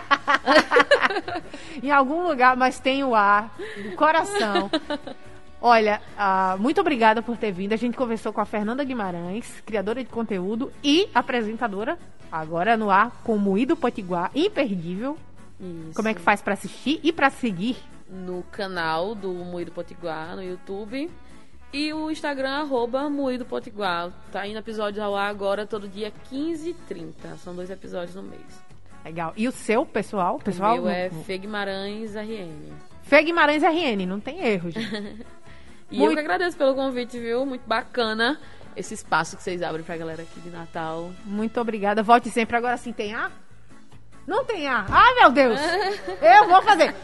em 1.81 1.89
algum 1.89 2.27
lugar, 2.27 2.55
mas 2.55 2.79
tem 2.79 3.03
o 3.03 3.15
ar, 3.15 3.51
o 3.91 3.95
coração. 3.95 4.69
Olha, 5.65 6.01
ah, 6.17 6.57
muito 6.59 6.81
obrigada 6.81 7.21
por 7.21 7.37
ter 7.37 7.53
vindo. 7.53 7.71
A 7.71 7.77
gente 7.77 7.95
conversou 7.95 8.33
com 8.33 8.41
a 8.41 8.45
Fernanda 8.45 8.83
Guimarães, 8.83 9.61
criadora 9.65 10.03
de 10.03 10.09
conteúdo 10.09 10.69
e 10.83 11.07
apresentadora, 11.15 11.97
agora 12.29 12.75
no 12.75 12.89
ar, 12.89 13.21
com 13.23 13.37
o 13.37 13.39
Moído 13.39 13.73
Potiguar, 13.77 14.29
imperdível. 14.35 15.17
Isso. 15.57 15.93
Como 15.95 16.09
é 16.09 16.13
que 16.13 16.19
faz 16.19 16.41
para 16.41 16.53
assistir 16.53 16.99
e 17.01 17.13
para 17.13 17.29
seguir? 17.29 17.77
No 18.09 18.43
canal 18.51 19.15
do 19.15 19.31
Moído 19.31 19.71
Potiguar, 19.71 20.35
no 20.35 20.43
YouTube. 20.43 21.09
E 21.71 21.93
o 21.93 22.11
Instagram, 22.11 22.51
arroba 22.51 23.09
Moído 23.09 23.45
Potiguar. 23.45 24.11
Tá 24.33 24.45
indo 24.45 24.59
episódios 24.59 25.01
ao 25.01 25.15
ar 25.15 25.29
agora, 25.29 25.65
todo 25.65 25.87
dia 25.87 26.11
15 26.29 26.71
e 26.71 26.73
30. 26.73 27.37
São 27.37 27.55
dois 27.55 27.69
episódios 27.69 28.15
no 28.15 28.23
mês. 28.23 28.61
Legal. 29.05 29.31
E 29.37 29.47
o 29.47 29.51
seu, 29.53 29.85
pessoal? 29.85 30.39
pessoal 30.39 30.77
o 30.77 30.81
meu 30.81 30.89
é 30.89 31.09
Fê 31.09 31.37
Guimarães 31.37 32.15
RN. 32.15 32.73
Fê 33.03 33.23
Guimarães 33.23 33.63
RN, 33.63 34.05
não 34.05 34.19
tem 34.19 34.45
erro, 34.45 34.69
gente. 34.69 35.25
E 35.93 35.97
Muito- 35.99 36.11
eu 36.11 36.15
que 36.15 36.19
agradeço 36.21 36.57
pelo 36.57 36.73
convite, 36.75 37.19
viu? 37.19 37.45
Muito 37.45 37.67
bacana 37.67 38.39
esse 38.75 38.95
espaço 38.95 39.37
que 39.37 39.43
vocês 39.43 39.61
abrem 39.61 39.83
pra 39.83 39.95
galera 39.95 40.23
aqui 40.23 40.39
de 40.39 40.49
Natal. 40.49 41.11
Muito 41.23 41.61
obrigada. 41.61 42.01
Volte 42.01 42.29
sempre. 42.31 42.57
Agora 42.57 42.75
sim, 42.77 42.91
tem 42.91 43.13
A? 43.13 43.29
Não 44.25 44.43
tem 44.43 44.67
A. 44.67 44.85
Ai, 44.89 45.13
meu 45.15 45.29
Deus. 45.31 45.59
Eu 46.21 46.47
vou 46.49 46.61
fazer. 46.63 46.95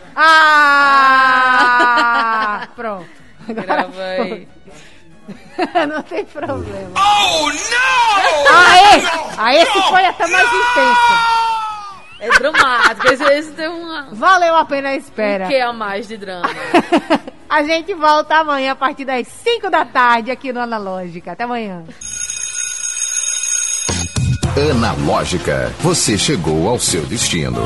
Ah! 1.00 2.68
Pronto. 2.76 3.08
Agora 3.48 3.62
Grava 3.66 4.02
aí. 4.04 4.48
não 5.88 6.02
tem 6.04 6.26
problema. 6.26 6.92
Oh, 6.98 7.46
não! 7.50 8.56
Aê! 8.56 9.02
Ah, 9.38 9.54
esse 9.56 9.82
foi 9.90 10.06
até 10.06 10.26
mais 10.28 10.48
intenso. 10.48 11.14
É 12.22 12.30
dramático. 12.40 13.08
Esse, 13.14 13.24
esse 13.24 13.52
tem 13.54 13.68
uma... 13.70 14.08
Valeu 14.12 14.56
a 14.56 14.66
pena 14.66 14.90
a 14.90 14.96
espera. 14.96 15.46
Um 15.46 15.48
que 15.48 15.60
a 15.60 15.72
mais 15.72 16.08
de 16.08 16.18
drama. 16.18 16.50
A 17.50 17.64
gente 17.64 17.96
volta 17.96 18.36
amanhã 18.36 18.74
a 18.74 18.76
partir 18.76 19.06
das 19.06 19.28
5 19.28 19.72
da 19.72 19.84
tarde 19.84 20.30
aqui 20.30 20.54
no 20.54 20.60
Analógica. 20.60 21.32
Até 21.32 21.46
amanhã. 21.46 21.84
Analógica, 24.72 25.74
você 25.80 26.16
chegou 26.16 26.70
ao 26.70 26.78
seu 26.78 27.04
destino. 27.06 27.62